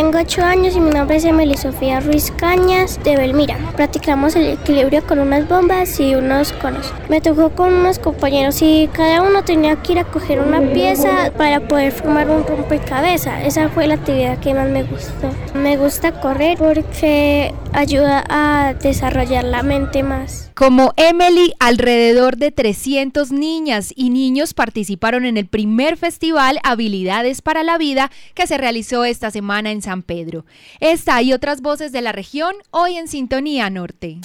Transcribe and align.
Tengo 0.00 0.16
8 0.16 0.42
años 0.42 0.76
y 0.76 0.80
mi 0.80 0.88
nombre 0.88 1.18
es 1.18 1.26
Emily 1.26 1.58
Sofía 1.58 2.00
Ruiz 2.00 2.30
Cañas 2.30 2.98
de 3.04 3.18
Belmira. 3.18 3.58
Practicamos 3.76 4.34
el 4.34 4.46
equilibrio 4.46 5.06
con 5.06 5.18
unas 5.18 5.46
bombas 5.46 6.00
y 6.00 6.14
unos 6.14 6.54
conos. 6.54 6.90
Me 7.10 7.20
tocó 7.20 7.50
con 7.50 7.74
unos 7.74 7.98
compañeros 7.98 8.62
y 8.62 8.88
cada 8.94 9.20
uno 9.20 9.44
tenía 9.44 9.76
que 9.76 9.92
ir 9.92 9.98
a 9.98 10.04
coger 10.04 10.40
una 10.40 10.62
pieza 10.72 11.30
para 11.36 11.68
poder 11.68 11.92
formar 11.92 12.30
un 12.30 12.46
rompecabezas. 12.46 13.44
Esa 13.44 13.68
fue 13.68 13.88
la 13.88 13.96
actividad 13.96 14.38
que 14.38 14.54
más 14.54 14.70
me 14.70 14.84
gustó. 14.84 15.34
Me 15.52 15.76
gusta 15.76 16.18
correr 16.18 16.56
porque 16.56 17.52
ayuda 17.74 18.24
a 18.30 18.72
desarrollar 18.80 19.44
la 19.44 19.62
mente 19.62 20.02
más. 20.02 20.50
Como 20.54 20.92
Emily, 20.96 21.54
alrededor 21.58 22.36
de 22.36 22.52
300 22.52 23.32
niñas 23.32 23.92
y 23.96 24.10
niños 24.10 24.52
participaron 24.52 25.24
en 25.24 25.36
el 25.38 25.46
primer 25.46 25.96
festival 25.96 26.58
Habilidades 26.64 27.40
para 27.40 27.62
la 27.62 27.78
Vida 27.78 28.10
que 28.34 28.46
se 28.46 28.58
realizó 28.58 29.04
esta 29.04 29.30
semana 29.30 29.70
en 29.70 29.80
San 29.80 29.89
Pedro. 29.98 30.46
Esta 30.78 31.20
y 31.22 31.32
otras 31.32 31.60
voces 31.60 31.92
de 31.92 32.02
la 32.02 32.12
región 32.12 32.54
hoy 32.70 32.96
en 32.96 33.08
Sintonía 33.08 33.68
Norte. 33.70 34.18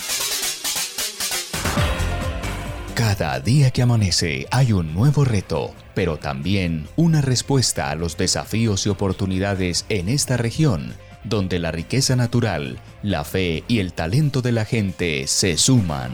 Cada 2.94 3.40
día 3.40 3.72
que 3.72 3.82
amanece 3.82 4.48
hay 4.52 4.72
un 4.72 4.94
nuevo 4.94 5.26
reto, 5.26 5.74
pero 5.94 6.18
también 6.18 6.88
una 6.96 7.22
respuesta 7.22 7.90
a 7.90 7.96
los 7.96 8.16
desafíos 8.18 8.86
y 8.86 8.90
oportunidades 8.90 9.86
en 9.90 10.10
esta 10.10 10.38
región 10.38 10.96
donde 11.26 11.60
la 11.60 11.72
riqueza 11.72 12.16
natural, 12.16 12.80
la 13.04 13.24
fe 13.24 13.63
y 13.68 13.80
el 13.80 13.94
talento 13.94 14.41
de 14.41 14.52
la 14.52 14.66
gente 14.66 15.27
se 15.27 15.58
suman. 15.58 16.12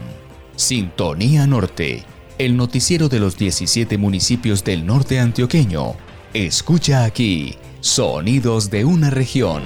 Sintonía 0.56 1.46
Norte, 1.46 2.04
el 2.38 2.56
noticiero 2.56 3.08
de 3.08 3.20
los 3.20 3.36
17 3.36 3.98
municipios 3.98 4.64
del 4.64 4.86
norte 4.86 5.20
antioqueño. 5.20 5.94
Escucha 6.34 7.04
aquí, 7.04 7.54
sonidos 7.82 8.70
de 8.70 8.84
una 8.84 9.10
región. 9.10 9.64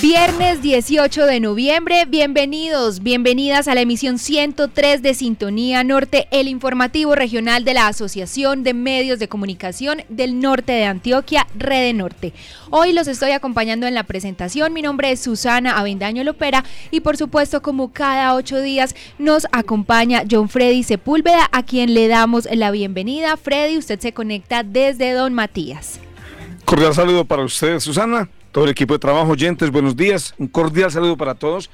Viernes 0.00 0.60
18 0.60 1.26
de 1.26 1.40
noviembre, 1.40 2.04
bienvenidos, 2.04 3.02
bienvenidas 3.02 3.68
a 3.68 3.74
la 3.74 3.80
emisión 3.80 4.18
103 4.18 5.02
de 5.02 5.14
Sintonía 5.14 5.84
Norte, 5.84 6.26
el 6.30 6.48
informativo 6.48 7.14
regional 7.14 7.64
de 7.64 7.74
la 7.74 7.86
Asociación 7.86 8.64
de 8.64 8.74
Medios 8.74 9.18
de 9.18 9.28
Comunicación 9.28 10.02
del 10.08 10.40
Norte 10.40 10.72
de 10.72 10.84
Antioquia, 10.84 11.46
Rede 11.56 11.92
Norte. 11.92 12.32
Hoy 12.70 12.92
los 12.92 13.08
estoy 13.08 13.30
acompañando 13.30 13.86
en 13.86 13.94
la 13.94 14.02
presentación, 14.02 14.72
mi 14.72 14.82
nombre 14.82 15.12
es 15.12 15.20
Susana 15.20 15.78
Avendaño 15.78 16.24
Lopera 16.24 16.64
y 16.90 17.00
por 17.00 17.16
supuesto 17.16 17.62
como 17.62 17.92
cada 17.92 18.34
ocho 18.34 18.60
días 18.60 18.94
nos 19.18 19.46
acompaña 19.52 20.24
John 20.30 20.48
Freddy 20.48 20.82
Sepúlveda, 20.82 21.48
a 21.52 21.62
quien 21.62 21.94
le 21.94 22.08
damos 22.08 22.48
la 22.52 22.70
bienvenida. 22.70 23.36
Freddy, 23.36 23.78
usted 23.78 24.00
se 24.00 24.12
conecta 24.12 24.64
desde 24.64 25.12
Don 25.12 25.32
Matías. 25.34 26.00
Cordial 26.64 26.94
saludo 26.94 27.24
para 27.24 27.44
usted, 27.44 27.78
Susana 27.80 28.28
todo 28.54 28.66
el 28.66 28.70
equipo 28.70 28.94
de 28.94 29.00
trabajo, 29.00 29.32
oyentes, 29.32 29.68
buenos 29.72 29.96
días, 29.96 30.32
un 30.38 30.46
cordial 30.46 30.88
saludo 30.88 31.16
para 31.16 31.34
todos. 31.34 31.68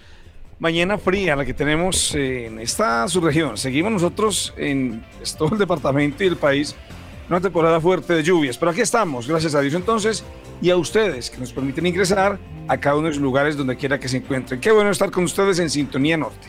Mañana 0.58 0.96
fría 0.96 1.36
la 1.36 1.44
que 1.44 1.52
tenemos 1.52 2.14
en 2.14 2.58
esta 2.58 3.06
subregión. 3.06 3.58
Seguimos 3.58 3.92
nosotros 3.92 4.54
en 4.56 5.04
todo 5.36 5.50
el 5.52 5.58
departamento 5.58 6.24
y 6.24 6.28
el 6.28 6.36
país, 6.36 6.74
una 7.28 7.38
temporada 7.38 7.82
fuerte 7.82 8.14
de 8.14 8.22
lluvias, 8.22 8.56
pero 8.56 8.70
aquí 8.70 8.80
estamos, 8.80 9.28
gracias 9.28 9.54
a 9.54 9.60
Dios 9.60 9.74
entonces, 9.74 10.24
y 10.62 10.70
a 10.70 10.76
ustedes 10.78 11.28
que 11.28 11.36
nos 11.36 11.52
permiten 11.52 11.84
ingresar 11.84 12.38
a 12.66 12.78
cada 12.78 12.96
uno 12.96 13.08
de 13.08 13.10
los 13.10 13.20
lugares 13.20 13.58
donde 13.58 13.76
quiera 13.76 14.00
que 14.00 14.08
se 14.08 14.16
encuentren. 14.16 14.58
Qué 14.58 14.72
bueno 14.72 14.88
estar 14.88 15.10
con 15.10 15.24
ustedes 15.24 15.58
en 15.58 15.68
Sintonía 15.68 16.16
Norte. 16.16 16.48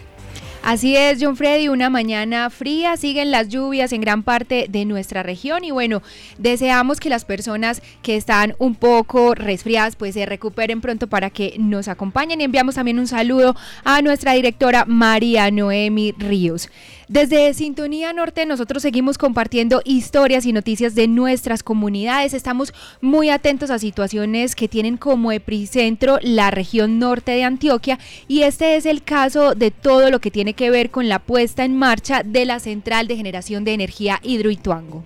Así 0.64 0.96
es, 0.96 1.18
John 1.20 1.36
Freddy, 1.36 1.70
una 1.70 1.90
mañana 1.90 2.48
fría, 2.52 2.96
siguen 2.96 3.32
las 3.32 3.50
lluvias 3.50 3.92
en 3.94 4.02
gran 4.02 4.22
parte 4.22 4.68
de 4.70 4.86
nuestra 4.86 5.24
región 5.24 5.64
y 5.64 5.72
bueno, 5.72 6.04
deseamos 6.38 7.00
que 7.00 7.10
las 7.10 7.26
personas 7.26 7.82
que 8.04 8.16
están 8.16 8.54
un 8.60 8.76
poco 8.76 9.34
resfriadas 9.34 9.96
pues 9.96 10.14
se 10.14 10.28
recuperen 10.28 10.80
pronto 10.80 11.08
para 11.08 11.32
que 11.32 11.56
nos 11.58 11.88
acompañen 11.88 12.42
y 12.42 12.44
enviamos 12.44 12.76
también 12.76 13.00
un 13.00 13.08
saludo 13.08 13.56
a 13.84 14.04
nuestra 14.04 14.34
directora 14.34 14.86
María 14.86 15.50
Noemi 15.50 16.12
Ríos. 16.12 16.70
Desde 17.12 17.54
Sintonía 17.54 18.14
Norte 18.14 18.46
nosotros 18.46 18.84
seguimos 18.84 19.18
compartiendo 19.18 19.82
historias 19.84 20.46
y 20.46 20.54
noticias 20.54 20.96
de 20.96 21.10
nuestras 21.10 21.62
comunidades. 21.62 22.34
Estamos 22.34 22.74
muy 23.02 23.30
atentos 23.30 23.70
a 23.70 23.80
situaciones 23.80 24.56
que 24.56 24.70
tienen 24.70 24.96
como 24.96 25.34
epicentro 25.34 26.20
la 26.22 26.52
región 26.52 27.00
norte 27.00 27.34
de 27.34 27.44
Antioquia 27.44 28.00
y 28.30 28.44
este 28.44 28.78
es 28.78 28.86
el 28.86 29.04
caso 29.04 29.56
de 29.56 29.72
todo 29.72 30.10
lo 30.10 30.22
que 30.22 30.32
tiene 30.32 30.51
que 30.54 30.70
ver 30.70 30.90
con 30.90 31.10
la 31.10 31.20
puesta 31.20 31.66
en 31.66 31.78
marcha 31.78 32.24
de 32.24 32.46
la 32.46 32.60
Central 32.60 33.08
de 33.08 33.16
Generación 33.16 33.64
de 33.64 33.74
Energía 33.74 34.20
Hidroituango. 34.24 35.04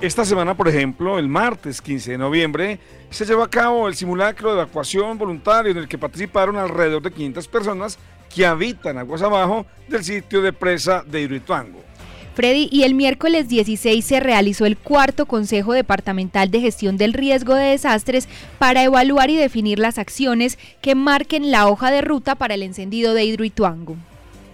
Esta 0.00 0.26
semana, 0.26 0.54
por 0.54 0.68
ejemplo, 0.68 1.18
el 1.18 1.26
martes 1.28 1.80
15 1.80 2.12
de 2.12 2.18
noviembre, 2.18 2.78
se 3.08 3.24
llevó 3.24 3.42
a 3.42 3.50
cabo 3.50 3.88
el 3.88 3.94
simulacro 3.94 4.50
de 4.50 4.60
evacuación 4.60 5.16
voluntario 5.16 5.72
en 5.72 5.78
el 5.78 5.88
que 5.88 5.96
participaron 5.96 6.56
alrededor 6.56 7.02
de 7.02 7.10
500 7.10 7.48
personas 7.48 7.98
que 8.34 8.44
habitan 8.44 8.98
aguas 8.98 9.22
abajo 9.22 9.64
del 9.88 10.04
sitio 10.04 10.42
de 10.42 10.52
presa 10.52 11.02
de 11.06 11.22
Hidroituango. 11.22 11.80
Freddy, 12.34 12.68
y 12.70 12.82
el 12.82 12.92
miércoles 12.92 13.48
16 13.48 14.04
se 14.04 14.20
realizó 14.20 14.66
el 14.66 14.76
cuarto 14.76 15.24
Consejo 15.24 15.72
Departamental 15.72 16.50
de 16.50 16.60
Gestión 16.60 16.98
del 16.98 17.14
Riesgo 17.14 17.54
de 17.54 17.70
Desastres 17.70 18.28
para 18.58 18.82
evaluar 18.82 19.30
y 19.30 19.36
definir 19.36 19.78
las 19.78 19.96
acciones 19.96 20.58
que 20.82 20.94
marquen 20.94 21.50
la 21.50 21.66
hoja 21.66 21.90
de 21.90 22.02
ruta 22.02 22.34
para 22.34 22.52
el 22.52 22.62
encendido 22.62 23.14
de 23.14 23.24
Hidroituango. 23.24 23.96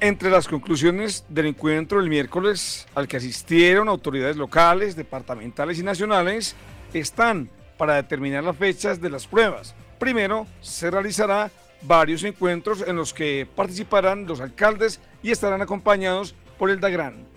Entre 0.03 0.31
las 0.31 0.49
conclusiones 0.49 1.25
del 1.29 1.47
encuentro 1.47 2.01
el 2.01 2.09
miércoles 2.09 2.89
al 2.97 3.07
que 3.07 3.19
asistieron 3.19 3.89
autoridades 3.89 4.37
locales, 4.37 4.97
departamentales 4.97 5.79
y 5.79 5.85
nacionales 5.85 6.57
están 6.93 7.49
para 7.79 7.95
determinar 7.95 8.43
las 8.43 8.57
fechas 8.57 9.01
de 9.01 9.11
las 9.11 9.29
pruebas. 9.29 9.77
Primero 10.01 10.49
se 10.61 10.91
realizará 10.91 11.53
varios 11.83 12.25
encuentros 12.25 12.83
en 12.85 12.97
los 12.97 13.15
que 13.15 13.47
participarán 13.55 14.27
los 14.27 14.41
alcaldes 14.41 14.99
y 15.23 15.31
estarán 15.31 15.63
acompañados 15.63 16.35
por 16.59 16.71
el 16.71 16.81
DAGRAN. 16.81 17.32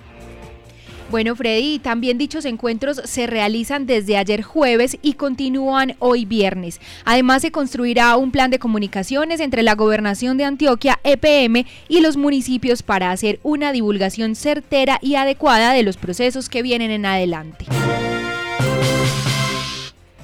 Bueno, 1.09 1.35
Freddy, 1.35 1.79
también 1.79 2.17
dichos 2.17 2.45
encuentros 2.45 3.01
se 3.05 3.27
realizan 3.27 3.85
desde 3.85 4.17
ayer 4.17 4.41
jueves 4.41 4.97
y 5.01 5.13
continúan 5.13 5.95
hoy 5.99 6.25
viernes. 6.25 6.81
Además, 7.05 7.41
se 7.41 7.51
construirá 7.51 8.17
un 8.17 8.31
plan 8.31 8.51
de 8.51 8.59
comunicaciones 8.59 9.39
entre 9.39 9.63
la 9.63 9.75
Gobernación 9.75 10.37
de 10.37 10.45
Antioquia, 10.45 10.99
EPM 11.03 11.65
y 11.87 12.01
los 12.01 12.17
municipios 12.17 12.83
para 12.83 13.11
hacer 13.11 13.39
una 13.43 13.71
divulgación 13.71 14.35
certera 14.35 14.99
y 15.01 15.15
adecuada 15.15 15.73
de 15.73 15.83
los 15.83 15.97
procesos 15.97 16.49
que 16.49 16.63
vienen 16.63 16.91
en 16.91 17.05
adelante. 17.05 17.65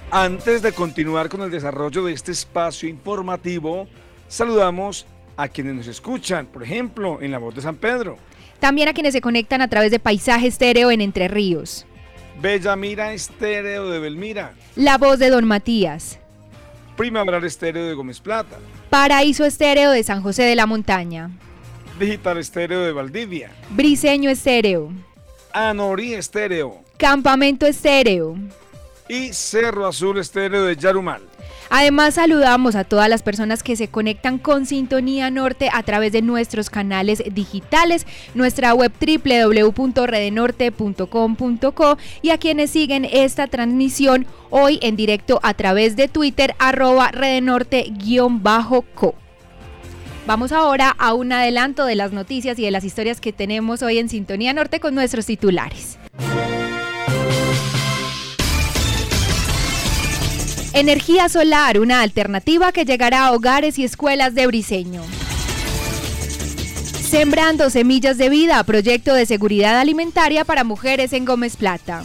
Antes 0.09 0.61
de 0.61 0.73
continuar 0.73 1.29
con 1.29 1.41
el 1.41 1.51
desarrollo 1.51 2.03
de 2.03 2.13
este 2.13 2.31
espacio 2.33 2.89
informativo, 2.89 3.87
Saludamos 4.31 5.05
a 5.35 5.49
quienes 5.49 5.75
nos 5.75 5.87
escuchan, 5.87 6.45
por 6.45 6.63
ejemplo, 6.63 7.21
en 7.21 7.31
La 7.31 7.37
Voz 7.37 7.53
de 7.53 7.61
San 7.61 7.75
Pedro. 7.75 8.17
También 8.61 8.87
a 8.87 8.93
quienes 8.93 9.13
se 9.13 9.21
conectan 9.21 9.61
a 9.61 9.67
través 9.67 9.89
de 9.89 9.97
Paisaje 9.97 10.45
Estéreo 10.45 10.91
en 10.91 11.01
Entre 11.01 11.27
Ríos. 11.27 11.87
Bella 12.39 12.75
Mira 12.75 13.11
Estéreo 13.11 13.89
de 13.89 13.97
Belmira. 13.99 14.53
La 14.75 14.99
Voz 14.99 15.17
de 15.17 15.31
Don 15.31 15.45
Matías. 15.45 16.19
Primavera 16.95 17.45
Estéreo 17.45 17.87
de 17.87 17.95
Gómez 17.95 18.19
Plata. 18.19 18.59
Paraíso 18.91 19.45
Estéreo 19.45 19.89
de 19.89 20.03
San 20.03 20.21
José 20.21 20.43
de 20.43 20.55
la 20.55 20.67
Montaña. 20.67 21.31
Digital 21.99 22.37
Estéreo 22.37 22.81
de 22.81 22.91
Valdivia. 22.91 23.49
Briseño 23.71 24.29
Estéreo. 24.29 24.93
Anorí 25.53 26.13
Estéreo. 26.13 26.81
Campamento 26.97 27.65
Estéreo. 27.65 28.37
Y 29.09 29.33
Cerro 29.33 29.87
Azul 29.87 30.19
Estéreo 30.19 30.65
de 30.65 30.75
Yarumal. 30.75 31.23
Además, 31.73 32.15
saludamos 32.15 32.75
a 32.75 32.83
todas 32.83 33.07
las 33.07 33.23
personas 33.23 33.63
que 33.63 33.77
se 33.77 33.87
conectan 33.87 34.39
con 34.39 34.65
Sintonía 34.65 35.31
Norte 35.31 35.69
a 35.71 35.83
través 35.83 36.11
de 36.11 36.21
nuestros 36.21 36.69
canales 36.69 37.23
digitales, 37.33 38.05
nuestra 38.33 38.73
web 38.73 38.91
www.redenorte.com.co 38.99 41.97
y 42.21 42.31
a 42.31 42.37
quienes 42.37 42.71
siguen 42.71 43.07
esta 43.09 43.47
transmisión 43.47 44.25
hoy 44.49 44.79
en 44.81 44.97
directo 44.97 45.39
a 45.43 45.53
través 45.53 45.95
de 45.95 46.09
Twitter, 46.09 46.55
arroba 46.59 47.09
redenorte-co. 47.13 49.15
Vamos 50.27 50.51
ahora 50.51 50.93
a 50.99 51.13
un 51.13 51.31
adelanto 51.31 51.85
de 51.85 51.95
las 51.95 52.11
noticias 52.11 52.59
y 52.59 52.63
de 52.63 52.71
las 52.71 52.83
historias 52.83 53.21
que 53.21 53.31
tenemos 53.31 53.81
hoy 53.81 53.97
en 53.97 54.09
Sintonía 54.09 54.51
Norte 54.51 54.81
con 54.81 54.93
nuestros 54.93 55.25
titulares. 55.25 55.97
Energía 60.73 61.27
solar, 61.27 61.79
una 61.79 62.01
alternativa 62.01 62.71
que 62.71 62.85
llegará 62.85 63.25
a 63.25 63.33
hogares 63.33 63.77
y 63.77 63.83
escuelas 63.83 64.33
de 64.33 64.47
Briseño. 64.47 65.01
Sembrando 67.09 67.69
semillas 67.69 68.17
de 68.17 68.29
vida, 68.29 68.63
proyecto 68.63 69.13
de 69.13 69.25
seguridad 69.25 69.77
alimentaria 69.77 70.45
para 70.45 70.63
mujeres 70.63 71.11
en 71.11 71.25
Gómez 71.25 71.57
Plata. 71.57 72.03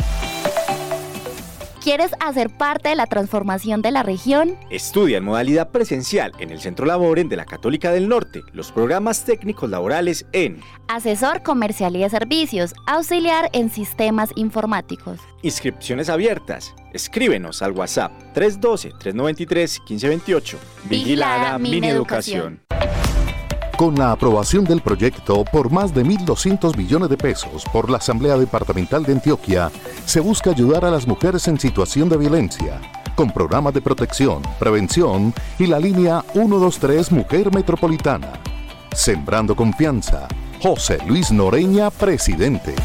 ¿Quieres 1.86 2.12
hacer 2.20 2.50
parte 2.50 2.90
de 2.90 2.96
la 2.96 3.06
transformación 3.06 3.84
de 3.84 3.92
la 3.92 4.02
región? 4.02 4.58
Estudia 4.72 5.20
en 5.20 5.24
modalidad 5.24 5.70
presencial 5.70 6.32
en 6.40 6.50
el 6.50 6.60
Centro 6.60 6.88
Laboren 6.88 7.30
de 7.30 7.36
la 7.36 7.46
Católica 7.46 7.92
del 7.92 8.10
Norte 8.10 8.42
los 8.54 8.72
programas 8.72 9.24
técnicos 9.24 9.70
laborales 9.70 10.26
en 10.32 10.62
Asesor 10.88 11.44
comercial 11.44 11.96
y 11.96 12.00
de 12.00 12.10
servicios, 12.10 12.74
auxiliar 12.88 13.52
en 13.54 13.70
sistemas 13.70 14.32
informáticos. 14.36 15.20
Inscripciones 15.44 16.10
abiertas. 16.10 16.74
Escríbenos 16.92 17.62
al 17.62 17.74
WhatsApp 17.74 18.12
312-393-1528. 18.34 20.58
Vigilada 20.90 21.60
mi 21.60 21.88
educación. 21.88 22.64
Con 23.77 23.95
la 23.95 24.13
aprobación 24.13 24.63
del 24.63 24.80
proyecto 24.80 25.44
por 25.44 25.69
más 25.69 25.94
de 25.94 26.06
1.200 26.06 26.77
millones 26.77 27.10
de 27.10 27.18
pesos 27.18 27.66
por 27.74 27.89
la 27.89 27.98
Asamblea 27.98 28.38
Departamental 28.38 29.04
de 29.04 29.12
Antioquia, 29.12 29.69
se 30.06 30.22
busca 30.22 30.51
ayudar 30.51 30.86
a 30.86 30.92
las 30.92 31.06
mujeres 31.06 31.45
en 31.50 31.60
situación 31.60 32.07
de 32.07 32.16
violencia, 32.16 32.80
con 33.16 33.31
programas 33.31 33.74
de 33.74 33.81
protección, 33.81 34.42
prevención 34.60 35.33
y 35.60 35.68
la 35.68 35.77
línea 35.77 36.24
123 36.31 37.12
Mujer 37.12 37.54
Metropolitana. 37.54 38.39
Sembrando 38.94 39.57
confianza. 39.57 40.30
José 40.62 41.00
Luis 41.06 41.31
Noreña, 41.31 41.92
presidente. 41.92 42.75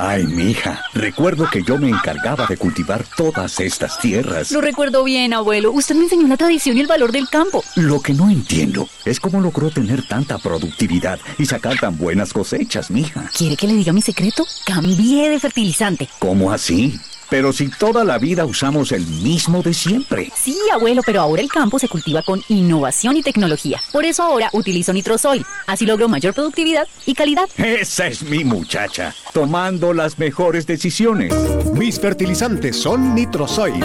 Ay, 0.00 0.28
mija, 0.28 0.84
recuerdo 0.94 1.48
que 1.50 1.64
yo 1.64 1.76
me 1.76 1.88
encargaba 1.88 2.46
de 2.46 2.56
cultivar 2.56 3.04
todas 3.16 3.58
estas 3.58 3.98
tierras. 3.98 4.52
Lo 4.52 4.60
recuerdo 4.60 5.02
bien, 5.02 5.34
abuelo. 5.34 5.72
Usted 5.72 5.96
me 5.96 6.04
enseñó 6.04 6.28
la 6.28 6.36
tradición 6.36 6.76
y 6.76 6.80
el 6.80 6.86
valor 6.86 7.10
del 7.10 7.28
campo. 7.28 7.64
Lo 7.74 8.00
que 8.00 8.14
no 8.14 8.30
entiendo 8.30 8.88
es 9.04 9.18
cómo 9.18 9.40
logró 9.40 9.70
tener 9.70 10.06
tanta 10.06 10.38
productividad 10.38 11.18
y 11.36 11.46
sacar 11.46 11.80
tan 11.80 11.98
buenas 11.98 12.32
cosechas, 12.32 12.92
mija. 12.92 13.28
¿Quiere 13.36 13.56
que 13.56 13.66
le 13.66 13.74
diga 13.74 13.92
mi 13.92 14.00
secreto? 14.00 14.46
Cambié 14.64 15.30
de 15.30 15.40
fertilizante. 15.40 16.08
¿Cómo 16.20 16.52
así? 16.52 17.00
Pero 17.30 17.52
si 17.52 17.68
toda 17.68 18.04
la 18.04 18.18
vida 18.18 18.46
usamos 18.46 18.92
el 18.92 19.06
mismo 19.06 19.62
de 19.62 19.74
siempre. 19.74 20.30
Sí, 20.34 20.56
abuelo, 20.72 21.02
pero 21.04 21.20
ahora 21.20 21.42
el 21.42 21.48
campo 21.48 21.78
se 21.78 21.88
cultiva 21.88 22.22
con 22.22 22.42
innovación 22.48 23.16
y 23.16 23.22
tecnología. 23.22 23.80
Por 23.92 24.04
eso 24.04 24.22
ahora 24.22 24.48
utilizo 24.52 24.92
Nitrosoil. 24.92 25.44
Así 25.66 25.84
logro 25.84 26.08
mayor 26.08 26.34
productividad 26.34 26.86
y 27.04 27.14
calidad. 27.14 27.48
Esa 27.58 28.06
es 28.06 28.22
mi 28.22 28.44
muchacha, 28.44 29.14
tomando 29.32 29.92
las 29.92 30.18
mejores 30.18 30.66
decisiones. 30.66 31.34
Mis 31.74 32.00
fertilizantes 32.00 32.76
son 32.76 33.14
Nitrosoil. 33.14 33.84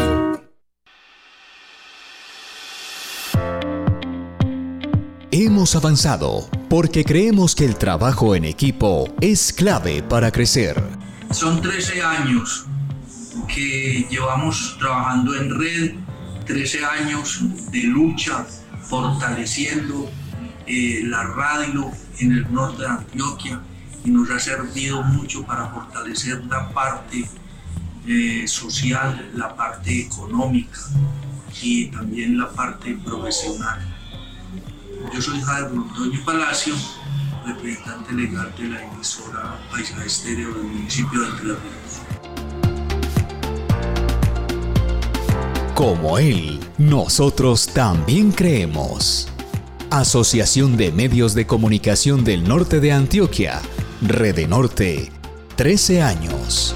Hemos 5.31 5.75
avanzado 5.75 6.47
porque 6.69 7.03
creemos 7.03 7.55
que 7.55 7.65
el 7.65 7.75
trabajo 7.75 8.35
en 8.35 8.45
equipo 8.45 9.11
es 9.19 9.51
clave 9.51 10.03
para 10.03 10.31
crecer. 10.31 10.81
Son 11.31 11.59
13 11.59 12.03
años 12.03 12.67
que 13.47 14.07
llevamos 14.09 14.77
trabajando 14.79 15.35
en 15.35 15.59
red, 15.59 15.91
13 16.45 16.85
años 16.85 17.41
de 17.71 17.83
lucha, 17.83 18.45
fortaleciendo 18.81 20.09
eh, 20.67 21.01
la 21.03 21.23
radio 21.23 21.91
en 22.19 22.31
el 22.31 22.53
norte 22.53 22.83
de 22.83 22.89
Antioquia 22.89 23.61
y 24.03 24.11
nos 24.11 24.29
ha 24.29 24.39
servido 24.39 25.01
mucho 25.03 25.45
para 25.45 25.67
fortalecer 25.67 26.43
la 26.45 26.69
parte 26.69 27.27
eh, 28.07 28.47
social, 28.47 29.31
la 29.35 29.55
parte 29.55 30.01
económica 30.01 30.79
y 31.61 31.85
también 31.87 32.37
la 32.37 32.49
parte 32.51 32.97
profesional. 33.05 33.79
Yo 35.13 35.21
soy 35.21 35.41
Javier 35.41 35.71
Montoño 35.71 36.19
Palacio, 36.25 36.75
representante 37.45 38.13
legal 38.13 38.53
de 38.57 38.67
la 38.67 38.83
emisora 38.83 39.59
Paisa 39.71 40.03
Estéreo 40.03 40.53
del 40.53 40.63
municipio 40.63 41.21
de 41.21 41.27
Entre 41.29 42.22
Como 45.75 46.19
él, 46.19 46.59
nosotros 46.77 47.65
también 47.65 48.31
creemos. 48.31 49.27
Asociación 49.89 50.77
de 50.77 50.91
Medios 50.91 51.33
de 51.33 51.47
Comunicación 51.47 52.23
del 52.23 52.47
Norte 52.47 52.79
de 52.79 52.91
Antioquia, 52.91 53.59
Rede 53.99 54.45
Norte, 54.45 55.11
13 55.55 56.03
años. 56.03 56.75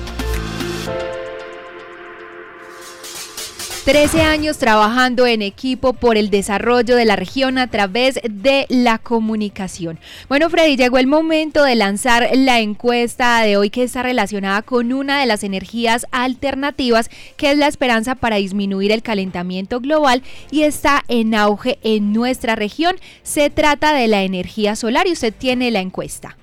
13 3.88 4.22
años 4.22 4.58
trabajando 4.58 5.25
en 5.25 5.41
equipo 5.41 5.94
por 5.94 6.17
el 6.17 6.29
desarrollo 6.29 6.98
de 6.98 7.06
la 7.06 7.15
región 7.15 7.58
a 7.58 7.67
través 7.67 8.20
de 8.29 8.65
la 8.67 8.98
comunicación. 8.98 9.98
Bueno, 10.27 10.50
Freddy, 10.50 10.75
llegó 10.75 10.98
el 10.98 11.08
momento 11.08 11.63
de 11.63 11.75
lanzar 11.75 12.27
la 12.34 12.60
encuesta 12.60 13.39
de 13.44 13.56
hoy 13.56 13.70
que 13.70 13.84
está 13.84 14.03
relacionada 14.03 14.62
con 14.62 14.91
una 14.91 15.22
de 15.22 15.25
las 15.25 15.46
energías 15.46 16.06
alternativas, 16.12 17.10
que 17.38 17.51
es 17.51 17.58
la 17.58 17.67
esperanza 17.67 18.15
para 18.15 18.36
disminuir 18.36 18.91
el 18.91 19.03
calentamiento 19.03 19.79
global 19.79 20.22
y 20.51 20.63
está 20.63 21.06
en 21.08 21.34
auge 21.34 21.79
en 21.82 22.12
nuestra 22.12 22.58
región. 22.58 22.98
Se 23.24 23.50
trata 23.50 23.94
de 23.94 24.10
la 24.10 24.24
energía 24.24 24.75
solar 24.75 25.08
y 25.08 25.13
usted 25.13 25.34
tiene 25.34 25.72
la 25.72 25.79
encuesta. 25.79 26.36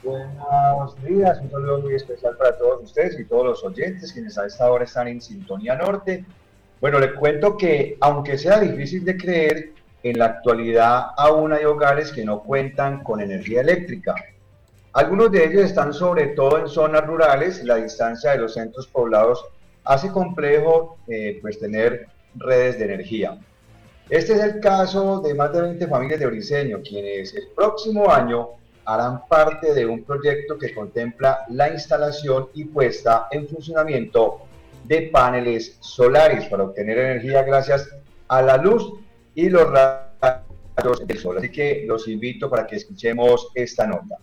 Buenos 0.06 1.02
días, 1.02 1.40
un 1.40 1.50
saludo 1.50 1.80
muy 1.80 1.94
especial 1.94 2.36
para 2.36 2.56
todos 2.56 2.84
ustedes 2.84 3.18
y 3.18 3.24
todos 3.24 3.44
los 3.44 3.64
oyentes 3.64 4.12
quienes 4.12 4.38
a 4.38 4.46
esta 4.46 4.70
hora 4.70 4.84
están 4.84 5.08
en 5.08 5.20
Sintonía 5.20 5.74
Norte. 5.74 6.24
Bueno, 6.80 7.00
le 7.00 7.12
cuento 7.12 7.56
que 7.56 7.96
aunque 8.00 8.38
sea 8.38 8.60
difícil 8.60 9.04
de 9.04 9.16
creer, 9.16 9.72
en 10.04 10.16
la 10.16 10.26
actualidad 10.26 11.06
aún 11.16 11.52
hay 11.52 11.64
hogares 11.64 12.12
que 12.12 12.24
no 12.24 12.44
cuentan 12.44 13.02
con 13.02 13.20
energía 13.20 13.62
eléctrica. 13.62 14.14
Algunos 14.92 15.32
de 15.32 15.44
ellos 15.44 15.64
están 15.64 15.92
sobre 15.92 16.28
todo 16.28 16.60
en 16.60 16.68
zonas 16.68 17.04
rurales, 17.04 17.64
la 17.64 17.74
distancia 17.74 18.30
de 18.30 18.38
los 18.38 18.54
centros 18.54 18.86
poblados 18.86 19.44
hace 19.82 20.12
complejo 20.12 20.98
eh, 21.08 21.40
pues 21.42 21.58
tener 21.58 22.06
redes 22.36 22.78
de 22.78 22.84
energía. 22.84 23.40
Este 24.08 24.34
es 24.34 24.38
el 24.38 24.60
caso 24.60 25.20
de 25.20 25.34
más 25.34 25.52
de 25.52 25.62
20 25.62 25.84
familias 25.88 26.20
de 26.20 26.26
Briseño, 26.26 26.78
quienes 26.80 27.34
el 27.34 27.48
próximo 27.56 28.08
año 28.08 28.50
harán 28.86 29.26
parte 29.26 29.74
de 29.74 29.84
un 29.84 30.04
proyecto 30.04 30.56
que 30.56 30.72
contempla 30.72 31.44
la 31.48 31.68
instalación 31.68 32.48
y 32.54 32.64
puesta 32.64 33.28
en 33.30 33.46
funcionamiento 33.48 34.42
de 34.84 35.02
paneles 35.12 35.76
solares 35.80 36.46
para 36.46 36.64
obtener 36.64 36.98
energía 36.98 37.42
gracias 37.42 37.88
a 38.28 38.42
la 38.42 38.56
luz 38.56 38.92
y 39.34 39.48
los 39.48 39.68
rayos 39.68 41.06
del 41.06 41.18
sol. 41.18 41.38
Así 41.38 41.50
que 41.50 41.84
los 41.86 42.06
invito 42.06 42.48
para 42.48 42.66
que 42.66 42.76
escuchemos 42.76 43.48
esta 43.54 43.86
nota. 43.86 44.16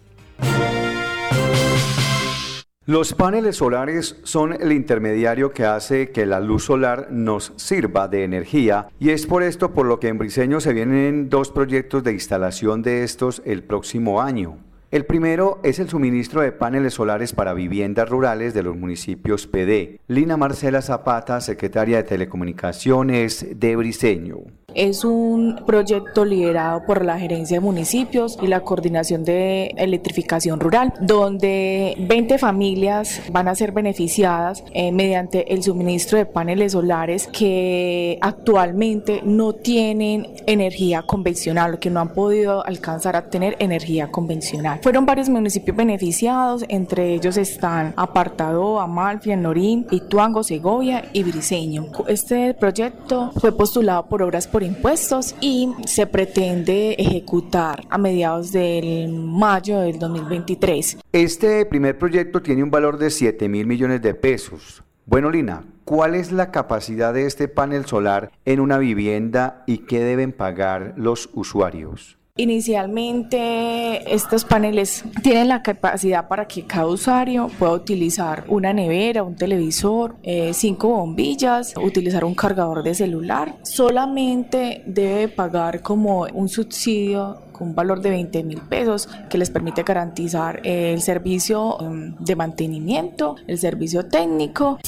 Los 2.86 3.13
paneles 3.13 3.56
solares 3.56 4.18
son 4.24 4.52
el 4.52 4.74
intermediario 4.74 5.54
que 5.54 5.63
hace 5.63 6.12
que 6.12 6.25
la 6.25 6.42
luz 6.42 6.66
solar 6.66 7.08
nos 7.12 7.54
sirva 7.56 8.10
de 8.10 8.25
energía 8.25 8.90
y 9.00 9.12
es 9.12 9.25
por 9.25 9.42
esto 9.42 9.72
por 9.72 9.86
lo 9.86 10.02
que 10.02 10.10
en 10.10 10.18
Briseño 10.18 10.60
se 10.60 10.74
vienen 10.74 11.30
dos 11.30 11.50
proyectos 11.50 12.04
de 12.04 12.12
instalación 12.12 12.82
de 12.82 13.06
estos 13.06 13.42
el 13.46 13.63
próximo 13.63 14.22
año. 14.22 14.58
El 14.94 15.08
primero 15.08 15.60
es 15.64 15.80
el 15.80 15.90
suministro 15.90 16.42
de 16.42 16.52
paneles 16.52 16.94
solares 16.94 17.34
para 17.34 17.56
viviendas 17.56 18.08
rurales 18.08 18.54
de 18.54 18.62
los 18.62 18.78
municipios 18.78 19.48
PD. 19.48 20.00
Lina 20.08 20.38
Marcela 20.38 20.84
Zapata, 20.84 21.42
secretaria 21.42 21.98
de 21.98 22.04
Telecomunicaciones 22.04 23.60
de 23.60 23.76
Briseño. 23.76 24.44
Es 24.76 25.04
un 25.04 25.62
proyecto 25.68 26.26
liderado 26.26 26.84
por 26.86 27.06
la 27.06 27.20
Gerencia 27.20 27.58
de 27.58 27.62
Municipios 27.62 28.38
y 28.42 28.48
la 28.48 28.62
Coordinación 28.62 29.24
de 29.24 29.68
Electrificación 29.78 30.60
Rural, 30.60 30.94
donde 31.00 31.96
20 32.00 32.40
familias 32.40 33.22
van 33.32 33.48
a 33.48 33.56
ser 33.56 33.72
beneficiadas 33.72 34.64
eh, 34.74 34.92
mediante 34.92 35.54
el 35.54 35.62
suministro 35.62 36.18
de 36.18 36.26
paneles 36.26 36.72
solares 36.72 37.28
que 37.28 38.18
actualmente 38.22 39.22
no 39.24 39.54
tienen 39.54 40.28
energía 40.48 41.04
convencional, 41.04 41.78
que 41.78 41.92
no 41.92 42.00
han 42.00 42.14
podido 42.14 42.66
alcanzar 42.66 43.16
a 43.16 43.30
tener 43.30 43.56
energía 43.60 44.10
convencional. 44.10 44.80
Fueron 44.84 45.06
varios 45.06 45.30
municipios 45.30 45.78
beneficiados, 45.78 46.66
entre 46.68 47.13
ellos 47.13 47.38
están 47.38 47.94
Apartado, 47.96 48.82
Amalfi, 48.82 49.34
Norín, 49.34 49.88
Ituango, 49.92 50.44
Segovia 50.44 51.06
y 51.13 51.24
Briseño. 51.24 51.86
Este 52.10 52.54
proyecto 52.54 53.32
fue 53.40 53.56
postulado 53.56 54.10
por 54.10 54.22
Obras 54.22 54.46
por 54.46 54.62
impuestos 54.62 55.36
y 55.40 55.70
se 55.86 56.06
pretende 56.06 56.96
ejecutar 57.00 57.86
a 57.90 57.98
mediados 57.98 58.52
del 58.52 59.13
mayo 59.13 59.80
del 59.80 60.00
2023. 60.00 60.98
Este 61.13 61.66
primer 61.66 61.98
proyecto 61.98 62.42
tiene 62.42 62.62
un 62.62 62.70
valor 62.70 62.98
de 62.98 63.10
7 63.10 63.48
mil 63.48 63.66
millones 63.66 64.02
de 64.02 64.13
pesos. 64.13 64.84
Bueno, 65.06 65.32
Lina, 65.32 65.63
¿cuál 65.86 66.13
es 66.13 66.34
la 66.34 66.52
capacidad 66.52 67.13
de 67.13 67.25
este 67.25 67.48
panel 67.48 67.86
solar 67.86 68.34
en 68.44 68.60
una 68.60 68.80
vivienda 68.80 69.63
y 69.66 69.78
qué 69.78 70.04
deben 70.04 70.34
pagar 70.34 70.94
los 70.98 71.30
usuarios? 71.34 72.18
Inicialmente 72.36 74.12
estos 74.12 74.44
paneles 74.44 75.04
tienen 75.22 75.50
la 75.50 75.62
capacidad 75.62 76.28
para 76.28 76.48
que 76.48 76.66
cada 76.66 76.88
usuario 76.88 77.48
pueda 77.60 77.74
utilizar 77.74 78.46
una 78.48 78.74
nevera, 78.74 79.22
un 79.22 79.36
televisor, 79.36 80.16
eh, 80.24 80.52
cinco 80.56 80.88
bombillas, 80.88 81.75
utilizar 81.78 82.25
un 82.25 82.34
cargador 82.34 82.82
de 82.82 82.96
celular. 82.96 83.58
Solamente 83.62 84.82
debe 84.88 85.28
pagar 85.28 85.84
como 85.84 86.22
un 86.34 86.50
subsidio 86.50 87.40
con 87.52 87.68
un 87.68 87.75
valor 87.75 88.02
de 88.02 88.10
20 88.10 88.44
mil 88.44 88.62
pesos 88.62 89.08
que 89.30 89.38
les 89.38 89.52
permite 89.52 89.84
garantizar 89.84 90.60
el 90.63 91.04
servicio 91.04 91.80
em, 91.82 92.16
de 92.16 92.36
mantenimiento, 92.36 93.36
el 93.46 93.60
servicio 93.60 94.08
técnico. 94.08 94.80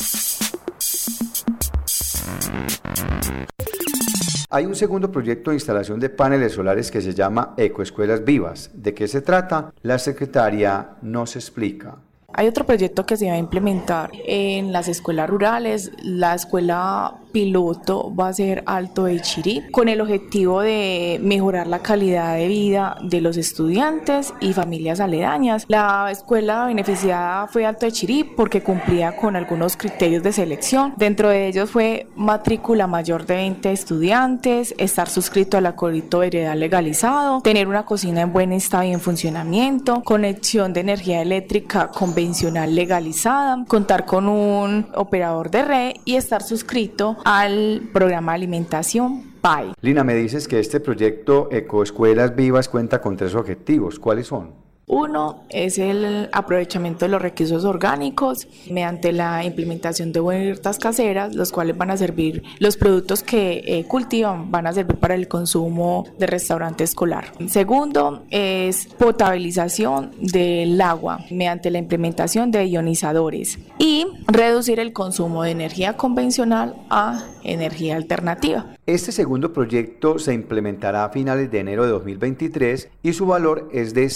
Hay 4.56 4.66
un 4.66 4.74
segundo 4.74 5.12
proyecto 5.12 5.52
de 5.52 5.58
instalación 5.58 6.00
de 6.00 6.08
paneles 6.08 6.54
solares 6.54 6.90
que 6.90 7.02
se 7.02 7.14
llama 7.14 7.56
Ecoescuelas 7.58 8.24
Vivas. 8.24 8.70
¿De 8.74 8.94
qué 8.94 9.06
se 9.06 9.20
trata? 9.20 9.74
La 9.82 10.00
secretaria 10.00 10.92
nos 11.02 11.36
explica. 11.36 11.98
Hay 12.32 12.48
otro 12.48 12.66
proyecto 12.66 13.06
que 13.06 13.18
se 13.18 13.28
va 13.28 13.34
a 13.34 13.38
implementar 13.38 14.12
en 14.14 14.72
las 14.72 14.88
escuelas 14.88 15.30
rurales. 15.30 15.92
La 16.04 16.36
escuela 16.36 17.16
piloto 17.36 18.16
va 18.16 18.30
a 18.30 18.34
ser 18.34 18.64
Alto 18.66 19.04
de 19.04 19.20
Chirí, 19.20 19.64
con 19.70 19.90
el 19.90 20.00
objetivo 20.00 20.62
de 20.62 21.20
mejorar 21.22 21.68
la 21.68 21.80
calidad 21.80 22.38
de 22.38 22.48
vida 22.48 22.96
de 23.02 23.20
los 23.20 23.36
estudiantes 23.36 24.34
y 24.40 24.54
familias 24.54 25.02
aledañas. 25.02 25.66
La 25.68 26.08
escuela 26.10 26.66
beneficiada 26.66 27.48
fue 27.48 27.66
Alto 27.66 27.88
de 27.88 27.92
Chirí 27.92 28.24
porque 28.24 28.64
cumplía 28.64 29.18
con 29.18 29.36
algunos 29.36 29.76
criterios 29.76 30.24
de 30.24 30.32
selección. 30.32 30.94
Dentro 30.96 31.28
de 31.28 31.48
ellos 31.48 31.70
fue 31.70 32.08
matrícula 32.16 32.88
mayor 32.88 33.26
de 33.26 33.36
20 33.36 33.70
estudiantes, 33.70 34.74
estar 34.78 35.10
suscrito 35.10 35.58
al 35.58 35.66
acolito 35.66 36.24
heredad 36.24 36.56
legalizado, 36.56 37.42
tener 37.42 37.68
una 37.68 37.84
cocina 37.84 38.22
en 38.22 38.32
buen 38.32 38.54
estado 38.54 38.86
y 38.86 38.94
en 38.94 39.02
funcionamiento, 39.02 40.04
conexión 40.06 40.72
de 40.72 40.80
energía 40.80 41.22
eléctrica 41.22 41.90
convencional 41.90 42.74
legalizada, 42.74 43.66
contar 43.68 44.06
con 44.06 44.30
un 44.30 44.88
operador 44.96 45.52
de 45.52 45.66
red 45.66 45.94
y 46.06 46.16
estar 46.16 46.42
suscrito 46.42 47.18
al 47.26 47.82
programa 47.92 48.34
de 48.34 48.36
alimentación 48.36 49.34
PAI. 49.42 49.74
Lina, 49.82 50.04
me 50.04 50.14
dices 50.14 50.48
que 50.48 50.60
este 50.60 50.80
proyecto 50.80 51.50
Ecoescuelas 51.52 52.36
Vivas 52.36 52.70
cuenta 52.70 53.02
con 53.02 53.18
tres 53.18 53.34
objetivos. 53.34 54.00
¿Cuáles 54.00 54.28
son? 54.28 54.65
Uno 54.88 55.46
es 55.50 55.80
el 55.80 56.30
aprovechamiento 56.32 57.06
de 57.06 57.10
los 57.10 57.22
recursos 57.22 57.66
orgánicos 57.66 58.48
mediante 58.70 59.12
la 59.12 59.44
implementación 59.44 60.12
de 60.12 60.20
huertas 60.20 60.78
caseras, 60.78 61.34
los 61.36 61.52
cuales 61.52 61.76
van 61.76 61.90
a 61.90 61.98
servir, 61.98 62.44
los 62.60 62.78
productos 62.78 63.24
que 63.24 63.64
eh, 63.66 63.86
cultivan 63.88 64.52
van 64.52 64.68
a 64.68 64.74
servir 64.74 64.98
para 64.98 65.16
el 65.16 65.28
consumo 65.28 66.06
de 66.20 66.28
restaurante 66.28 66.84
escolar. 66.84 67.32
Segundo 67.48 68.24
es 68.30 68.86
potabilización 69.00 70.12
del 70.20 70.80
agua 70.80 71.20
mediante 71.32 71.72
la 71.72 71.80
implementación 71.80 72.52
de 72.52 72.68
ionizadores 72.68 73.58
y 73.80 74.06
reducir 74.28 74.80
el 74.80 74.94
consumo 74.94 75.44
de 75.44 75.52
energía 75.52 75.98
convencional 75.98 76.76
a 76.92 77.24
energía 77.44 77.96
alternativa. 77.96 78.76
Este 78.86 79.12
segundo 79.12 79.52
proyecto 79.52 80.20
se 80.20 80.34
implementará 80.34 81.06
a 81.06 81.10
finales 81.10 81.50
de 81.50 81.60
enero 81.60 81.86
de 81.86 81.90
2023 81.90 82.90
y 83.02 83.14
su 83.14 83.26
valor 83.26 83.68
es 83.72 83.96
de 83.96 84.10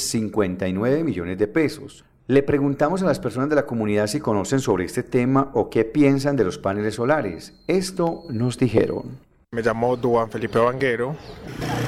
59 0.59 1.03
millones 1.03 1.37
de 1.37 1.47
pesos. 1.47 2.03
Le 2.27 2.43
preguntamos 2.43 3.01
a 3.01 3.05
las 3.05 3.19
personas 3.19 3.49
de 3.49 3.55
la 3.55 3.65
comunidad 3.65 4.07
si 4.07 4.19
conocen 4.19 4.59
sobre 4.59 4.85
este 4.85 5.03
tema 5.03 5.49
o 5.53 5.69
qué 5.69 5.85
piensan 5.85 6.35
de 6.35 6.43
los 6.43 6.57
paneles 6.57 6.95
solares. 6.95 7.53
Esto 7.67 8.23
nos 8.29 8.57
dijeron. 8.57 9.28
Me 9.51 9.63
llamo 9.63 9.97
Duan 9.97 10.29
Felipe 10.29 10.59
Vanguero. 10.59 11.17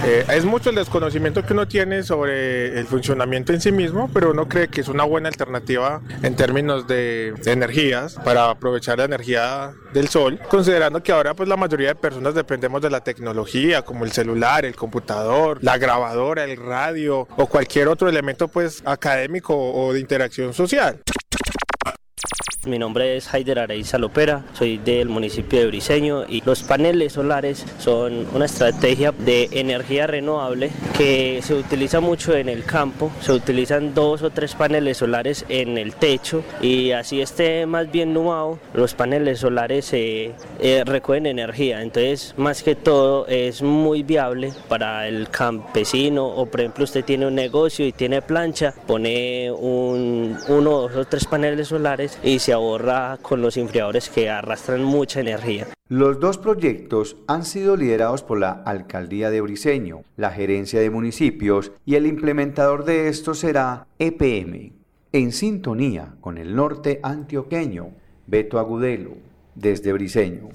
Eh, 0.04 0.26
es 0.30 0.46
mucho 0.46 0.72
el 0.72 0.76
desconocimiento 0.78 1.46
que 1.46 1.54
uno 1.54 1.68
tiene 1.68 2.02
sobre 2.02 2.80
el 2.80 2.88
funcionamiento 2.88 3.54
en 3.54 3.62
sí 3.62 3.72
mismo, 3.72 4.10
pero 4.12 4.32
uno 4.32 4.50
cree 4.50 4.68
que 4.68 4.82
es 4.82 4.88
una 4.88 5.04
buena 5.04 5.30
alternativa 5.30 6.02
en 6.24 6.36
términos 6.36 6.88
de, 6.88 7.36
energías 7.46 8.16
para 8.16 8.50
aprovechar 8.50 8.98
la 8.98 9.04
energía 9.04 9.74
del 9.94 10.08
sol, 10.08 10.40
considerando 10.50 11.04
que 11.04 11.12
ahora 11.12 11.36
pues 11.36 11.48
la 11.48 11.56
mayoría 11.56 11.90
de 11.90 11.96
personas 11.96 12.34
dependemos 12.34 12.82
de 12.82 12.90
la 12.90 13.04
tecnología 13.04 13.84
como 13.84 14.06
el 14.06 14.12
celular, 14.12 14.66
el 14.66 14.76
computador, 14.76 15.60
la 15.62 15.78
grabadora, 15.78 16.46
el 16.46 16.58
radio 16.58 17.28
o 17.38 17.46
cualquier 17.46 17.90
otro 17.90 18.10
elemento 18.10 18.48
pues 18.48 18.82
académico 18.86 19.56
o 19.56 19.94
de 19.94 20.00
interacción 20.00 20.56
social. 20.56 21.00
Mi 22.68 22.78
nombre 22.78 23.18
es 23.18 23.34
Haider 23.34 23.58
Areiza 23.58 23.98
Lopera, 23.98 24.44
soy 24.54 24.78
del 24.78 25.10
municipio 25.10 25.60
de 25.60 25.66
Briseño 25.66 26.26
y 26.30 26.42
los 26.42 26.62
paneles 26.62 27.14
solares 27.14 27.66
son 27.80 28.28
una 28.36 28.46
estrategia 28.46 29.12
de 29.12 29.50
energía 29.54 30.06
renovable 30.06 30.70
que 30.96 31.40
se 31.42 31.56
utiliza 31.56 32.02
mucho 32.02 32.36
en 32.36 32.50
el 32.50 32.64
campo. 32.64 33.12
Se 33.22 33.32
utilizan 33.32 33.96
dos 33.96 34.22
o 34.22 34.30
tres 34.30 34.54
paneles 34.54 34.98
solares 34.98 35.44
en 35.50 35.80
el 35.80 35.96
techo 35.96 36.44
y 36.62 36.92
así 36.92 37.20
esté 37.20 37.66
más 37.66 37.92
bien 37.92 38.14
nublado, 38.14 38.60
los 38.76 38.94
paneles 38.94 39.40
solares 39.40 39.90
eh, 39.94 40.36
recogen 40.86 41.26
energía. 41.26 41.82
Entonces, 41.82 42.36
más 42.38 42.62
que 42.62 42.76
todo, 42.76 43.26
es 43.26 43.64
muy 43.64 44.04
viable 44.04 44.54
para 44.68 45.08
el 45.08 45.30
campesino 45.30 46.28
o, 46.28 46.46
por 46.46 46.60
ejemplo, 46.60 46.84
usted 46.84 47.04
tiene 47.04 47.26
un 47.26 47.34
negocio 47.34 47.88
y 47.88 47.92
tiene 47.92 48.22
plancha, 48.22 48.76
pone 48.86 49.52
un, 49.52 50.38
uno, 50.48 50.82
dos 50.82 50.96
o 50.96 51.06
tres 51.06 51.26
paneles 51.26 51.70
solares 51.70 52.20
y 52.22 52.38
se 52.38 52.51
ahorra 52.54 53.18
con 53.22 53.42
los 53.42 53.58
enfriadores 53.58 54.10
que 54.10 54.30
arrastran 54.30 54.84
mucha 54.84 55.20
energía. 55.20 55.68
Los 55.88 56.20
dos 56.20 56.38
proyectos 56.38 57.18
han 57.28 57.44
sido 57.44 57.76
liderados 57.76 58.24
por 58.24 58.40
la 58.40 58.52
Alcaldía 58.52 59.30
de 59.30 59.42
Briseño, 59.42 60.04
la 60.16 60.32
Gerencia 60.32 60.80
de 60.80 60.90
Municipios 60.90 61.72
y 61.86 61.96
el 61.96 62.06
implementador 62.06 62.86
de 62.86 63.10
estos 63.10 63.40
será 63.40 63.88
EPM, 64.00 64.72
en 65.12 65.32
sintonía 65.32 66.16
con 66.22 66.38
el 66.38 66.56
norte 66.56 67.00
antioqueño, 67.04 67.90
Beto 68.28 68.60
Agudelo, 68.60 69.12
desde 69.56 69.92
Briseño. 69.92 70.50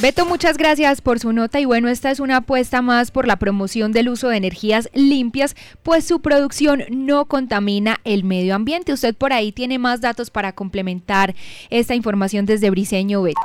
Beto, 0.00 0.26
muchas 0.26 0.56
gracias 0.56 1.00
por 1.00 1.20
su 1.20 1.32
nota 1.32 1.60
y 1.60 1.64
bueno, 1.64 1.88
esta 1.88 2.10
es 2.10 2.18
una 2.18 2.38
apuesta 2.38 2.82
más 2.82 3.10
por 3.10 3.26
la 3.26 3.36
promoción 3.36 3.92
del 3.92 4.08
uso 4.08 4.28
de 4.28 4.36
energías 4.36 4.88
limpias, 4.94 5.54
pues 5.82 6.04
su 6.04 6.20
producción 6.20 6.84
no 6.90 7.26
contamina 7.26 8.00
el 8.04 8.24
medio 8.24 8.54
ambiente. 8.54 8.92
Usted 8.92 9.14
por 9.14 9.32
ahí 9.32 9.52
tiene 9.52 9.78
más 9.78 10.00
datos 10.00 10.30
para 10.30 10.52
complementar 10.52 11.34
esta 11.70 11.94
información 11.94 12.46
desde 12.46 12.70
Briseño, 12.70 13.22
Beto. 13.22 13.40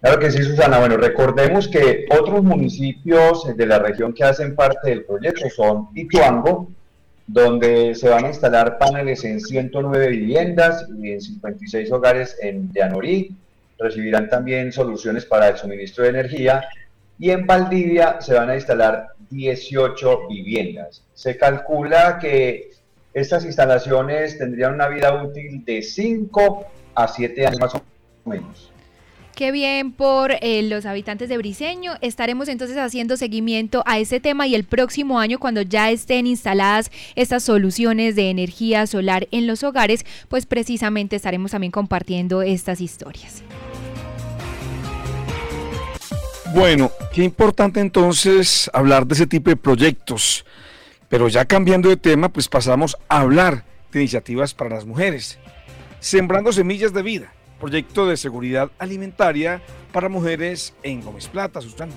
Claro 0.00 0.18
que 0.20 0.30
sí, 0.30 0.42
Susana. 0.42 0.78
Bueno, 0.78 0.96
recordemos 0.96 1.68
que 1.68 2.06
otros 2.18 2.42
municipios 2.42 3.56
de 3.56 3.66
la 3.66 3.78
región 3.78 4.12
que 4.12 4.24
hacen 4.24 4.54
parte 4.54 4.90
del 4.90 5.04
proyecto 5.04 5.50
son 5.50 5.88
Ituango, 5.94 6.68
donde 7.26 7.94
se 7.94 8.08
van 8.08 8.24
a 8.24 8.28
instalar 8.28 8.78
paneles 8.78 9.24
en 9.24 9.40
109 9.40 10.08
viviendas 10.08 10.86
y 10.98 11.12
en 11.12 11.20
56 11.20 11.90
hogares 11.92 12.36
en 12.40 12.72
Llanorí. 12.72 13.34
Recibirán 13.78 14.28
también 14.28 14.72
soluciones 14.72 15.24
para 15.26 15.48
el 15.48 15.56
suministro 15.56 16.04
de 16.04 16.10
energía. 16.10 16.68
Y 17.18 17.30
en 17.30 17.46
Valdivia 17.46 18.20
se 18.20 18.34
van 18.34 18.50
a 18.50 18.54
instalar 18.54 19.08
18 19.30 20.28
viviendas. 20.28 21.02
Se 21.14 21.36
calcula 21.36 22.18
que 22.20 22.70
estas 23.12 23.44
instalaciones 23.44 24.38
tendrían 24.38 24.74
una 24.74 24.88
vida 24.88 25.22
útil 25.22 25.64
de 25.64 25.82
5 25.82 26.66
a 26.94 27.08
7 27.08 27.46
años 27.46 27.60
más 27.60 27.74
o 27.74 27.82
menos. 28.24 28.70
Qué 29.36 29.52
bien 29.52 29.92
por 29.92 30.32
eh, 30.40 30.62
los 30.62 30.86
habitantes 30.86 31.28
de 31.28 31.36
Briseño. 31.36 31.92
Estaremos 32.00 32.48
entonces 32.48 32.78
haciendo 32.78 33.18
seguimiento 33.18 33.82
a 33.84 33.98
ese 33.98 34.18
tema 34.18 34.46
y 34.46 34.54
el 34.54 34.64
próximo 34.64 35.20
año, 35.20 35.38
cuando 35.38 35.60
ya 35.60 35.90
estén 35.90 36.26
instaladas 36.26 36.90
estas 37.16 37.42
soluciones 37.42 38.16
de 38.16 38.30
energía 38.30 38.86
solar 38.86 39.28
en 39.32 39.46
los 39.46 39.62
hogares, 39.62 40.06
pues 40.30 40.46
precisamente 40.46 41.16
estaremos 41.16 41.50
también 41.50 41.70
compartiendo 41.70 42.40
estas 42.40 42.80
historias. 42.80 43.42
Bueno, 46.54 46.90
qué 47.12 47.22
importante 47.22 47.80
entonces 47.80 48.70
hablar 48.72 49.06
de 49.06 49.16
ese 49.16 49.26
tipo 49.26 49.50
de 49.50 49.56
proyectos. 49.56 50.46
Pero 51.10 51.28
ya 51.28 51.44
cambiando 51.44 51.90
de 51.90 51.98
tema, 51.98 52.30
pues 52.30 52.48
pasamos 52.48 52.96
a 53.10 53.20
hablar 53.20 53.66
de 53.92 54.00
iniciativas 54.00 54.54
para 54.54 54.76
las 54.76 54.86
mujeres. 54.86 55.38
Sembrando 56.00 56.52
semillas 56.54 56.94
de 56.94 57.02
vida 57.02 57.35
proyecto 57.60 58.06
de 58.06 58.16
seguridad 58.16 58.70
alimentaria 58.78 59.62
para 59.92 60.08
mujeres 60.08 60.74
en 60.82 61.00
Gómez 61.00 61.28
Plata, 61.28 61.60
Susana. 61.60 61.94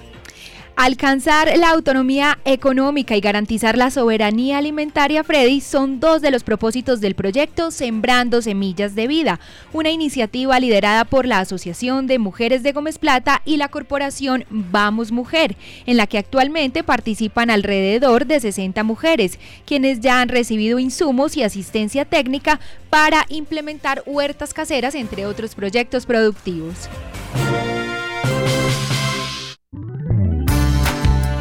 Alcanzar 0.82 1.58
la 1.58 1.72
autonomía 1.72 2.40
económica 2.46 3.18
y 3.18 3.20
garantizar 3.20 3.78
la 3.78 3.92
soberanía 3.92 4.60
alimentaria, 4.60 5.26
Freddy, 5.26 5.60
son 5.60 6.00
dos 6.00 6.22
de 6.22 6.32
los 6.32 6.46
propósitos 6.46 7.02
del 7.02 7.16
proyecto 7.16 7.70
Sembrando 7.70 8.42
Semillas 8.42 8.96
de 8.96 9.08
Vida, 9.08 9.42
una 9.74 9.90
iniciativa 9.90 10.58
liderada 10.58 11.04
por 11.04 11.26
la 11.26 11.40
Asociación 11.40 12.08
de 12.08 12.18
Mujeres 12.18 12.64
de 12.64 12.72
Gómez 12.72 12.98
Plata 12.98 13.42
y 13.44 13.58
la 13.58 13.68
corporación 13.68 14.46
Vamos 14.50 15.12
Mujer, 15.12 15.58
en 15.86 15.98
la 15.98 16.08
que 16.08 16.18
actualmente 16.18 16.82
participan 16.82 17.50
alrededor 17.50 18.26
de 18.26 18.40
60 18.40 18.82
mujeres, 18.84 19.38
quienes 19.66 20.00
ya 20.00 20.22
han 20.22 20.30
recibido 20.30 20.80
insumos 20.80 21.36
y 21.36 21.44
asistencia 21.44 22.06
técnica 22.06 22.62
para 22.90 23.26
implementar 23.28 24.02
huertas 24.06 24.54
caseras, 24.54 24.96
entre 24.96 25.26
otros 25.26 25.56
proyectos 25.56 26.06
productivos. 26.06 26.88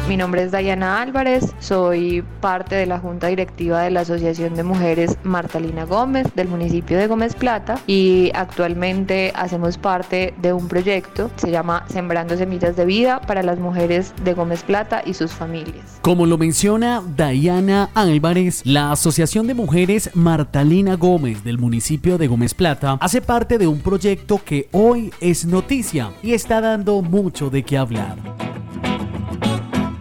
Mi 0.09 0.17
nombre 0.17 0.41
es 0.41 0.49
Dayana 0.49 1.03
Álvarez, 1.03 1.53
soy 1.59 2.23
parte 2.41 2.73
de 2.73 2.87
la 2.87 2.97
Junta 2.97 3.27
Directiva 3.27 3.83
de 3.83 3.91
la 3.91 3.99
Asociación 3.99 4.55
de 4.55 4.63
Mujeres 4.63 5.19
Martalina 5.21 5.85
Gómez 5.85 6.33
del 6.33 6.47
municipio 6.47 6.97
de 6.97 7.05
Gómez 7.05 7.35
Plata 7.35 7.79
y 7.85 8.31
actualmente 8.33 9.31
hacemos 9.35 9.77
parte 9.77 10.33
de 10.41 10.51
un 10.51 10.67
proyecto, 10.67 11.29
se 11.35 11.51
llama 11.51 11.85
Sembrando 11.89 12.35
Semillas 12.35 12.75
de 12.75 12.85
Vida 12.85 13.21
para 13.21 13.43
las 13.43 13.59
mujeres 13.59 14.11
de 14.23 14.33
Gómez 14.33 14.63
Plata 14.63 15.03
y 15.05 15.13
sus 15.13 15.31
familias. 15.31 15.99
Como 16.01 16.25
lo 16.25 16.39
menciona 16.39 17.03
Dayana 17.15 17.91
Álvarez, 17.93 18.63
la 18.65 18.91
Asociación 18.91 19.45
de 19.45 19.53
Mujeres 19.53 20.09
Martalina 20.15 20.95
Gómez 20.95 21.43
del 21.43 21.59
municipio 21.59 22.17
de 22.17 22.25
Gómez 22.25 22.55
Plata 22.55 22.97
hace 22.99 23.21
parte 23.21 23.59
de 23.59 23.67
un 23.67 23.79
proyecto 23.81 24.41
que 24.43 24.69
hoy 24.71 25.13
es 25.21 25.45
noticia 25.45 26.09
y 26.23 26.33
está 26.33 26.61
dando 26.61 27.03
mucho 27.03 27.51
de 27.51 27.61
qué 27.61 27.77
hablar. 27.77 28.17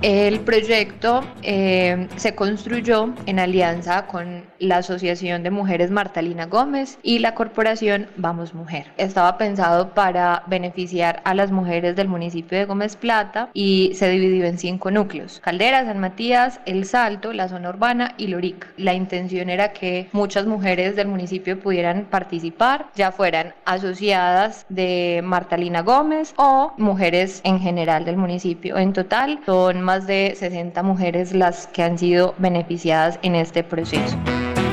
El 0.01 0.39
proyecto 0.41 1.25
eh, 1.43 2.07
se 2.15 2.37
construyó 2.37 3.13
en 3.27 3.41
alianza 3.41 4.07
con 4.07 4.45
la 4.61 4.77
Asociación 4.77 5.43
de 5.43 5.51
Mujeres 5.51 5.91
Martalina 5.91 6.47
Gómez 6.47 7.01
y 7.03 7.19
la 7.19 7.35
corporación 7.35 8.07
Vamos 8.17 8.55
Mujer. 8.55 8.87
Estaba 8.97 9.37
pensado 9.39 9.95
para 9.95 10.45
beneficiar 10.47 11.21
a 11.25 11.35
las 11.35 11.51
mujeres 11.51 11.97
del 11.97 12.07
municipio 12.07 12.57
de 12.57 12.65
Gómez 12.65 12.95
Plata 12.95 13.51
y 13.55 13.91
se 13.95 14.09
dividió 14.09 14.45
en 14.45 14.59
cinco 14.59 14.93
núcleos. 14.93 15.41
Caldera, 15.41 15.85
San 15.85 15.99
Matías, 15.99 16.61
El 16.65 16.85
Salto, 16.85 17.33
la 17.33 17.49
zona 17.49 17.71
urbana 17.71 18.15
y 18.19 18.29
Lorica. 18.29 18.69
La 18.77 18.95
intención 18.95 19.51
era 19.51 19.73
que 19.73 20.09
muchas 20.13 20.47
mujeres 20.47 20.95
del 20.95 21.09
municipio 21.09 21.59
pudieran 21.59 22.05
participar, 22.05 22.87
ya 22.95 23.11
fueran 23.11 23.53
asociadas 23.65 24.65
de 24.69 25.23
Martalina 25.25 25.83
Gómez 25.83 26.35
o 26.37 26.73
mujeres 26.77 27.41
en 27.43 27.59
general 27.59 28.05
del 28.05 28.17
municipio. 28.17 28.79
En 28.79 28.93
total 28.93 29.41
son 29.45 29.88
más 29.89 30.07
de 30.07 30.37
60 30.39 30.83
mujeres 30.83 31.33
las 31.33 31.67
que 31.69 31.83
han 31.83 31.99
sido 31.99 32.35
beneficiadas 32.37 33.19
en 33.23 33.35
este 33.35 33.65
proceso. 33.65 34.19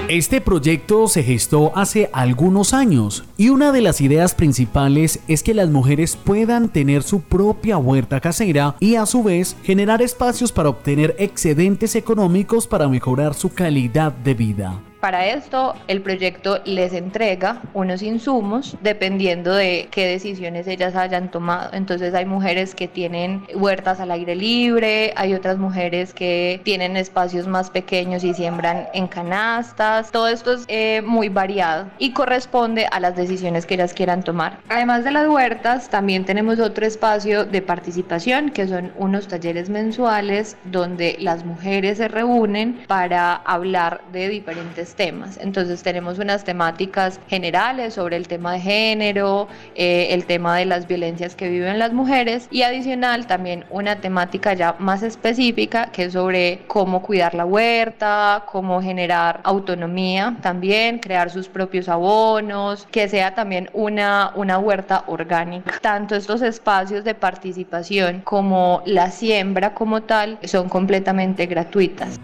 Este 0.10 0.41
proyecto 0.41 1.08
se 1.08 1.23
gestó 1.23 1.71
hace 1.73 2.10
algunos 2.12 2.73
años 2.73 3.23
y 3.38 3.47
una 3.47 3.71
de 3.71 3.80
las 3.80 4.01
ideas 4.01 4.36
principales 4.36 5.21
es 5.30 5.41
que 5.41 5.54
las 5.54 5.69
mujeres 5.69 6.17
puedan 6.17 6.67
tener 6.67 7.01
su 7.01 7.21
propia 7.21 7.78
huerta 7.78 8.19
casera 8.19 8.75
y 8.82 8.95
a 8.95 9.06
su 9.06 9.23
vez 9.23 9.56
generar 9.63 10.01
espacios 10.01 10.51
para 10.51 10.67
obtener 10.67 11.15
excedentes 11.17 11.95
económicos 11.95 12.67
para 12.67 12.89
mejorar 12.89 13.36
su 13.36 13.54
calidad 13.54 14.12
de 14.12 14.34
vida. 14.34 14.82
Para 15.05 15.27
esto, 15.27 15.75
el 15.87 16.01
proyecto 16.01 16.61
les 16.65 16.91
entrega 16.91 17.61
unos 17.75 18.01
insumos 18.01 18.75
dependiendo 18.81 19.53
de 19.53 19.87
qué 19.91 20.07
decisiones 20.07 20.65
ellas 20.65 20.95
hayan 20.95 21.29
tomado. 21.29 21.69
Entonces 21.73 22.15
hay 22.15 22.25
mujeres 22.25 22.73
que 22.73 22.87
tienen 22.87 23.45
huertas 23.53 23.99
al 23.99 24.09
aire 24.09 24.33
libre, 24.33 25.13
hay 25.15 25.35
otras 25.35 25.59
mujeres 25.59 26.11
que 26.11 26.59
tienen 26.63 26.97
espacios 26.97 27.45
más 27.45 27.69
pequeños 27.69 28.23
y 28.23 28.33
siembran 28.33 28.87
en 28.95 29.05
canastas. 29.05 30.09
Todo 30.09 30.27
esto 30.27 30.53
es 30.53 30.65
eh, 30.69 31.03
muy 31.05 31.29
variado 31.29 31.85
y 31.99 32.11
corresponde 32.13 32.87
a 32.91 32.99
las 32.99 33.15
decisiones 33.15 33.67
que 33.67 33.75
ellas 33.75 33.93
quieran 33.93 34.23
tomar. 34.23 34.57
Además 34.69 35.03
de 35.03 35.11
las 35.11 35.27
huertas, 35.27 35.87
también 35.87 36.25
tenemos 36.25 36.57
otro 36.57 36.83
espacio 36.83 37.45
de 37.45 37.61
participación 37.61 38.49
que 38.49 38.67
son 38.67 38.91
unos 38.97 39.27
talleres 39.27 39.69
mensuales 39.69 40.57
donde 40.63 41.15
las 41.19 41.45
mujeres 41.45 41.99
se 41.99 42.07
reúnen 42.07 42.83
para 42.87 43.35
hablar 43.35 44.01
de 44.11 44.29
diferentes 44.29 44.94
temas. 44.95 45.38
Entonces 45.41 45.84
tenemos 45.84 46.19
unas 46.19 46.43
temáticas 46.43 47.19
generales 47.27 47.93
sobre 47.93 48.15
el 48.15 48.27
tema 48.27 48.53
de 48.53 48.60
género, 48.60 49.47
eh, 49.75 50.08
el 50.12 50.25
tema 50.25 50.58
de 50.58 50.65
las 50.65 50.88
violencias 50.88 51.36
que 51.36 51.49
viven 51.49 51.79
las 51.79 51.93
mujeres 51.93 52.47
y 52.51 52.63
adicional 52.63 53.27
también 53.27 53.65
una 53.69 53.97
temática 53.97 54.53
ya 54.53 54.75
más 54.79 55.03
específica 55.03 55.91
que 55.91 56.05
es 56.05 56.13
sobre 56.13 56.62
cómo 56.67 57.01
cuidar 57.01 57.36
la 57.36 57.45
huerta, 57.45 58.43
cómo 58.51 58.81
generar 58.81 59.41
autonomía 59.43 60.38
también, 60.41 60.99
crear 60.99 61.29
sus 61.29 61.47
propios 61.47 61.89
abonos, 61.89 62.88
que 62.91 63.08
sea 63.08 63.36
también 63.36 63.69
una, 63.73 64.31
una 64.36 64.58
huerta 64.60 65.03
orgánica. 65.08 65.79
Tanto 65.81 66.15
estos 66.15 66.41
espacios 66.41 67.03
de 67.03 67.15
participación 67.15 68.21
como 68.21 68.81
la 68.86 69.12
siembra 69.12 69.73
como 69.73 70.03
tal 70.03 70.39
son 70.43 70.69
completamente 70.69 71.45
gratuitas. 71.45 72.19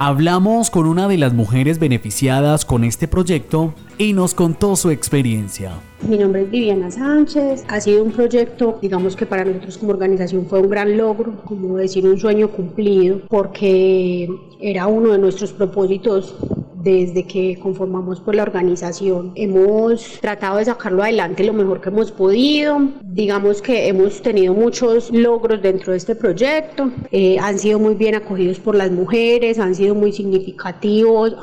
Hablamos 0.00 0.70
con 0.70 0.86
una 0.86 1.08
de 1.08 1.18
las 1.18 1.34
mujeres 1.34 1.80
beneficiadas 1.80 2.64
con 2.64 2.84
este 2.84 3.08
proyecto 3.08 3.74
y 3.98 4.12
nos 4.12 4.32
contó 4.32 4.76
su 4.76 4.90
experiencia. 4.90 5.72
Mi 6.08 6.16
nombre 6.16 6.42
es 6.42 6.50
Viviana 6.52 6.88
Sánchez. 6.88 7.64
Ha 7.66 7.80
sido 7.80 8.04
un 8.04 8.12
proyecto, 8.12 8.78
digamos 8.80 9.16
que 9.16 9.26
para 9.26 9.44
nosotros 9.44 9.76
como 9.76 9.90
organización 9.90 10.46
fue 10.46 10.60
un 10.60 10.70
gran 10.70 10.96
logro, 10.96 11.42
como 11.44 11.76
decir 11.78 12.06
un 12.06 12.16
sueño 12.16 12.48
cumplido, 12.48 13.22
porque 13.28 14.30
era 14.60 14.86
uno 14.86 15.10
de 15.10 15.18
nuestros 15.18 15.52
propósitos 15.52 16.36
desde 16.82 17.24
que 17.24 17.58
conformamos 17.60 18.20
por 18.20 18.34
la 18.34 18.42
organización. 18.42 19.32
Hemos 19.34 20.18
tratado 20.20 20.58
de 20.58 20.66
sacarlo 20.66 21.02
adelante 21.02 21.44
lo 21.44 21.52
mejor 21.52 21.80
que 21.80 21.88
hemos 21.88 22.12
podido. 22.12 22.78
Digamos 23.02 23.60
que 23.62 23.88
hemos 23.88 24.22
tenido 24.22 24.54
muchos 24.54 25.10
logros 25.10 25.60
dentro 25.62 25.92
de 25.92 25.98
este 25.98 26.14
proyecto. 26.14 26.90
Eh, 27.10 27.38
han 27.40 27.58
sido 27.58 27.78
muy 27.78 27.94
bien 27.94 28.14
acogidos 28.14 28.58
por 28.60 28.74
las 28.74 28.90
mujeres, 28.90 29.58
han 29.58 29.74
sido 29.74 29.94
muy 29.94 30.12
significativos. 30.12 31.36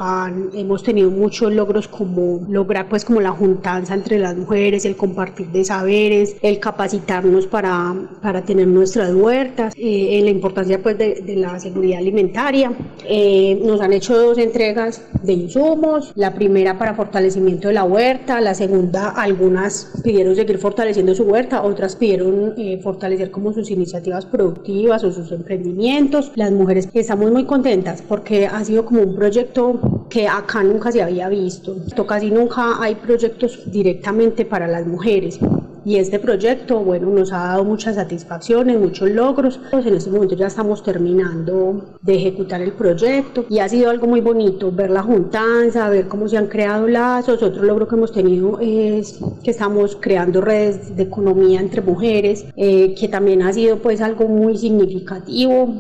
hemos 0.54 0.84
tenido 0.84 1.12
muchos 1.12 1.52
logros 1.54 1.88
como 1.88 2.46
lograr 2.50 2.88
pues 2.88 3.04
como 3.04 3.22
la 3.22 3.32
juntanza 3.32 3.94
entre 3.94 4.20
las 4.20 4.36
mujeres, 4.36 4.86
el 4.86 4.96
compartir 4.96 5.48
de 5.48 5.66
saberes, 5.66 6.38
el 6.42 6.60
capacitarnos 6.60 7.48
para, 7.48 7.94
para 8.22 8.42
tener 8.44 8.68
nuestras 8.68 9.14
huertas, 9.14 9.74
eh, 9.78 10.20
la 10.24 10.30
importancia 10.30 10.82
pues 10.82 10.98
de, 10.98 11.22
de 11.22 11.36
la 11.36 11.60
seguridad 11.60 12.00
alimentaria. 12.00 12.72
Eh, 13.08 13.60
nos 13.64 13.82
han 13.82 13.94
hecho 13.94 14.18
dos 14.18 14.38
entregas 14.38 15.02
de 15.26 15.34
insumos, 15.34 16.12
la 16.16 16.34
primera 16.34 16.78
para 16.78 16.94
fortalecimiento 16.94 17.68
de 17.68 17.74
la 17.74 17.84
huerta, 17.84 18.42
la 18.42 18.54
segunda 18.54 19.10
algunas 19.10 19.92
pidieron 20.04 20.36
seguir 20.36 20.58
fortaleciendo 20.58 21.16
su 21.16 21.24
huerta, 21.24 21.64
otras 21.64 21.96
pidieron 21.96 22.54
eh, 22.58 22.80
fortalecer 22.82 23.32
como 23.32 23.54
sus 23.54 23.72
iniciativas 23.72 24.26
productivas 24.26 25.04
o 25.04 25.12
sus 25.12 25.32
emprendimientos. 25.32 26.32
Las 26.36 26.52
mujeres 26.52 26.90
estamos 26.94 27.32
muy 27.32 27.46
contentas 27.46 28.02
porque 28.02 28.48
ha 28.48 28.64
sido 28.64 28.86
como 28.86 29.02
un 29.02 29.16
proyecto 29.16 30.06
que 30.10 30.28
acá 30.28 30.64
nunca 30.64 30.92
se 30.92 31.02
había 31.02 31.30
visto. 31.30 31.76
Casi 32.08 32.30
nunca 32.30 32.82
hay 32.82 32.96
proyectos 32.96 33.72
directamente 33.72 34.46
para 34.46 34.68
las 34.68 34.86
mujeres 34.86 35.40
y 35.86 35.98
este 35.98 36.18
proyecto, 36.18 36.80
bueno, 36.80 37.12
nos 37.12 37.32
ha 37.32 37.38
dado 37.38 37.64
muchas 37.64 37.96
satisfacciones, 37.96 38.80
muchos 38.80 39.10
logros. 39.12 39.60
Pues 39.70 39.86
en 39.86 39.94
este 39.94 40.10
momento 40.10 40.36
ya 40.36 40.48
estamos 40.48 40.82
terminando 40.82 41.98
de 42.02 42.16
ejecutar 42.16 42.60
el 42.62 42.72
proyecto 42.72 43.46
y 43.50 43.60
ha 43.60 43.70
sido 43.70 43.92
algo 43.92 44.08
muy 44.08 44.20
bonito 44.20 44.72
ver 44.72 44.90
la 44.90 45.04
juntanza, 45.04 45.88
ver 45.90 46.08
cómo 46.08 46.28
se 46.28 46.38
han 46.38 46.48
creado 46.48 46.88
lazos. 46.88 47.44
Otro 47.44 47.64
logro 47.64 47.88
que 47.88 47.96
hemos 47.96 48.12
tenido 48.12 48.60
es 48.60 49.20
que 49.44 49.52
estamos 49.52 49.96
creando 50.02 50.42
redes 50.42 50.96
de 50.96 51.04
economía 51.04 51.60
entre 51.60 51.82
mujeres, 51.82 52.46
eh, 52.56 52.96
que 52.96 53.08
también 53.08 53.44
ha 53.44 53.54
sido 53.54 53.78
pues 53.78 54.02
algo 54.02 54.28
muy 54.28 54.58
significativo. 54.58 55.72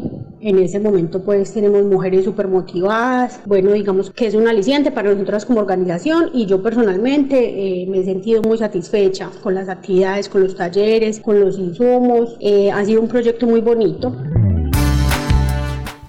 En 0.41 0.59
ese 0.59 0.79
momento 0.79 1.23
pues 1.23 1.53
tenemos 1.53 1.83
mujeres 1.83 2.25
súper 2.25 2.47
motivadas. 2.47 3.39
Bueno, 3.45 3.71
digamos 3.71 4.11
que 4.11 4.27
es 4.27 4.35
un 4.35 4.47
aliciente 4.47 4.91
para 4.91 5.11
nosotras 5.11 5.45
como 5.45 5.59
organización 5.59 6.29
y 6.33 6.45
yo 6.45 6.61
personalmente 6.61 7.81
eh, 7.81 7.87
me 7.87 7.99
he 7.99 8.03
sentido 8.03 8.41
muy 8.41 8.57
satisfecha 8.57 9.29
con 9.41 9.55
las 9.55 9.69
actividades 9.69 10.29
con 10.29 10.43
los 10.43 10.55
talleres, 10.55 11.19
con 11.19 11.39
los 11.39 11.57
insumos. 11.57 12.37
Eh, 12.39 12.71
ha 12.71 12.83
sido 12.85 13.01
un 13.01 13.07
proyecto 13.07 13.45
muy 13.45 13.61
bonito. 13.61 14.15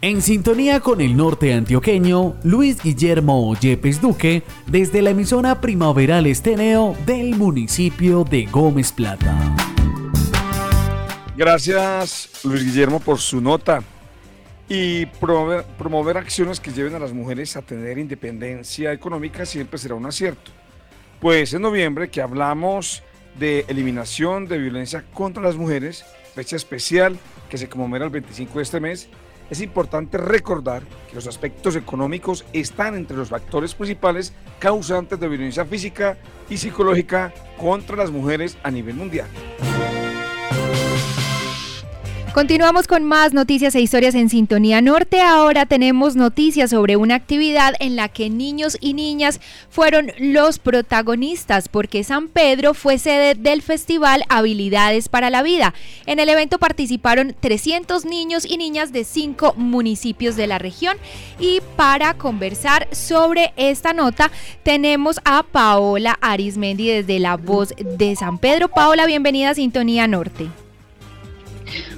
En 0.02 0.22
sintonía 0.22 0.80
con 0.80 1.00
el 1.00 1.16
norte 1.16 1.52
antioqueño, 1.52 2.34
Luis 2.44 2.80
Guillermo 2.82 3.54
Yepes 3.58 4.00
Duque, 4.00 4.42
desde 4.66 5.02
la 5.02 5.10
emisora 5.10 5.60
Primaveral 5.60 6.26
Esteneo 6.26 6.94
del 7.06 7.34
municipio 7.34 8.22
de 8.22 8.46
Gómez 8.46 8.92
Plata. 8.92 9.36
Gracias, 11.36 12.30
Luis 12.44 12.64
Guillermo, 12.64 13.00
por 13.00 13.18
su 13.18 13.40
nota. 13.40 13.82
Y 14.68 15.06
promover, 15.06 16.16
acciones 16.16 16.58
que 16.58 16.72
lleven 16.72 16.94
a 16.94 16.98
las 16.98 17.12
mujeres 17.12 17.56
a 17.56 17.62
tener 17.62 17.98
independencia 17.98 18.92
económica 18.92 19.46
siempre 19.46 19.78
será 19.78 19.94
un 19.94 20.06
acierto. 20.06 20.50
Pues 21.20 21.54
en 21.54 21.62
noviembre 21.62 22.08
que 22.08 22.20
hablamos 22.20 23.02
de 23.38 23.64
eliminación 23.68 24.46
de 24.48 24.58
violencia 24.58 25.04
contra 25.14 25.42
las 25.42 25.56
mujeres, 25.56 26.04
fecha 26.34 26.56
especial 26.56 27.16
que 27.48 27.58
se 27.58 27.68
conmemora 27.68 28.04
el 28.04 28.10
25 28.10 28.58
de 28.58 28.62
este 28.62 28.80
mes, 28.80 29.08
es 29.50 29.60
importante 29.60 30.18
recordar 30.18 30.82
que 31.08 31.14
los 31.14 31.28
aspectos 31.28 31.76
económicos 31.76 32.44
están 32.52 32.96
entre 32.96 33.16
los 33.16 33.28
factores 33.28 33.74
principales 33.74 34.32
causantes 34.58 35.20
de 35.20 35.28
violencia 35.28 35.64
física 35.64 36.18
y 36.50 36.56
psicológica 36.56 37.32
contra 37.56 37.96
las 37.96 38.10
mujeres 38.10 38.58
a 38.64 38.70
nivel 38.72 38.96
mundial. 38.96 39.28
Continuamos 42.36 42.86
con 42.86 43.02
más 43.02 43.32
noticias 43.32 43.74
e 43.74 43.80
historias 43.80 44.14
en 44.14 44.28
Sintonía 44.28 44.82
Norte. 44.82 45.22
Ahora 45.22 45.64
tenemos 45.64 46.16
noticias 46.16 46.68
sobre 46.68 46.94
una 46.94 47.14
actividad 47.14 47.72
en 47.80 47.96
la 47.96 48.10
que 48.10 48.28
niños 48.28 48.76
y 48.78 48.92
niñas 48.92 49.40
fueron 49.70 50.12
los 50.18 50.58
protagonistas 50.58 51.70
porque 51.70 52.04
San 52.04 52.28
Pedro 52.28 52.74
fue 52.74 52.98
sede 52.98 53.36
del 53.36 53.62
festival 53.62 54.22
Habilidades 54.28 55.08
para 55.08 55.30
la 55.30 55.42
Vida. 55.42 55.72
En 56.04 56.20
el 56.20 56.28
evento 56.28 56.58
participaron 56.58 57.34
300 57.40 58.04
niños 58.04 58.44
y 58.44 58.58
niñas 58.58 58.92
de 58.92 59.04
cinco 59.04 59.54
municipios 59.56 60.36
de 60.36 60.46
la 60.46 60.58
región 60.58 60.98
y 61.40 61.62
para 61.74 62.12
conversar 62.18 62.86
sobre 62.92 63.54
esta 63.56 63.94
nota 63.94 64.30
tenemos 64.62 65.20
a 65.24 65.42
Paola 65.42 66.18
Arismendi 66.20 66.86
desde 66.86 67.18
La 67.18 67.38
Voz 67.38 67.72
de 67.78 68.14
San 68.14 68.36
Pedro. 68.36 68.68
Paola, 68.68 69.06
bienvenida 69.06 69.48
a 69.48 69.54
Sintonía 69.54 70.06
Norte. 70.06 70.50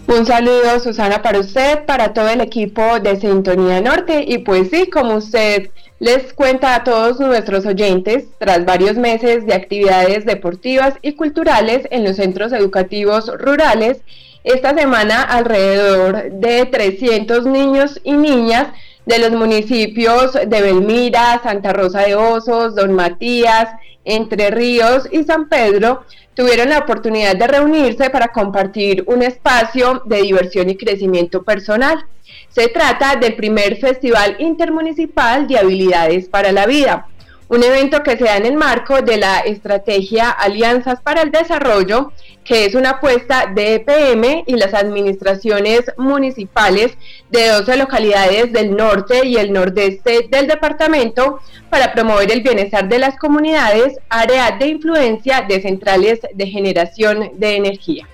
Un 0.06 0.24
saludo, 0.24 0.80
Susana, 0.80 1.22
para 1.22 1.40
usted, 1.40 1.84
para 1.84 2.12
todo 2.12 2.28
el 2.28 2.40
equipo 2.40 2.98
de 3.00 3.20
Sintonía 3.20 3.80
Norte. 3.80 4.24
Y 4.26 4.38
pues 4.38 4.70
sí, 4.70 4.88
como 4.88 5.16
usted 5.16 5.70
les 6.00 6.32
cuenta 6.32 6.74
a 6.74 6.84
todos 6.84 7.20
nuestros 7.20 7.66
oyentes, 7.66 8.24
tras 8.38 8.64
varios 8.64 8.96
meses 8.96 9.46
de 9.46 9.54
actividades 9.54 10.24
deportivas 10.24 10.94
y 11.02 11.12
culturales 11.12 11.86
en 11.90 12.04
los 12.04 12.16
centros 12.16 12.52
educativos 12.52 13.30
rurales, 13.38 13.98
esta 14.44 14.74
semana 14.74 15.22
alrededor 15.22 16.30
de 16.30 16.64
300 16.66 17.44
niños 17.44 18.00
y 18.04 18.12
niñas 18.12 18.68
de 19.04 19.18
los 19.18 19.32
municipios 19.32 20.34
de 20.34 20.62
Belmira, 20.62 21.40
Santa 21.42 21.72
Rosa 21.72 22.00
de 22.02 22.14
Osos, 22.14 22.74
Don 22.74 22.92
Matías, 22.92 23.68
Entre 24.10 24.50
Ríos 24.50 25.06
y 25.12 25.22
San 25.24 25.50
Pedro 25.50 26.06
tuvieron 26.32 26.70
la 26.70 26.78
oportunidad 26.78 27.36
de 27.36 27.46
reunirse 27.46 28.08
para 28.08 28.28
compartir 28.28 29.04
un 29.06 29.22
espacio 29.22 30.02
de 30.06 30.22
diversión 30.22 30.70
y 30.70 30.76
crecimiento 30.76 31.42
personal. 31.42 32.06
Se 32.48 32.68
trata 32.68 33.16
del 33.16 33.36
primer 33.36 33.76
Festival 33.76 34.36
Intermunicipal 34.38 35.46
de 35.46 35.58
Habilidades 35.58 36.26
para 36.26 36.52
la 36.52 36.64
Vida, 36.64 37.06
un 37.48 37.62
evento 37.62 38.02
que 38.02 38.16
se 38.16 38.24
da 38.24 38.36
en 38.36 38.46
el 38.46 38.56
marco 38.56 39.00
de 39.00 39.16
la 39.16 39.40
estrategia 39.40 40.30
Alianzas 40.30 41.00
para 41.00 41.22
el 41.22 41.30
Desarrollo, 41.30 42.12
que 42.44 42.66
es 42.66 42.74
una 42.74 42.90
apuesta 42.90 43.50
de 43.54 43.74
EPM 43.74 44.44
y 44.46 44.56
las 44.56 44.74
administraciones 44.74 45.82
municipales 45.96 46.96
de 47.30 47.48
12 47.48 47.76
localidades 47.76 48.52
del 48.52 48.76
norte 48.76 49.26
y 49.26 49.36
el 49.36 49.52
nordeste 49.52 50.28
del 50.30 50.46
departamento 50.46 51.40
para 51.70 51.92
promover 51.92 52.30
el 52.32 52.42
bienestar 52.42 52.88
de 52.88 52.98
las 52.98 53.18
comunidades, 53.18 53.98
áreas 54.08 54.58
de 54.58 54.68
influencia 54.68 55.44
de 55.48 55.60
centrales 55.60 56.20
de 56.34 56.46
generación 56.46 57.30
de 57.34 57.56
energía. 57.56 58.06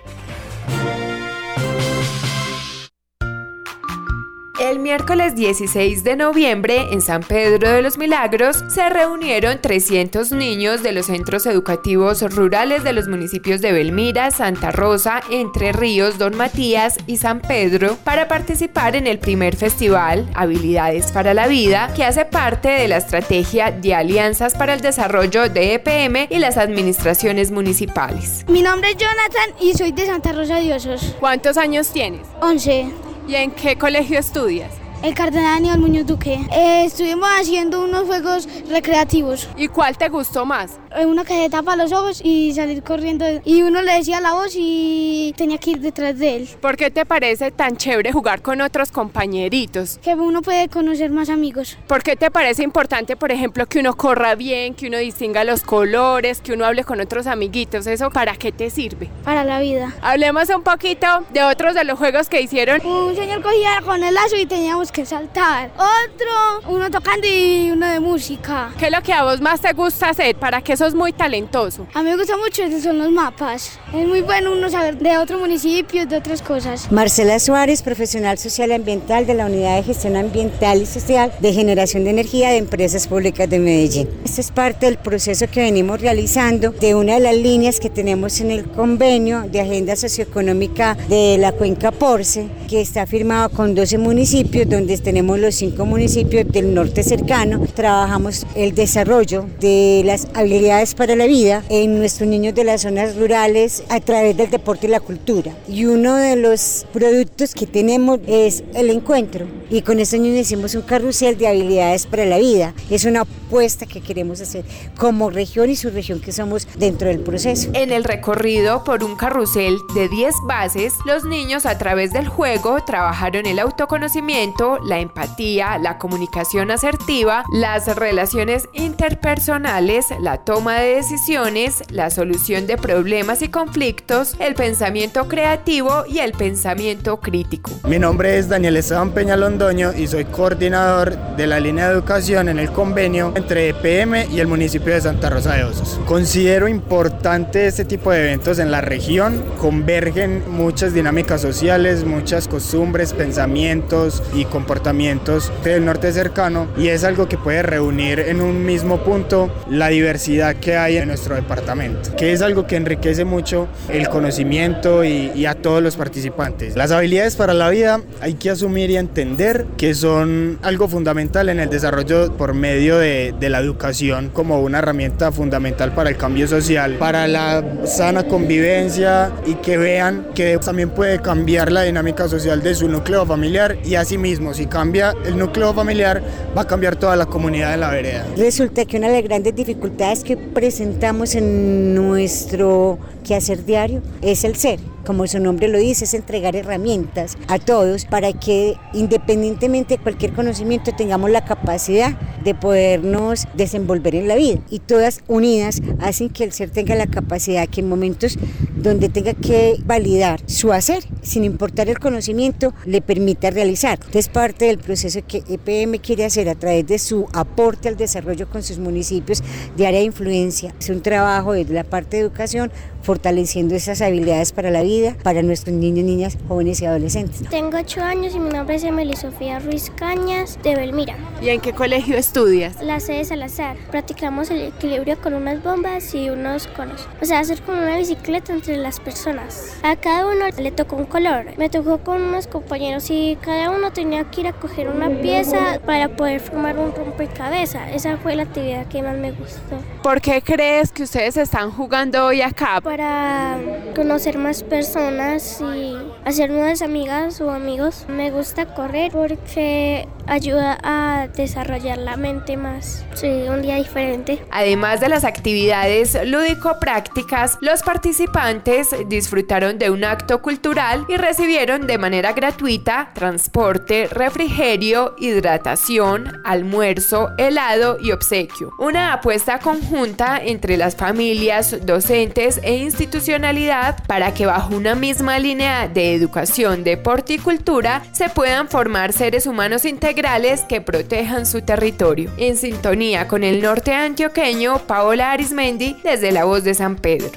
El 4.75 4.81
miércoles 4.81 5.37
16 5.37 6.03
de 6.03 6.17
noviembre, 6.17 6.89
en 6.91 7.01
San 7.01 7.23
Pedro 7.23 7.71
de 7.71 7.81
los 7.81 7.97
Milagros, 7.97 8.65
se 8.69 8.91
reunieron 8.91 9.61
300 9.61 10.33
niños 10.33 10.83
de 10.83 10.91
los 10.91 11.07
centros 11.07 11.47
educativos 11.47 12.23
rurales 12.35 12.83
de 12.83 12.93
los 12.93 13.07
municipios 13.07 13.61
de 13.61 13.71
Belmira, 13.71 14.33
Santa 14.33 14.73
Rosa, 14.73 15.21
Entre 15.31 15.71
Ríos, 15.71 16.19
Don 16.19 16.37
Matías 16.37 16.97
y 17.07 17.19
San 17.19 17.41
Pedro 17.41 17.97
para 18.03 18.27
participar 18.27 18.97
en 18.97 19.07
el 19.07 19.21
primer 19.21 19.55
festival 19.55 20.29
Habilidades 20.35 21.13
para 21.13 21.35
la 21.35 21.47
Vida, 21.47 21.93
que 21.95 22.03
hace 22.03 22.25
parte 22.25 22.69
de 22.69 22.89
la 22.89 22.97
estrategia 22.97 23.71
de 23.71 23.95
Alianzas 23.95 24.55
para 24.55 24.75
el 24.75 24.81
Desarrollo 24.81 25.49
de 25.49 25.75
EPM 25.75 26.27
y 26.31 26.41
las 26.41 26.59
administraciones 26.59 27.53
municipales. 27.53 28.45
Mi 28.49 28.61
nombre 28.61 28.91
es 28.91 28.97
Jonathan 28.97 29.55
y 29.61 29.75
soy 29.75 29.93
de 29.93 30.07
Santa 30.07 30.33
Rosa 30.33 30.57
de 30.57 30.75
Osos. 30.75 31.15
¿Cuántos 31.21 31.59
años 31.59 31.93
tienes? 31.93 32.23
11. 32.41 33.14
¿Y 33.27 33.35
en 33.37 33.51
qué 33.51 33.77
colegio 33.77 34.19
estudias? 34.19 34.84
El 35.03 35.15
Cardenal 35.15 35.57
Aníbal 35.59 35.81
Muñoz 35.81 36.07
Duque. 36.07 36.41
Eh, 36.51 36.85
estuvimos 36.87 37.29
haciendo 37.39 37.83
unos 37.85 38.05
juegos 38.05 38.49
recreativos. 38.71 39.49
¿Y 39.55 39.69
cuál 39.69 39.99
te 39.99 40.09
gustó 40.09 40.47
más? 40.47 40.79
Eh, 40.97 41.05
Una 41.05 41.25
que 41.25 41.35
se 41.35 41.51
tapa 41.51 41.77
los 41.77 41.93
ojos 41.93 42.23
y 42.25 42.55
salir 42.55 42.83
corriendo. 42.83 43.27
Y 43.45 43.63
uno 43.63 43.83
le 43.83 43.93
decía 43.93 44.23
la 44.23 44.33
voz 44.33 44.55
y 44.57 45.35
tenía 45.37 45.59
que 45.59 45.73
ir 45.73 45.81
detrás 45.81 46.19
de 46.19 46.37
él. 46.37 46.49
¿Por 46.59 46.77
qué 46.79 46.91
te 46.91 47.05
parece 47.05 47.51
tan 47.51 47.77
chévere 47.77 48.13
jugar 48.13 48.41
con 48.41 48.63
otros 48.63 48.91
compañeritos? 48.91 49.99
Que 50.03 50.15
uno 50.15 50.41
puede 50.41 50.69
conocer 50.71 51.11
más 51.11 51.29
amigos. 51.29 51.77
¿Por 51.87 52.03
qué 52.03 52.17
te 52.17 52.31
parece 52.31 52.63
importante, 52.63 53.15
por 53.15 53.31
ejemplo, 53.31 53.67
que 53.67 53.81
uno 53.81 53.95
corra 53.99 54.35
bien, 54.37 54.73
que 54.75 54.87
uno 54.87 54.97
distinga 54.97 55.45
los 55.45 55.61
colores, 55.63 56.41
que 56.41 56.55
uno 56.55 56.65
hable 56.65 56.85
con 56.85 57.01
otros 57.03 57.27
amiguitos? 57.27 57.87
¿Eso 57.87 58.09
para 58.11 58.37
qué 58.37 58.53
te 58.53 58.71
sirve? 58.71 59.11
Para 59.23 59.45
la 59.45 59.61
vida. 59.61 59.93
Hablemos 60.01 60.49
un 60.49 60.63
poquito 60.63 61.07
de 61.31 61.43
otros 61.43 61.75
de 61.75 61.85
los 61.85 61.99
juegos 61.99 62.31
que 62.31 62.41
hicieron. 62.41 62.81
Un 62.87 63.15
señor 63.15 63.43
cogía 63.43 63.83
con 63.85 64.03
el 64.03 64.15
lazo 64.15 64.37
y 64.37 64.47
teníamos 64.47 64.93
que 64.95 65.05
saltar. 65.05 65.73
Otro, 65.75 66.73
uno 66.73 66.89
tocando 66.89 67.27
y 67.27 67.69
uno 67.73 67.85
de 67.85 67.99
música. 67.99 68.73
¿Qué 68.79 68.87
es 68.87 68.93
lo 68.93 69.03
que 69.03 69.13
a 69.13 69.25
vos 69.25 69.41
más 69.41 69.61
te 69.61 69.73
gusta 69.73 70.11
hacer? 70.11 70.37
¿Para 70.37 70.63
qué 70.63 70.77
sos 70.77 70.95
muy 70.95 71.13
talentoso? 71.13 71.89
A 71.95 72.03
mí 72.03 72.11
me 72.11 72.17
gusta 72.17 72.37
mucho, 72.37 72.63
esos 72.63 72.85
son 72.85 72.99
los 72.99 73.11
mapas. 73.11 73.81
Es 73.93 74.07
muy 74.07 74.21
bueno 74.21 74.53
uno 74.53 74.71
saber 74.71 74.97
de 74.97 75.19
otros 75.19 75.41
municipios, 75.41 76.09
de 76.09 76.17
otras 76.17 76.41
cosas. 76.41 76.93
Marcela 76.93 77.41
Suárez, 77.41 77.83
profesional 77.83 78.39
social 78.39 78.71
y 78.71 78.75
ambiental 78.75 79.27
de 79.27 79.35
la 79.35 79.47
Unidad 79.47 79.77
de 79.77 79.83
Gestión 79.83 80.15
Ambiental 80.15 80.81
y 80.81 80.87
Social 80.87 81.33
de 81.41 81.53
Generación 81.53 82.05
de 82.05 82.11
Energía 82.11 82.51
de 82.51 82.59
Empresas 82.59 83.09
Públicas 83.09 83.51
de 83.51 83.59
Medellín. 83.59 84.09
Este 84.25 84.43
es 84.43 84.53
parte 84.53 84.87
del 84.87 84.99
proceso 84.99 85.47
que 85.51 85.61
venimos 85.61 86.01
realizando 86.01 86.71
de 86.71 86.95
una 86.95 87.15
de 87.15 87.21
las 87.21 87.35
líneas 87.35 87.81
que 87.81 87.91
tenemos 87.91 88.41
en 88.41 88.53
el 88.53 88.71
convenio 88.71 89.43
de 89.51 89.61
Agenda 89.61 89.97
Socioeconómica 89.97 90.97
de 91.09 91.37
la 91.37 91.51
Cuenca 91.51 91.91
Porce, 91.91 92.47
que 92.69 92.81
está 92.81 93.09
firmado 93.09 93.49
con 93.49 93.75
12 93.75 93.99
municipios, 93.99 94.69
donde 94.75 94.99
tenemos 94.99 95.39
los 95.39 95.55
cinco 95.55 95.87
municipios 95.87 96.47
del 96.49 96.75
norte 96.75 97.03
cercano. 97.03 97.61
Trabajamos 97.75 98.45
el 98.57 98.75
desarrollo 98.75 99.47
de 99.61 100.03
las 100.05 100.27
habilidades 100.35 100.95
para 100.95 101.15
la 101.15 101.27
vida 101.27 101.63
en 101.69 101.99
nuestros 101.99 102.29
niños 102.29 102.55
de 102.55 102.65
las 102.65 102.83
zonas 102.83 103.17
rurales 103.17 103.85
a 103.89 104.01
través 104.01 104.37
del 104.37 104.51
deporte 104.51 104.87
y 104.87 104.91
la 104.91 105.01
cultura. 105.01 105.53
Y 105.69 105.85
uno 105.85 106.17
de 106.17 106.37
los 106.37 106.87
productos 106.93 107.55
que 107.55 107.67
tenemos 107.67 108.19
es 108.27 108.65
el 108.75 108.91
encuentro. 108.91 109.47
Y 109.71 109.83
con 109.83 110.01
estos 110.01 110.21
niños 110.21 110.41
hicimos 110.41 110.75
un 110.75 110.83
carrusel 110.83 111.39
de 111.39 111.49
habilidades 111.49 112.07
para 112.07 112.25
la 112.25 112.39
vida. 112.39 112.75
Es 112.91 113.05
una 113.05 113.21
apuesta 113.21 113.87
que 113.87 114.01
queremos 114.01 114.41
hacer 114.41 114.65
como 114.99 115.31
región 115.31 115.71
y 115.71 115.77
su 115.77 115.91
región 115.91 116.21
que 116.21 116.33
somos 116.33 116.67
dentro 116.77 117.09
del 117.09 117.21
proceso. 117.21 117.71
En 117.75 117.93
el 117.93 118.05
recorrido 118.05 118.83
por 118.83 119.05
un 119.05 119.17
carrusel 119.17 119.79
de 119.95 120.09
10 120.09 120.35
bases, 120.49 120.93
los 121.07 121.25
niños 121.25 121.65
a 121.65 121.79
través 121.79 122.13
del 122.13 122.29
juego 122.29 122.85
trabajaron 122.85 123.47
el 123.47 123.59
autoconocimiento, 123.59 124.64
la 124.85 124.99
empatía, 124.99 125.79
la 125.79 125.99
comunicación 125.99 126.71
asertiva, 126.71 127.45
las 127.53 127.95
relaciones 127.97 128.69
interpersonales, 128.73 130.07
la 130.21 130.39
toma 130.39 130.81
de 130.81 130.97
decisiones, 130.97 131.83
la 131.91 132.11
solución 132.11 132.67
de 132.67 132.77
problemas 132.77 133.43
y 133.43 133.49
conflictos, 133.49 134.37
el 134.39 134.55
pensamiento 134.55 135.29
creativo 135.29 136.05
y 136.09 136.19
el 136.19 136.33
pensamiento 136.33 137.19
crítico. 137.21 137.71
Mi 137.87 137.99
nombre 137.99 138.39
es 138.39 138.49
Daniel 138.49 138.77
Esteban 138.77 139.11
Peña 139.11 139.37
Londoño 139.37 139.93
y 139.93 140.07
soy 140.07 140.25
coordinador 140.25 141.17
de 141.37 141.47
la 141.47 141.61
línea 141.61 141.89
de 141.89 141.95
educación 141.95 142.49
en 142.49 142.59
el 142.59 142.71
convenio 142.71 143.33
entre 143.37 143.69
EPM 143.69 144.31
y 144.31 144.41
el 144.41 144.47
municipio 144.47 144.95
de 144.95 145.01
Santa 145.01 145.31
Rosa 145.31 145.55
de 145.55 145.65
Osos. 145.65 146.01
Considero 146.07 146.69
importante 146.69 147.67
este 147.67 147.85
tipo 147.85 148.11
de 148.11 148.21
eventos 148.21 148.59
en 148.59 148.71
la 148.71 148.81
región, 148.81 149.43
convergen 149.59 150.43
muchas 150.49 150.95
dinámicas 150.95 151.41
sociales, 151.41 152.05
muchas 152.05 152.49
costumbres, 152.49 153.13
pensamientos 153.13 154.23
y 154.35 154.45
comportamientos 154.55 155.51
del 155.65 155.85
norte 155.85 156.13
cercano 156.13 156.69
y 156.79 156.87
es 156.87 157.03
algo 157.03 157.29
que 157.29 157.37
puede 157.37 157.65
reunir 157.65 158.21
en 158.21 158.41
un 158.41 158.65
mismo 158.65 159.03
punto 159.03 159.53
la 159.69 159.89
diversidad 159.89 160.55
que 160.55 160.77
hay 160.77 160.97
en 160.97 161.09
nuestro 161.09 161.35
departamento, 161.35 162.15
que 162.17 162.33
es 162.33 162.41
algo 162.41 162.65
que 162.65 162.77
enriquece 162.77 163.25
mucho 163.25 163.67
el 163.89 164.09
conocimiento 164.09 165.03
y, 165.03 165.33
y 165.35 165.47
a 165.47 165.57
todos 165.57 165.83
los 165.83 165.97
participantes. 165.97 166.77
Las 166.77 166.93
habilidades 166.93 167.35
para 167.35 167.53
la 167.53 167.69
vida 167.69 168.01
hay 168.21 168.35
que 168.35 168.51
asumir 168.51 168.91
y 168.91 168.97
entender 168.97 169.67
que 169.77 169.93
son 169.93 170.61
algo 170.63 170.87
fundamental 170.87 171.49
en 171.49 171.59
el 171.59 171.69
desarrollo 171.69 172.33
por 172.37 172.55
medio 172.55 172.99
de, 172.99 173.35
de 173.41 173.51
la 173.51 173.59
educación 173.59 174.31
como 174.33 174.61
una 174.61 174.79
herramienta 174.79 175.33
fundamental 175.33 175.93
para 175.95 176.11
el 176.11 176.17
cambio 176.17 176.47
social, 176.47 176.95
para 177.01 177.27
la 177.27 177.65
sana 177.87 178.23
convivencia 178.23 179.33
y 179.47 179.55
que 179.55 179.79
vean 179.79 180.29
que 180.33 180.59
también 180.59 180.91
puede 180.91 181.21
cambiar 181.21 181.73
la 181.73 181.83
dinámica 181.83 182.29
social 182.29 182.63
de 182.63 182.77
su 182.77 182.89
núcleo 182.89 183.27
familiar 183.27 183.79
y 183.85 183.97
asimismo 183.97 184.44
si 184.53 184.67
cambia 184.67 185.15
el 185.25 185.39
núcleo 185.39 185.73
familiar 185.73 186.23
va 186.57 186.63
a 186.63 186.67
cambiar 186.67 186.97
toda 186.97 187.17
la 187.17 187.27
comunidad 187.27 187.71
de 187.71 187.77
la 187.79 187.91
vereda. 187.91 188.27
Resulta 188.37 188.85
que 188.85 188.99
una 188.99 189.09
de 189.09 189.15
las 189.15 189.23
grandes 189.23 189.55
dificultades 189.55 190.25
que 190.25 190.37
presentamos 190.37 191.35
en 191.35 191.95
nuestro 191.95 192.99
quehacer 193.25 193.65
diario 193.65 194.03
es 194.21 194.45
el 194.45 194.57
ser. 194.57 194.81
Como 195.05 195.27
su 195.27 195.39
nombre 195.39 195.69
lo 195.69 195.79
dice, 195.79 196.05
es 196.07 196.15
entregar 196.15 196.57
herramientas 196.57 197.37
a 197.49 197.59
todos 197.59 198.07
para 198.07 198.33
que 198.33 198.77
independientemente 198.95 199.97
de 199.97 200.03
cualquier 200.03 200.33
conocimiento 200.33 200.93
tengamos 200.97 201.31
la 201.31 201.45
capacidad 201.45 202.13
de 202.43 202.55
podernos 202.55 203.47
desenvolver 203.55 204.15
en 204.15 204.29
la 204.29 204.37
vida. 204.37 204.61
Y 204.71 204.79
todas 204.79 205.21
unidas 205.27 205.83
hacen 206.01 206.31
que 206.31 206.45
el 206.45 206.53
ser 206.53 206.71
tenga 206.71 206.95
la 206.95 207.07
capacidad 207.07 207.69
que 207.69 207.81
en 207.81 207.89
momentos 207.89 208.39
donde 208.77 209.11
tenga 209.11 209.35
que 209.35 209.77
validar 209.85 210.41
su 210.47 210.73
hacer, 210.73 211.05
sin 211.23 211.45
importar 211.45 211.91
el 211.91 211.99
conocimiento, 211.99 212.73
le 212.87 213.03
permita 213.03 213.51
realizar. 213.51 213.99
Entonces 213.99 214.29
parte 214.35 214.65
del 214.65 214.79
proceso 214.79 215.21
que 215.27 215.45
EPM 215.49 216.01
quiere 216.01 216.25
hacer 216.25 216.49
a 216.49 216.57
través 216.57 216.85
de 216.89 216.99
su 216.99 217.29
aporte 217.33 217.89
al 217.89 217.97
desarrollo 217.97 218.49
con 218.51 218.65
sus 218.65 218.79
municipios 218.79 219.45
de 219.77 219.87
área 219.87 220.01
de 220.01 220.07
influencia. 220.07 220.75
Es 220.81 220.91
un 220.91 221.03
trabajo 221.03 221.53
desde 221.53 221.73
la 221.73 221.85
parte 221.85 222.17
de 222.17 222.25
educación 222.25 222.73
fortaleciendo 223.05 223.75
esas 223.75 224.01
habilidades 224.01 224.53
para 224.53 224.71
la 224.71 224.83
vida, 224.83 225.15
para 225.23 225.43
nuestros 225.43 225.77
niños, 225.77 226.05
niñas, 226.05 226.39
jóvenes 226.49 226.81
y 226.81 226.87
adolescentes. 226.87 227.49
Tengo 227.51 227.79
ocho 227.79 228.03
años 228.03 228.35
y 228.35 228.39
mi 228.39 228.51
nombre 228.51 228.77
es 228.77 228.85
Emily 228.85 229.15
Sofía 229.15 229.59
Ruiz 229.61 229.93
Cañas 229.95 230.59
de 230.63 230.75
Belmira. 230.75 231.17
¿Y 231.43 231.51
en 231.51 231.61
qué 231.61 231.73
colegio 231.73 232.17
estudias? 232.17 232.83
La 232.83 233.01
sede 233.01 233.25
Salazar. 233.25 233.77
Practicamos 233.91 234.51
el 234.51 234.63
equilibrio 234.63 235.21
con 235.21 235.35
unas 235.35 235.63
bombas 235.63 236.15
y 236.15 236.31
unos 236.31 236.67
conos. 236.69 237.07
O 237.21 237.25
sea, 237.27 237.41
hacer 237.41 237.61
como 237.63 237.79
una 237.79 237.99
bicicleta 237.99 238.53
entre 238.53 238.77
las 238.79 239.01
personas. 239.01 239.77
A 239.83 239.97
cada 239.97 240.27
uno 240.27 240.47
le 240.57 240.71
tocó 240.71 240.97
un 240.97 241.05
color. 241.05 241.47
Me 241.59 241.69
tocó 241.69 241.99
con 241.99 242.23
unos 242.23 242.47
compañeros 242.47 243.11
y 243.11 243.37
cada 243.41 243.71
uno 243.71 243.93
tenía 243.93 244.25
que 244.25 244.41
ir 244.41 244.47
a 244.49 244.53
coger 244.53 244.89
una 244.89 245.11
pieza 245.11 245.81
para 245.85 246.17
poder 246.17 246.41
formar 246.41 246.79
un 246.79 246.95
rompecabezas. 246.95 247.93
Esa 247.93 248.17
fue 248.17 248.35
la 248.37 248.45
actividad 248.45 248.87
que 248.87 249.03
más 249.03 249.17
me 249.19 249.33
gustó. 249.33 249.79
¿Por 250.03 250.21
qué 250.21 250.43
crees 250.43 250.91
que 250.91 251.03
ustedes 251.03 251.37
están 251.37 251.71
jugando 251.71 252.25
hoy 252.25 252.41
acá? 252.41 252.81
Para 252.97 253.59
conocer 253.97 254.39
más 254.39 254.63
personas 254.63 255.61
y 255.61 255.97
hacer 256.25 256.51
nuevas 256.51 256.81
amigas 256.81 257.41
o 257.41 257.51
amigos. 257.51 258.07
Me 258.09 258.31
gusta 258.31 258.73
correr 258.73 259.11
porque 259.11 260.07
ayuda 260.27 260.79
a 260.83 261.29
desarrollar 261.35 261.99
la 261.99 262.17
mente 262.17 262.57
más. 262.57 263.05
Sí, 263.15 263.29
un 263.49 263.63
día 263.63 263.77
diferente. 263.77 264.43
Además 264.51 265.01
de 265.01 265.09
las 265.09 265.25
actividades 265.25 266.17
lúdico-prácticas, 266.25 267.59
los 267.61 267.83
participantes 267.83 268.95
disfrutaron 269.09 269.79
de 269.79 269.91
un 269.91 270.05
acto 270.05 270.41
cultural 270.41 271.05
y 271.09 271.17
recibieron 271.17 271.87
de 271.87 271.99
manera 271.99 272.33
gratuita 272.33 273.11
transporte, 273.13 274.09
refrigerio, 274.11 275.15
hidratación, 275.19 276.41
almuerzo, 276.45 277.31
helado 277.39 277.99
y 278.01 278.13
obsequio. 278.13 278.71
Una 278.79 279.13
apuesta 279.15 279.59
conjunta 279.59 280.41
entre 280.43 280.77
las 280.77 280.97
familias, 280.97 281.85
docentes 281.85 282.61
e 282.63 282.84
institucionalidad 282.85 284.05
para 284.07 284.33
que 284.33 284.47
bajo 284.47 284.77
una 284.77 284.95
misma 284.95 285.39
línea 285.39 285.89
de 285.89 286.15
educación, 286.15 286.85
deporte 286.85 287.35
y 287.35 287.39
cultura 287.39 288.03
se 288.13 288.29
puedan 288.29 288.69
formar 288.69 289.13
seres 289.13 289.47
humanos 289.47 289.85
integrales 289.85 290.61
que 290.63 290.81
protejan 290.81 291.47
su 291.47 291.63
territorio. 291.63 292.31
En 292.37 292.57
sintonía 292.57 293.27
con 293.27 293.43
el 293.43 293.61
norte 293.61 293.93
antioqueño, 293.93 294.79
Paola 294.87 295.33
Arismendi 295.33 295.97
desde 296.05 296.31
la 296.31 296.45
voz 296.45 296.63
de 296.63 296.75
San 296.75 296.97
Pedro. 296.97 297.31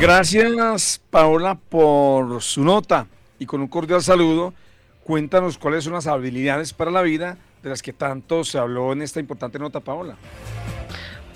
Gracias, 0.00 1.00
Paola, 1.10 1.54
por 1.54 2.42
su 2.42 2.62
nota 2.62 3.06
y 3.38 3.46
con 3.46 3.60
un 3.60 3.68
cordial 3.68 4.02
saludo. 4.02 4.54
Cuéntanos 5.04 5.56
cuáles 5.58 5.84
son 5.84 5.92
las 5.92 6.06
habilidades 6.06 6.72
para 6.72 6.90
la 6.90 7.02
vida 7.02 7.38
de 7.62 7.70
las 7.70 7.82
que 7.82 7.92
tanto 7.92 8.44
se 8.44 8.58
habló 8.58 8.92
en 8.92 9.02
esta 9.02 9.20
importante 9.20 9.58
nota, 9.58 9.80
Paola. 9.80 10.16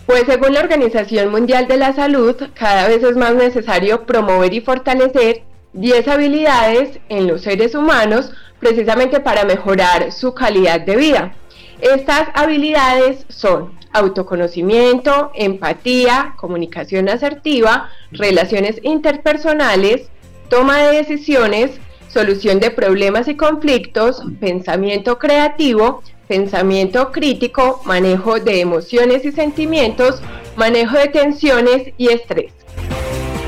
Pues 0.07 0.25
según 0.27 0.55
la 0.55 0.61
Organización 0.61 1.31
Mundial 1.31 1.69
de 1.69 1.77
la 1.77 1.93
Salud, 1.93 2.35
cada 2.55 2.89
vez 2.89 3.03
es 3.03 3.17
más 3.17 3.35
necesario 3.35 4.07
promover 4.07 4.53
y 4.53 4.61
fortalecer 4.61 5.43
10 5.73 6.09
habilidades 6.09 6.99
en 7.09 7.29
los 7.29 7.43
seres 7.43 7.75
humanos 7.75 8.33
precisamente 8.59 9.21
para 9.21 9.45
mejorar 9.45 10.13
su 10.13 10.35
calidad 10.35 10.81
de 10.81 10.97
vida. 10.97 11.35
Estas 11.81 12.29
habilidades 12.35 13.25
son 13.29 13.79
autoconocimiento, 13.93 15.31
empatía, 15.35 16.35
comunicación 16.37 17.09
asertiva, 17.09 17.91
relaciones 18.13 18.79
interpersonales, 18.83 20.11
toma 20.49 20.79
de 20.79 20.97
decisiones, 20.97 21.81
solución 22.13 22.61
de 22.61 22.71
problemas 22.71 23.29
y 23.29 23.37
conflictos, 23.37 24.23
pensamiento 24.41 25.19
creativo, 25.19 26.03
pensamiento 26.29 27.13
crítico, 27.13 27.81
manejo 27.85 28.39
de 28.39 28.61
emociones 28.61 29.25
y 29.25 29.33
sentimientos, 29.33 30.21
manejo 30.57 30.97
de 30.97 31.09
tensiones 31.09 31.93
y 31.97 32.09
estrés. 32.09 32.53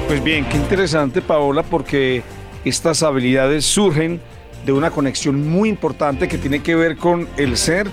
Pues 0.07 0.23
bien, 0.23 0.45
qué 0.49 0.57
interesante 0.57 1.23
Paola 1.23 1.63
porque 1.63 2.23
estas 2.65 3.03
habilidades 3.03 3.65
surgen 3.65 4.21
de 4.67 4.73
una 4.73 4.91
conexión 4.91 5.49
muy 5.49 5.69
importante 5.69 6.29
que 6.29 6.39
tiene 6.39 6.63
que 6.63 6.75
ver 6.75 6.97
con 6.97 7.29
el 7.37 7.57
ser 7.57 7.89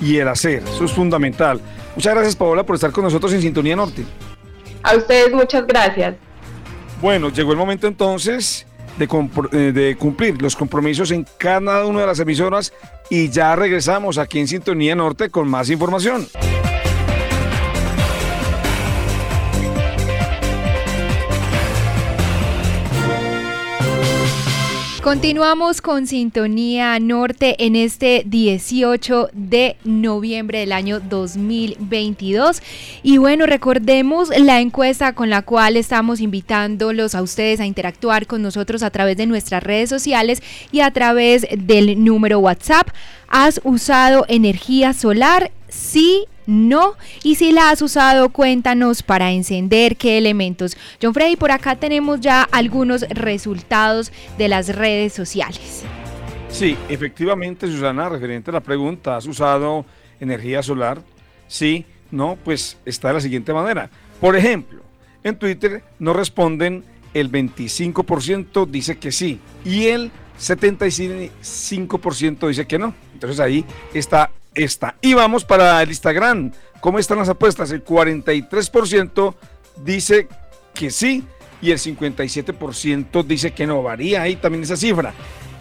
y 0.00 0.18
el 0.18 0.28
hacer. 0.28 0.62
Eso 0.62 0.84
es 0.84 0.92
fundamental. 0.92 1.60
Muchas 1.96 2.14
gracias 2.14 2.36
Paola 2.36 2.64
por 2.64 2.76
estar 2.76 2.92
con 2.92 3.04
nosotros 3.04 3.32
en 3.32 3.42
Sintonía 3.42 3.76
Norte. 3.76 4.04
A 4.82 4.96
ustedes 4.96 5.32
muchas 5.32 5.66
gracias. 5.66 6.14
Bueno, 7.00 7.30
llegó 7.30 7.52
el 7.52 7.58
momento 7.58 7.86
entonces 7.86 8.66
de, 8.98 9.08
eh, 9.52 9.72
de, 9.72 9.96
cumplir 9.96 10.40
los 10.40 10.56
compromisos 10.56 11.10
en 11.10 11.26
cada 11.38 11.84
una 11.86 12.02
de 12.02 12.06
las 12.06 12.20
emisoras 12.20 12.72
y 13.10 13.28
ya 13.28 13.54
regresamos 13.56 14.18
aquí 14.18 14.38
en 14.40 14.48
Sintonía 14.48 14.94
Norte 14.94 15.30
con 15.30 15.48
más 15.48 15.70
información. 15.70 16.26
Continuamos 25.02 25.82
con 25.82 26.06
Sintonía 26.06 26.96
Norte 27.00 27.56
en 27.66 27.74
este 27.74 28.22
18 28.24 29.30
de 29.32 29.76
noviembre 29.82 30.60
del 30.60 30.70
año 30.70 31.00
2022. 31.00 32.62
Y 33.02 33.18
bueno, 33.18 33.46
recordemos 33.46 34.28
la 34.28 34.60
encuesta 34.60 35.12
con 35.12 35.28
la 35.28 35.42
cual 35.42 35.76
estamos 35.76 36.20
invitándolos 36.20 37.16
a 37.16 37.22
ustedes 37.22 37.58
a 37.58 37.66
interactuar 37.66 38.28
con 38.28 38.42
nosotros 38.42 38.84
a 38.84 38.90
través 38.90 39.16
de 39.16 39.26
nuestras 39.26 39.64
redes 39.64 39.90
sociales 39.90 40.40
y 40.70 40.82
a 40.82 40.92
través 40.92 41.48
del 41.50 42.04
número 42.04 42.38
WhatsApp. 42.38 42.86
¿Has 43.26 43.60
usado 43.64 44.24
energía 44.28 44.92
solar? 44.92 45.50
Sí 45.68 46.26
no. 46.46 46.94
Y 47.22 47.36
si 47.36 47.52
la 47.52 47.70
has 47.70 47.82
usado, 47.82 48.30
cuéntanos 48.30 49.02
para 49.02 49.32
encender 49.32 49.96
qué 49.96 50.18
elementos. 50.18 50.76
John 51.00 51.14
Freddy, 51.14 51.36
por 51.36 51.50
acá 51.50 51.76
tenemos 51.76 52.20
ya 52.20 52.42
algunos 52.42 53.02
resultados 53.10 54.12
de 54.38 54.48
las 54.48 54.74
redes 54.74 55.12
sociales. 55.12 55.84
Sí, 56.48 56.76
efectivamente, 56.88 57.66
Susana, 57.66 58.08
referente 58.08 58.50
a 58.50 58.54
la 58.54 58.60
pregunta, 58.60 59.16
¿has 59.16 59.26
usado 59.26 59.84
energía 60.20 60.62
solar? 60.62 61.02
Sí, 61.48 61.84
no, 62.10 62.36
pues 62.44 62.76
está 62.84 63.08
de 63.08 63.14
la 63.14 63.20
siguiente 63.20 63.52
manera. 63.52 63.90
Por 64.20 64.36
ejemplo, 64.36 64.82
en 65.24 65.38
Twitter 65.38 65.82
no 65.98 66.12
responden 66.12 66.84
el 67.14 67.30
25% 67.30 68.66
dice 68.66 68.98
que 68.98 69.12
sí 69.12 69.38
y 69.64 69.86
el 69.86 70.10
75% 70.38 72.48
dice 72.48 72.66
que 72.66 72.78
no. 72.78 72.94
Entonces 73.14 73.40
ahí 73.40 73.64
está 73.92 74.30
esta. 74.54 74.96
Y 75.00 75.14
vamos 75.14 75.44
para 75.44 75.82
el 75.82 75.88
Instagram. 75.88 76.52
¿Cómo 76.80 76.98
están 76.98 77.18
las 77.18 77.28
apuestas? 77.28 77.70
El 77.70 77.84
43% 77.84 79.34
dice 79.84 80.28
que 80.74 80.90
sí 80.90 81.24
y 81.60 81.70
el 81.70 81.78
57% 81.78 83.24
dice 83.24 83.52
que 83.52 83.66
no. 83.66 83.82
Varía 83.82 84.22
ahí 84.22 84.36
también 84.36 84.64
esa 84.64 84.76
cifra. 84.76 85.14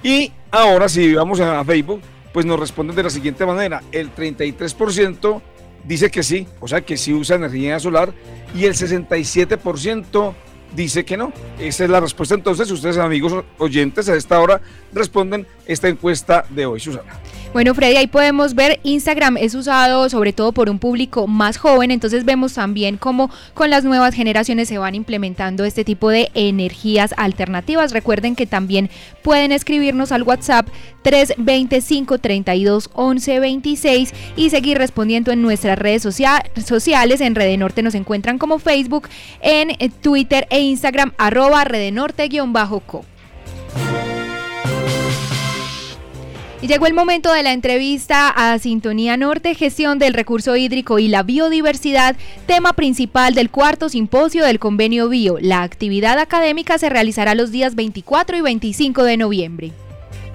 Y 0.04 0.32
ahora 0.50 0.90
si 0.90 1.14
vamos 1.14 1.40
a 1.40 1.64
Facebook, 1.64 2.02
pues 2.34 2.46
nos 2.46 2.60
responden 2.60 2.96
de 2.96 3.04
la 3.04 3.10
siguiente 3.10 3.46
manera. 3.46 3.84
El 3.92 4.14
33% 4.14 5.42
dice 5.84 6.10
que 6.10 6.24
sí, 6.24 6.48
o 6.60 6.68
sea 6.68 6.82
que 6.82 6.98
sí 6.98 7.14
usa 7.14 7.36
energía 7.36 7.80
solar 7.80 8.14
y 8.56 8.66
el 8.66 8.74
67% 8.74 10.34
dice 10.76 11.06
que 11.06 11.18
no. 11.18 11.34
Esa 11.60 11.84
es 11.84 11.90
la 11.90 12.00
respuesta. 12.00 12.36
Entonces, 12.36 12.70
ustedes, 12.72 12.98
amigos 12.98 13.44
oyentes, 13.58 14.10
a 14.10 14.16
esta 14.16 14.40
hora 14.40 14.62
responden 14.94 15.48
esta 15.72 15.88
encuesta 15.88 16.46
de 16.50 16.66
hoy, 16.66 16.80
Susana. 16.80 17.20
Bueno, 17.54 17.76
Freddy, 17.76 17.98
ahí 17.98 18.08
podemos 18.08 18.56
ver, 18.56 18.80
Instagram 18.84 19.36
es 19.36 19.56
usado 19.56 20.10
sobre 20.10 20.32
todo 20.32 20.54
por 20.54 20.70
un 20.70 20.80
público 20.80 21.28
más 21.28 21.58
joven, 21.58 21.92
entonces 21.92 22.24
vemos 22.24 22.54
también 22.54 22.96
cómo 22.96 23.30
con 23.54 23.70
las 23.70 23.84
nuevas 23.84 24.16
generaciones 24.16 24.70
se 24.70 24.78
van 24.78 24.96
implementando 24.96 25.66
este 25.66 25.84
tipo 25.84 26.10
de 26.10 26.32
energías 26.34 27.14
alternativas. 27.18 27.92
Recuerden 27.92 28.38
que 28.38 28.48
también 28.48 28.90
pueden 29.22 29.52
escribirnos 29.52 30.14
al 30.14 30.24
WhatsApp 30.24 30.70
325 31.02 32.20
32 32.20 32.90
11 32.94 33.40
26 33.42 34.14
y 34.38 34.50
seguir 34.50 34.78
respondiendo 34.78 35.34
en 35.34 35.42
nuestras 35.42 35.78
redes 35.78 36.04
sociales. 36.04 37.20
En 37.20 37.36
Rede 37.36 37.58
Norte 37.58 37.84
nos 37.84 37.96
encuentran 37.96 38.38
como 38.38 38.60
Facebook, 38.60 39.10
en 39.42 39.76
Twitter 40.02 40.48
e 40.52 40.62
Instagram 40.62 41.12
arroba 41.18 41.66
redenorte-co. 41.66 43.06
Y 46.62 46.68
llegó 46.68 46.86
el 46.86 46.94
momento 46.94 47.34
de 47.34 47.42
la 47.42 47.54
entrevista 47.54 48.30
a 48.30 48.60
Sintonía 48.60 49.18
Norte, 49.18 49.56
gestión 49.56 49.98
del 49.98 50.14
recurso 50.14 50.56
hídrico 50.56 51.00
y 51.00 51.08
la 51.08 51.24
biodiversidad, 51.24 52.16
tema 52.46 52.74
principal 52.74 53.34
del 53.34 53.50
cuarto 53.50 53.90
simposio 53.90 54.46
del 54.46 54.60
convenio 54.60 55.10
Bio. 55.10 55.40
La 55.42 55.64
actividad 55.64 56.20
académica 56.20 56.78
se 56.78 56.90
realizará 56.90 57.34
los 57.34 57.52
días 57.52 57.74
24 57.74 58.38
y 58.38 58.42
25 58.42 59.04
de 59.04 59.18
noviembre. 59.18 59.72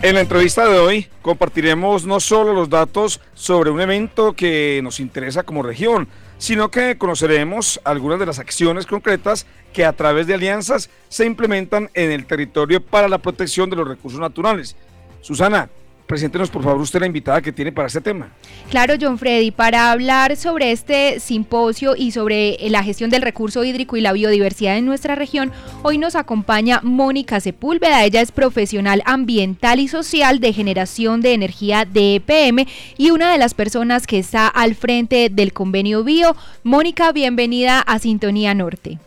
En 0.03 0.17
la 0.17 0.21
entrevista 0.21 0.67
de 0.69 0.81
hoy 0.81 1.07
compartiremos 1.23 2.05
no 2.05 2.19
solo 2.19 2.53
los 2.53 2.69
datos 2.69 3.21
sobre 3.35 3.71
un 3.71 3.81
evento 3.81 4.33
que 4.33 4.81
nos 4.83 4.99
interesa 4.99 5.45
como 5.45 5.63
región, 5.63 6.09
sino 6.39 6.73
que 6.73 6.99
conoceremos 6.99 7.81
algunas 7.85 8.19
de 8.19 8.27
las 8.27 8.41
acciones 8.41 8.85
concretas 8.85 9.47
que 9.73 9.85
a 9.85 9.93
través 9.93 10.27
de 10.27 10.35
alianzas 10.35 10.91
se 11.09 11.25
implementan 11.25 11.89
en 11.95 12.11
el 12.11 12.27
territorio 12.27 12.85
para 12.85 13.09
la 13.09 13.19
protección 13.19 13.71
de 13.71 13.77
los 13.77 13.87
recursos 13.87 14.19
naturales. 14.19 14.75
Susana, 15.23 15.71
Preséntenos, 16.07 16.51
por 16.51 16.63
favor, 16.63 16.81
usted 16.81 17.01
la 17.01 17.07
invitada 17.07 17.43
que 17.43 17.51
tiene 17.51 17.73
para 17.73 17.89
este 17.89 18.01
tema. 18.01 18.31
Claro, 18.71 18.95
John 19.01 19.19
Freddy, 19.19 19.51
para 19.51 19.91
hablar 19.91 20.37
sobre 20.37 20.71
este 20.71 21.19
simposio 21.19 21.97
y 21.97 22.13
sobre 22.13 22.65
eh, 22.65 22.71
la 22.71 22.85
gestión 22.85 23.11
del 23.11 23.23
recurso 23.23 23.65
hídrico 23.65 23.97
y 23.97 24.01
la 24.01 24.13
biodiversidad 24.13 24.77
en 24.77 24.87
nuestra 24.87 25.17
región, 25.17 25.51
hoy 25.83 25.99
nos 25.99 26.15
acompaña 26.15 26.81
Mónica 26.85 27.41
Sepúlveda. 27.41 28.05
Ella 28.05 28.21
es 28.21 28.31
profesional 28.31 29.03
ambiental 29.05 29.81
y 29.81 29.89
social 29.89 30.39
de 30.39 30.53
generación 30.53 31.23
de 31.23 31.35
energía 31.35 31.85
de 31.85 32.17
EPM 32.17 32.69
y 32.97 33.11
una 33.11 33.33
de 33.33 33.39
las 33.39 33.55
personas 33.55 34.07
que 34.07 34.21
está 34.21 34.47
al 34.47 34.77
frente 34.77 35.29
del 35.29 35.53
convenio 35.53 36.05
Bio. 36.05 36.37
Mónica, 36.63 37.11
bienvenida 37.11 37.81
a 37.81 37.99
Sintonía 37.99 38.55
Norte. 38.55 39.01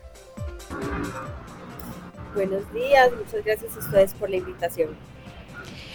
Buenos 2.36 2.74
días, 2.74 3.10
muchas 3.18 3.46
gracias 3.46 3.76
a 3.78 3.80
ustedes 3.80 4.14
por 4.16 4.30
la 4.30 4.36
invitación. 4.36 4.90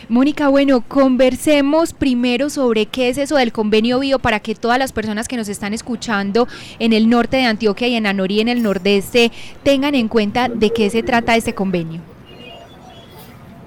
Mónica, 0.08 0.48
bueno, 0.48 0.84
conversemos 0.86 1.94
primero 1.94 2.50
sobre 2.50 2.86
qué 2.86 3.08
es 3.08 3.16
eso 3.16 3.36
del 3.36 3.52
convenio 3.52 4.00
bio 4.00 4.18
para 4.18 4.40
que 4.40 4.54
todas 4.54 4.78
las 4.78 4.92
personas 4.92 5.28
que 5.28 5.36
nos 5.36 5.48
están 5.48 5.72
escuchando 5.72 6.46
en 6.78 6.92
el 6.92 7.08
norte 7.08 7.38
de 7.38 7.44
Antioquia 7.44 7.88
y 7.88 7.94
en 7.94 8.06
Anorí 8.06 8.40
en 8.40 8.48
el 8.48 8.62
nordeste 8.62 9.32
tengan 9.62 9.94
en 9.94 10.08
cuenta 10.08 10.48
de 10.48 10.70
qué 10.70 10.90
se 10.90 11.02
trata 11.02 11.36
este 11.36 11.54
convenio. 11.54 12.02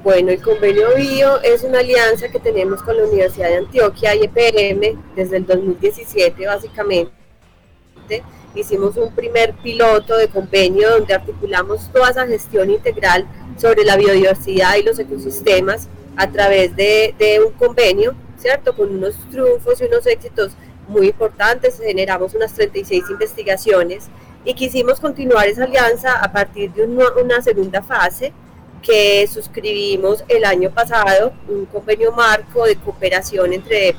Bueno, 0.04 0.30
el 0.32 0.42
convenio 0.42 0.96
bio 0.96 1.42
es 1.42 1.64
una 1.64 1.80
alianza 1.80 2.30
que 2.30 2.40
tenemos 2.40 2.84
con 2.84 2.96
la 2.98 3.06
Universidad 3.06 3.50
de 3.50 3.58
Antioquia 3.58 4.16
y 4.16 4.24
EPM 4.26 5.02
desde 5.16 5.38
el 5.38 5.46
2017 5.46 6.46
básicamente. 6.46 7.12
Hicimos 8.54 8.96
un 8.96 9.14
primer 9.14 9.54
piloto 9.56 10.16
de 10.18 10.28
convenio 10.28 10.92
donde 10.92 11.14
articulamos 11.16 11.92
toda 11.92 12.12
esa 12.12 12.28
gestión 12.28 12.70
integral 12.70 13.28
sobre 13.58 13.84
la 13.84 13.98
biodiversidad 13.98 14.76
y 14.78 14.84
los 14.84 15.00
ecosistemas 15.00 15.90
a 16.18 16.30
través 16.32 16.76
de, 16.76 17.42
un 17.46 17.54
convenio, 17.54 18.16
¿cierto? 18.38 18.76
Con 18.76 18.96
unos 18.96 19.16
triunfos 19.30 19.80
y 19.80 19.86
unos 19.86 20.06
éxitos 20.08 20.54
muy 20.88 21.08
importantes, 21.08 21.80
generamos 21.80 22.34
unas 22.34 22.54
36 22.54 23.04
investigaciones 23.10 24.08
y 24.44 24.54
quisimos 24.54 25.00
continuar 25.00 25.48
esa 25.48 25.66
alianza 25.66 26.20
a 26.20 26.32
partir 26.32 26.72
de 26.74 26.86
una 26.86 27.42
segunda 27.42 27.84
fase 27.84 28.34
que 28.82 29.28
suscribimos 29.28 30.24
el 30.28 30.46
año 30.46 30.72
pasado, 30.72 31.34
un 31.48 31.66
convenio 31.66 32.12
marco 32.12 32.66
de 32.66 32.76
cooperación 32.78 33.54
entre 33.54 33.96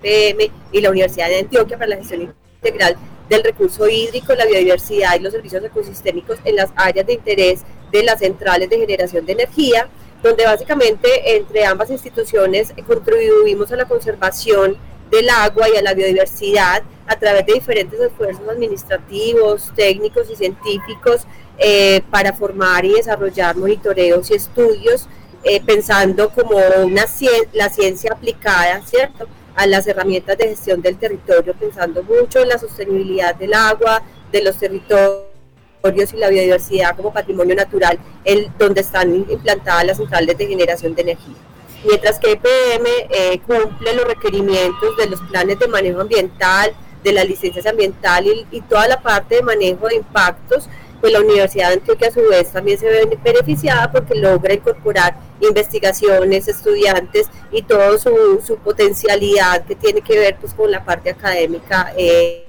PM 0.00 0.50
y 0.72 0.80
la 0.80 0.90
Universidad 0.90 1.28
de 1.28 1.40
Antioquia 1.40 1.76
para 1.76 1.90
la 1.90 1.96
gestión 1.96 2.34
integral 2.62 2.96
del 3.28 3.42
recurso 3.42 3.88
hídrico, 3.88 4.34
la 4.34 4.46
biodiversidad 4.46 5.16
y 5.16 5.22
los 5.22 5.32
servicios 5.32 5.64
ecosistémicos 5.64 6.38
en 6.44 6.56
las 6.56 6.70
áreas 6.76 7.06
de 7.06 7.14
interés 7.14 7.62
de 7.92 8.02
las 8.02 8.20
centrales 8.20 8.70
de 8.70 8.78
generación 8.78 9.26
de 9.26 9.32
energía 9.32 9.88
donde 10.22 10.44
básicamente 10.44 11.36
entre 11.36 11.64
ambas 11.64 11.90
instituciones 11.90 12.72
contribuimos 12.86 13.70
a 13.72 13.76
la 13.76 13.84
conservación 13.84 14.76
del 15.10 15.30
agua 15.30 15.68
y 15.72 15.76
a 15.76 15.82
la 15.82 15.94
biodiversidad 15.94 16.82
a 17.06 17.18
través 17.18 17.46
de 17.46 17.54
diferentes 17.54 17.98
esfuerzos 17.98 18.46
administrativos, 18.48 19.72
técnicos 19.74 20.28
y 20.30 20.36
científicos 20.36 21.22
eh, 21.58 22.02
para 22.10 22.32
formar 22.32 22.84
y 22.84 22.92
desarrollar 22.92 23.56
monitoreos 23.56 24.30
y 24.30 24.34
estudios, 24.34 25.08
eh, 25.44 25.62
pensando 25.64 26.30
como 26.30 26.58
una 26.84 27.06
la 27.52 27.68
ciencia 27.70 28.12
aplicada, 28.12 28.82
¿cierto? 28.82 29.26
a 29.54 29.66
las 29.66 29.88
herramientas 29.88 30.38
de 30.38 30.48
gestión 30.48 30.80
del 30.82 30.98
territorio, 30.98 31.52
pensando 31.54 32.04
mucho 32.04 32.40
en 32.40 32.48
la 32.48 32.58
sostenibilidad 32.58 33.34
del 33.34 33.54
agua, 33.54 34.02
de 34.30 34.42
los 34.42 34.56
territorios 34.56 35.37
y 35.84 36.16
la 36.16 36.28
biodiversidad 36.28 36.96
como 36.96 37.12
patrimonio 37.12 37.54
natural, 37.54 37.98
el, 38.24 38.50
donde 38.58 38.80
están 38.80 39.14
implantadas 39.14 39.86
las 39.86 39.96
centrales 39.96 40.36
de 40.36 40.46
generación 40.46 40.94
de 40.94 41.02
energía. 41.02 41.36
Mientras 41.84 42.18
que 42.18 42.32
EPM 42.32 42.86
eh, 43.10 43.40
cumple 43.46 43.94
los 43.94 44.04
requerimientos 44.04 44.96
de 44.96 45.08
los 45.08 45.20
planes 45.22 45.58
de 45.58 45.68
manejo 45.68 46.00
ambiental, 46.00 46.74
de 47.04 47.12
las 47.12 47.28
licencias 47.28 47.64
ambientales 47.66 48.44
y, 48.50 48.60
toda 48.62 48.88
la 48.88 49.00
parte 49.00 49.36
de 49.36 49.42
manejo 49.42 49.86
de 49.86 49.96
impactos, 49.96 50.68
pues 51.00 51.12
la 51.12 51.20
Universidad 51.20 51.68
de 51.68 51.74
Antioquia 51.74 52.08
a 52.08 52.10
su 52.10 52.22
vez 52.28 52.50
también 52.50 52.76
se 52.76 52.86
ve 52.86 53.18
beneficiada 53.22 53.92
porque 53.92 54.16
logra 54.16 54.52
incorporar 54.52 55.16
investigaciones, 55.40 56.48
estudiantes 56.48 57.28
y 57.52 57.62
toda 57.62 57.96
su, 57.98 58.42
su, 58.44 58.56
potencialidad 58.56 59.64
que 59.64 59.76
tiene 59.76 60.00
que 60.00 60.18
ver 60.18 60.36
pues, 60.40 60.52
con 60.54 60.72
la 60.72 60.84
parte 60.84 61.10
académica, 61.10 61.92
eh, 61.96 62.44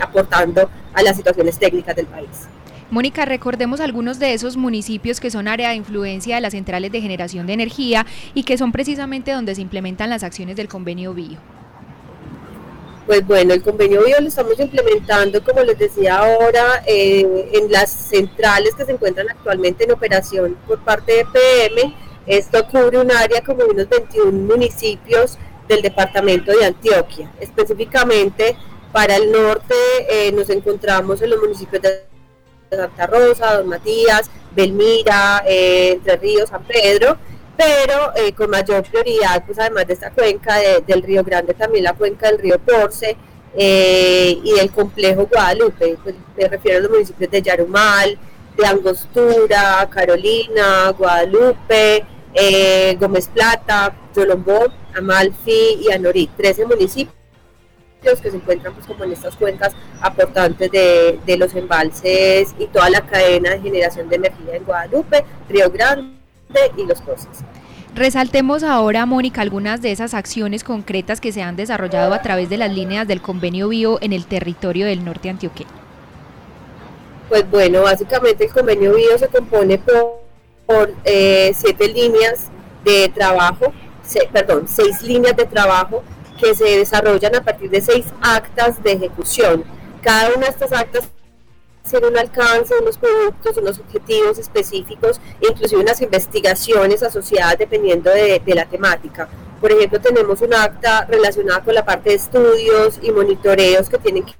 aportando 0.00 0.68
a 0.92 1.02
las 1.02 1.16
situaciones 1.16 1.56
técnicas 1.60 1.94
del 1.94 2.06
país. 2.06 2.48
Mónica, 2.90 3.24
recordemos 3.24 3.80
algunos 3.80 4.20
de 4.20 4.32
esos 4.32 4.56
municipios 4.56 5.18
que 5.18 5.30
son 5.30 5.48
área 5.48 5.70
de 5.70 5.74
influencia 5.74 6.36
de 6.36 6.40
las 6.40 6.52
centrales 6.52 6.92
de 6.92 7.00
generación 7.00 7.46
de 7.46 7.54
energía 7.54 8.06
y 8.32 8.44
que 8.44 8.56
son 8.56 8.70
precisamente 8.70 9.32
donde 9.32 9.56
se 9.56 9.60
implementan 9.60 10.08
las 10.08 10.22
acciones 10.22 10.54
del 10.56 10.68
convenio 10.68 11.12
BIO. 11.12 11.38
Pues 13.06 13.26
bueno, 13.26 13.54
el 13.54 13.62
convenio 13.62 14.04
BIO 14.04 14.20
lo 14.20 14.28
estamos 14.28 14.58
implementando, 14.60 15.42
como 15.42 15.62
les 15.62 15.78
decía 15.78 16.18
ahora, 16.18 16.82
eh, 16.86 17.50
en 17.54 17.72
las 17.72 17.90
centrales 17.90 18.74
que 18.76 18.84
se 18.84 18.92
encuentran 18.92 19.30
actualmente 19.30 19.84
en 19.84 19.92
operación 19.92 20.56
por 20.66 20.78
parte 20.84 21.12
de 21.12 21.24
PM. 21.24 21.94
Esto 22.26 22.66
cubre 22.68 22.98
un 22.98 23.10
área 23.10 23.42
como 23.42 23.64
unos 23.64 23.88
21 23.88 24.32
municipios 24.32 25.38
del 25.68 25.82
departamento 25.82 26.52
de 26.52 26.66
Antioquia. 26.66 27.32
Específicamente 27.40 28.56
para 28.92 29.16
el 29.16 29.30
norte 29.32 29.74
eh, 30.08 30.30
nos 30.32 30.50
encontramos 30.50 31.20
en 31.20 31.30
los 31.30 31.40
municipios 31.40 31.82
de 31.82 32.15
Santa 32.70 33.06
Rosa, 33.06 33.56
Don 33.56 33.68
Matías, 33.68 34.30
Belmira, 34.54 35.44
eh, 35.46 35.92
Entre 35.92 36.16
Ríos, 36.16 36.48
San 36.48 36.64
Pedro, 36.64 37.16
pero 37.56 38.12
eh, 38.16 38.32
con 38.32 38.50
mayor 38.50 38.82
prioridad, 38.82 39.44
pues 39.46 39.58
además 39.58 39.86
de 39.86 39.94
esta 39.94 40.10
cuenca 40.10 40.56
del 40.86 41.02
Río 41.02 41.22
Grande, 41.24 41.54
también 41.54 41.84
la 41.84 41.94
cuenca 41.94 42.28
del 42.30 42.38
Río 42.38 42.58
Porce 42.58 43.16
eh, 43.56 44.38
y 44.42 44.52
del 44.52 44.70
complejo 44.70 45.26
Guadalupe, 45.26 45.96
pues 46.02 46.14
me 46.36 46.48
refiero 46.48 46.78
a 46.78 46.80
los 46.82 46.90
municipios 46.90 47.30
de 47.30 47.42
Yarumal, 47.42 48.18
de 48.56 48.66
Angostura, 48.66 49.88
Carolina, 49.90 50.90
Guadalupe, 50.90 52.04
Gómez 52.98 53.28
Plata, 53.28 53.94
Yolombó, 54.14 54.66
Amalfi 54.94 55.78
y 55.80 55.92
Anorí, 55.92 56.26
13 56.36 56.66
municipios 56.66 57.14
que 58.00 58.30
se 58.30 58.36
encuentran 58.36 58.72
pues 58.74 58.86
como 58.86 59.04
en 59.04 59.12
estas 59.12 59.34
cuencas 59.36 59.74
aportantes 60.00 60.70
de, 60.70 61.18
de 61.26 61.36
los 61.36 61.54
embalses 61.54 62.54
y 62.58 62.66
toda 62.66 62.88
la 62.88 63.00
cadena 63.00 63.50
de 63.50 63.60
generación 63.60 64.08
de 64.08 64.16
energía 64.16 64.56
en 64.56 64.64
Guadalupe, 64.64 65.24
Río 65.48 65.70
Grande 65.70 66.16
y 66.76 66.86
los 66.86 67.00
procesos. 67.02 67.44
Resaltemos 67.94 68.62
ahora, 68.62 69.06
Mónica, 69.06 69.40
algunas 69.40 69.80
de 69.80 69.90
esas 69.90 70.12
acciones 70.12 70.64
concretas 70.64 71.20
que 71.20 71.32
se 71.32 71.42
han 71.42 71.56
desarrollado 71.56 72.12
a 72.12 72.20
través 72.20 72.50
de 72.50 72.58
las 72.58 72.70
líneas 72.70 73.08
del 73.08 73.22
convenio 73.22 73.68
BIO 73.68 73.98
en 74.02 74.12
el 74.12 74.26
territorio 74.26 74.84
del 74.84 75.02
norte 75.02 75.30
antioqueño. 75.30 75.70
Pues 77.30 77.50
bueno, 77.50 77.82
básicamente 77.82 78.44
el 78.44 78.52
convenio 78.52 78.94
BIO 78.94 79.18
se 79.18 79.28
compone 79.28 79.78
por, 79.78 80.20
por 80.66 80.92
eh, 81.04 81.52
siete 81.56 81.88
líneas 81.88 82.50
de 82.84 83.08
trabajo, 83.08 83.72
perdón, 84.30 84.66
seis 84.68 85.02
líneas 85.02 85.34
de 85.34 85.46
trabajo 85.46 86.04
que 86.40 86.54
se 86.54 86.78
desarrollan 86.78 87.34
a 87.36 87.42
partir 87.42 87.70
de 87.70 87.80
seis 87.80 88.06
actas 88.20 88.82
de 88.82 88.92
ejecución. 88.92 89.64
Cada 90.02 90.30
una 90.30 90.46
de 90.46 90.50
estas 90.50 90.72
actas 90.72 91.04
tiene 91.88 92.08
un 92.08 92.18
alcance, 92.18 92.74
unos 92.80 92.98
productos, 92.98 93.56
unos 93.56 93.78
objetivos 93.78 94.38
específicos, 94.38 95.20
inclusive 95.40 95.80
unas 95.80 96.00
investigaciones 96.00 97.02
asociadas 97.02 97.58
dependiendo 97.58 98.10
de, 98.10 98.40
de, 98.44 98.54
la 98.54 98.66
temática. 98.66 99.28
Por 99.60 99.72
ejemplo, 99.72 100.00
tenemos 100.00 100.40
un 100.42 100.54
acta 100.54 101.06
relacionada 101.06 101.62
con 101.62 101.74
la 101.74 101.84
parte 101.84 102.10
de 102.10 102.16
estudios 102.16 102.98
y 103.02 103.10
monitoreos 103.10 103.88
que 103.88 103.98
tienen 103.98 104.24
que 104.24 104.34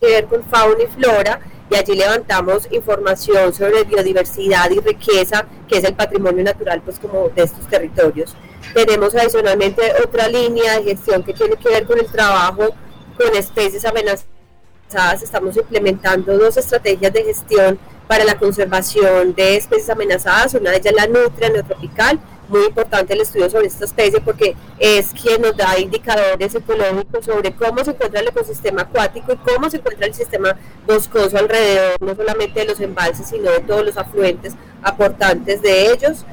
ver 0.00 0.26
con 0.26 0.44
fauna 0.44 0.82
y 0.82 0.86
flora 0.86 1.40
y 1.70 1.76
allí 1.76 1.94
levantamos 1.94 2.68
información 2.70 3.54
sobre 3.54 3.84
biodiversidad 3.84 4.70
y 4.70 4.80
riqueza, 4.80 5.46
que 5.68 5.78
es 5.78 5.84
el 5.84 5.94
patrimonio 5.94 6.44
natural 6.44 6.82
pues 6.84 6.98
como 6.98 7.30
de 7.30 7.44
estos 7.44 7.66
territorios. 7.66 8.34
Tenemos 8.74 9.14
adicionalmente 9.14 9.82
otra 10.02 10.28
línea 10.28 10.78
de 10.78 10.84
gestión 10.84 11.22
que 11.22 11.34
tiene 11.34 11.56
que 11.56 11.68
ver 11.68 11.86
con 11.86 11.98
el 11.98 12.06
trabajo 12.06 12.68
con 13.16 13.36
especies 13.36 13.84
amenazadas. 13.84 15.22
Estamos 15.22 15.56
implementando 15.56 16.36
dos 16.38 16.56
estrategias 16.56 17.12
de 17.12 17.24
gestión 17.24 17.78
para 18.06 18.24
la 18.24 18.38
conservación 18.38 19.34
de 19.34 19.56
especies 19.56 19.90
amenazadas. 19.90 20.54
Una 20.54 20.70
de 20.70 20.78
ellas 20.78 20.94
la 20.94 21.06
nutria 21.06 21.50
neotropical. 21.50 22.20
Muy 22.48 22.66
importante 22.66 23.14
el 23.14 23.22
estudio 23.22 23.48
sobre 23.48 23.68
esta 23.68 23.86
especie 23.86 24.20
porque 24.20 24.54
es 24.78 25.12
quien 25.12 25.40
nos 25.40 25.56
da 25.56 25.78
indicadores 25.78 26.54
ecológicos 26.54 27.24
sobre 27.24 27.54
cómo 27.54 27.82
se 27.82 27.92
encuentra 27.92 28.20
el 28.20 28.28
ecosistema 28.28 28.82
acuático 28.82 29.32
y 29.32 29.36
cómo 29.36 29.70
se 29.70 29.78
encuentra 29.78 30.06
el 30.06 30.12
sistema 30.12 30.58
boscoso 30.86 31.38
alrededor, 31.38 32.02
no 32.02 32.14
solamente 32.14 32.60
de 32.60 32.66
los 32.66 32.80
embalses, 32.80 33.28
sino 33.28 33.50
de 33.50 33.60
todos 33.60 33.86
los 33.86 33.96
afluentes 33.96 34.54
aportantes 34.82 35.62
de 35.62 35.92
ellos. 35.92 36.26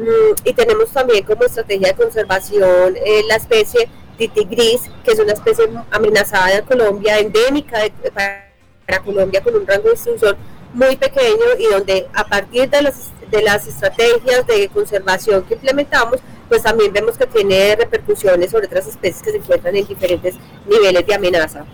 Mm, 0.00 0.34
y 0.44 0.54
tenemos 0.54 0.88
también 0.90 1.24
como 1.24 1.44
estrategia 1.44 1.88
de 1.88 1.94
conservación 1.94 2.96
eh, 3.04 3.22
la 3.28 3.36
especie 3.36 3.86
Titi 4.16 4.44
gris, 4.44 4.82
que 5.04 5.12
es 5.12 5.18
una 5.18 5.32
especie 5.32 5.66
amenazada 5.90 6.56
de 6.56 6.62
Colombia, 6.62 7.18
endémica 7.18 7.80
para 8.14 9.02
Colombia 9.04 9.42
con 9.42 9.54
un 9.54 9.66
rango 9.66 9.88
de 9.88 9.94
extinción 9.94 10.36
muy 10.72 10.96
pequeño 10.96 11.44
y 11.58 11.66
donde 11.66 12.08
a 12.14 12.24
partir 12.24 12.70
de 12.70 12.82
las, 12.82 13.10
de 13.30 13.42
las 13.42 13.66
estrategias 13.66 14.46
de 14.46 14.68
conservación 14.68 15.44
que 15.44 15.54
implementamos, 15.54 16.20
pues 16.48 16.62
también 16.62 16.92
vemos 16.92 17.18
que 17.18 17.26
tiene 17.26 17.76
repercusiones 17.76 18.50
sobre 18.50 18.66
otras 18.66 18.86
especies 18.86 19.22
que 19.22 19.32
se 19.32 19.36
encuentran 19.36 19.76
en 19.76 19.86
diferentes 19.86 20.36
niveles 20.66 21.06
de 21.06 21.14
amenaza. 21.14 21.66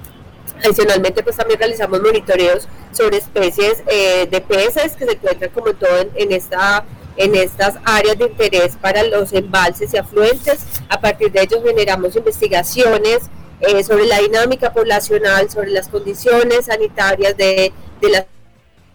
Adicionalmente, 0.64 1.22
pues 1.22 1.36
también 1.36 1.60
realizamos 1.60 2.00
monitoreos 2.00 2.66
sobre 2.90 3.18
especies 3.18 3.84
eh, 3.86 4.26
de 4.28 4.40
peces 4.40 4.96
que 4.96 5.04
se 5.04 5.12
encuentran 5.12 5.50
como 5.50 5.74
todo 5.74 6.06
en 6.14 6.32
esta 6.32 6.84
en 7.16 7.34
estas 7.34 7.76
áreas 7.84 8.18
de 8.18 8.26
interés 8.26 8.76
para 8.76 9.02
los 9.04 9.32
embalses 9.32 9.92
y 9.94 9.96
afluentes. 9.96 10.64
A 10.88 11.00
partir 11.00 11.32
de 11.32 11.42
ello 11.42 11.62
generamos 11.64 12.16
investigaciones 12.16 13.22
eh, 13.60 13.82
sobre 13.82 14.06
la 14.06 14.18
dinámica 14.18 14.72
poblacional, 14.72 15.50
sobre 15.50 15.70
las 15.70 15.88
condiciones 15.88 16.66
sanitarias 16.66 17.36
de, 17.36 17.72
de 18.00 18.08
las 18.10 18.26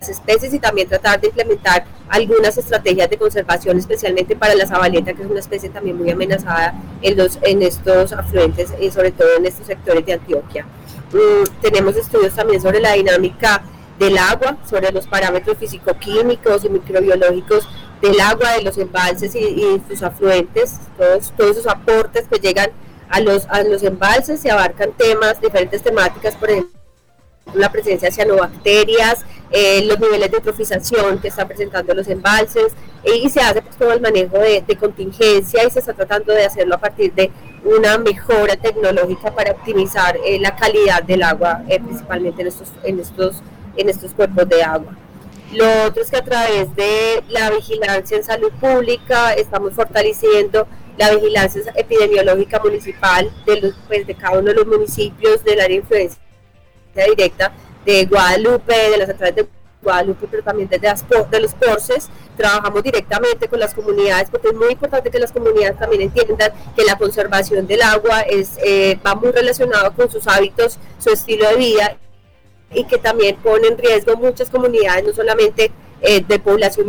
especies 0.09 0.53
y 0.53 0.59
también 0.59 0.87
tratar 0.87 1.19
de 1.19 1.27
implementar 1.27 1.85
algunas 2.09 2.57
estrategias 2.57 3.09
de 3.09 3.17
conservación, 3.17 3.77
especialmente 3.77 4.35
para 4.35 4.55
la 4.55 4.65
sabaleta, 4.65 5.13
que 5.13 5.23
es 5.23 5.29
una 5.29 5.39
especie 5.39 5.69
también 5.69 5.97
muy 5.97 6.11
amenazada 6.11 6.73
en, 7.01 7.17
los, 7.17 7.39
en 7.41 7.61
estos 7.61 8.11
afluentes 8.13 8.73
y 8.79 8.91
sobre 8.91 9.11
todo 9.11 9.29
en 9.37 9.45
estos 9.45 9.67
sectores 9.67 10.05
de 10.05 10.13
Antioquia. 10.13 10.65
Mm, 11.13 11.61
tenemos 11.61 11.95
estudios 11.95 12.33
también 12.35 12.61
sobre 12.61 12.79
la 12.79 12.93
dinámica 12.93 13.63
del 13.99 14.17
agua, 14.17 14.57
sobre 14.67 14.91
los 14.91 15.07
parámetros 15.07 15.57
físico-químicos 15.57 16.65
y 16.65 16.69
microbiológicos 16.69 17.67
del 18.01 18.19
agua, 18.19 18.53
de 18.53 18.63
los 18.63 18.77
embalses 18.77 19.35
y, 19.35 19.81
sus 19.87 20.03
afluentes, 20.03 20.79
todos, 20.97 21.33
todos 21.37 21.51
esos 21.51 21.67
aportes 21.67 22.27
que 22.27 22.39
llegan 22.39 22.71
a 23.09 23.19
los, 23.19 23.45
a 23.49 23.63
los 23.63 23.83
embalses 23.83 24.43
y 24.45 24.49
abarcan 24.49 24.91
temas, 24.93 25.39
diferentes 25.41 25.83
temáticas, 25.83 26.35
por 26.35 26.49
ejemplo, 26.49 26.81
la 27.53 27.71
presencia 27.71 28.09
de 28.09 28.15
cianobacterias, 28.15 29.25
eh, 29.51 29.83
los 29.85 29.99
niveles 29.99 30.31
de 30.31 30.37
eutrofización 30.37 31.19
que 31.19 31.27
están 31.27 31.47
presentando 31.47 31.93
los 31.93 32.07
embalses, 32.07 32.73
eh, 33.03 33.17
y 33.17 33.29
se 33.29 33.41
hace 33.41 33.61
pues, 33.61 33.75
todo 33.75 33.91
el 33.91 33.99
manejo 33.99 34.37
de, 34.37 34.63
contingencia 34.79 35.65
y 35.65 35.69
se 35.69 35.79
está 35.79 35.93
tratando 35.93 36.33
de 36.33 36.45
hacerlo 36.45 36.75
a 36.75 36.77
partir 36.77 37.13
de 37.13 37.29
una 37.65 37.97
mejora 37.97 38.55
tecnológica 38.55 39.31
para 39.31 39.51
optimizar 39.51 40.17
eh, 40.25 40.39
la 40.39 40.55
calidad 40.55 41.03
del 41.03 41.23
agua, 41.23 41.61
principalmente 41.67 42.41
en 42.41 42.47
estos, 42.47 42.69
en, 42.83 42.99
estos, 42.99 43.35
en 43.75 43.89
estos 43.89 44.13
cuerpos 44.13 44.47
de 44.47 44.63
agua. 44.63 44.95
Lo 45.53 45.85
otro 45.85 46.01
es 46.01 46.09
que 46.09 46.17
a 46.17 46.23
través 46.23 46.73
de 46.75 47.23
la 47.27 47.49
vigilancia 47.51 48.15
en 48.15 48.23
salud 48.23 48.51
pública 48.53 49.33
estamos 49.33 49.73
fortaleciendo 49.73 50.65
la 50.97 51.13
vigilancia 51.13 51.61
epidemiológica 51.75 52.59
municipal 52.59 53.29
de, 53.45 53.59
los, 53.59 53.73
pues, 53.87 54.07
de 54.07 54.15
cada 54.15 54.39
uno 54.39 54.49
de 54.49 54.55
los 54.55 54.67
municipios 54.67 55.43
del 55.43 55.59
área 55.59 55.75
de 55.75 55.81
influencia 55.81 56.21
directa 56.93 57.51
de 57.85 58.05
Guadalupe, 58.05 58.91
de 58.91 58.97
las 58.97 59.07
centrales 59.07 59.35
de 59.35 59.47
Guadalupe, 59.81 60.27
pero 60.29 60.43
también 60.43 60.69
desde 60.69 60.87
de 61.29 61.39
los 61.39 61.53
porces. 61.53 62.09
Trabajamos 62.37 62.83
directamente 62.83 63.47
con 63.47 63.59
las 63.59 63.73
comunidades 63.73 64.29
porque 64.29 64.49
es 64.49 64.53
muy 64.53 64.71
importante 64.71 65.09
que 65.09 65.19
las 65.19 65.31
comunidades 65.31 65.77
también 65.77 66.03
entiendan 66.03 66.51
que 66.75 66.85
la 66.85 66.97
conservación 66.97 67.67
del 67.67 67.81
agua 67.81 68.21
es, 68.21 68.57
eh, 68.63 68.97
va 69.05 69.15
muy 69.15 69.31
relacionado 69.31 69.93
con 69.93 70.09
sus 70.09 70.27
hábitos, 70.27 70.77
su 70.97 71.09
estilo 71.09 71.47
de 71.49 71.55
vida 71.57 71.97
y 72.73 72.85
que 72.85 72.97
también 72.97 73.35
pone 73.37 73.67
en 73.67 73.77
riesgo 73.77 74.15
muchas 74.15 74.49
comunidades, 74.49 75.05
no 75.05 75.13
solamente 75.13 75.71
eh, 76.01 76.23
de 76.27 76.39
población 76.39 76.87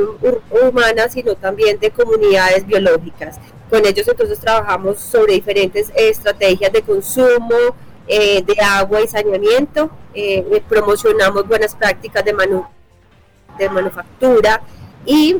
humana, 0.50 1.08
sino 1.08 1.34
también 1.34 1.78
de 1.78 1.90
comunidades 1.90 2.66
biológicas. 2.66 3.38
Con 3.68 3.84
ellos 3.84 4.06
entonces 4.06 4.38
trabajamos 4.38 5.00
sobre 5.00 5.34
diferentes 5.34 5.90
estrategias 5.94 6.72
de 6.72 6.82
consumo, 6.82 7.56
eh, 8.06 8.42
de 8.42 8.60
agua 8.62 9.00
y 9.02 9.08
saneamiento, 9.08 9.90
eh, 10.14 10.62
promocionamos 10.68 11.46
buenas 11.46 11.74
prácticas 11.74 12.24
de, 12.24 12.34
de 13.58 13.68
manufactura 13.68 14.62
y 15.04 15.36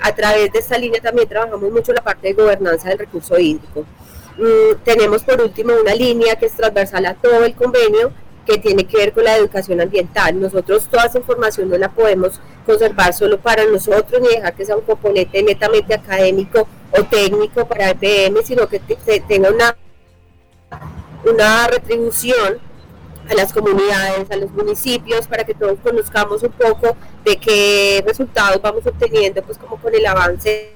a 0.00 0.14
través 0.14 0.52
de 0.52 0.58
esta 0.58 0.76
línea 0.76 1.00
también 1.00 1.28
trabajamos 1.28 1.72
mucho 1.72 1.92
la 1.92 2.02
parte 2.02 2.28
de 2.28 2.34
gobernanza 2.34 2.90
del 2.90 2.98
recurso 2.98 3.38
hídrico. 3.38 3.84
Mm, 4.36 4.84
tenemos 4.84 5.22
por 5.24 5.40
último 5.40 5.72
una 5.80 5.94
línea 5.94 6.36
que 6.36 6.46
es 6.46 6.52
transversal 6.52 7.06
a 7.06 7.14
todo 7.14 7.44
el 7.44 7.54
convenio 7.54 8.12
que 8.46 8.58
tiene 8.58 8.86
que 8.86 8.96
ver 8.96 9.12
con 9.12 9.24
la 9.24 9.36
educación 9.36 9.80
ambiental. 9.80 10.40
Nosotros 10.40 10.88
toda 10.88 11.06
esa 11.06 11.18
información 11.18 11.68
no 11.68 11.76
la 11.76 11.90
podemos 11.90 12.40
conservar 12.64 13.12
solo 13.12 13.38
para 13.38 13.64
nosotros 13.64 14.22
ni 14.22 14.28
dejar 14.28 14.54
que 14.54 14.64
sea 14.64 14.76
un 14.76 14.84
componente 14.84 15.42
netamente 15.42 15.94
académico 15.94 16.66
o 16.92 17.04
técnico 17.04 17.66
para 17.66 17.90
EPM, 17.90 18.42
sino 18.44 18.68
que 18.68 18.80
tenga 19.28 19.50
una, 19.50 19.76
una 21.24 21.66
retribución 21.66 22.58
a 23.28 23.34
las 23.34 23.52
comunidades, 23.52 24.30
a 24.30 24.36
los 24.36 24.52
municipios, 24.52 25.26
para 25.26 25.44
que 25.44 25.54
todos 25.54 25.78
conozcamos 25.82 26.44
un 26.44 26.52
poco 26.52 26.96
de 27.24 27.36
qué 27.36 28.04
resultados 28.06 28.62
vamos 28.62 28.86
obteniendo, 28.86 29.42
pues 29.42 29.58
como 29.58 29.80
con 29.80 29.92
el 29.92 30.06
avance 30.06 30.72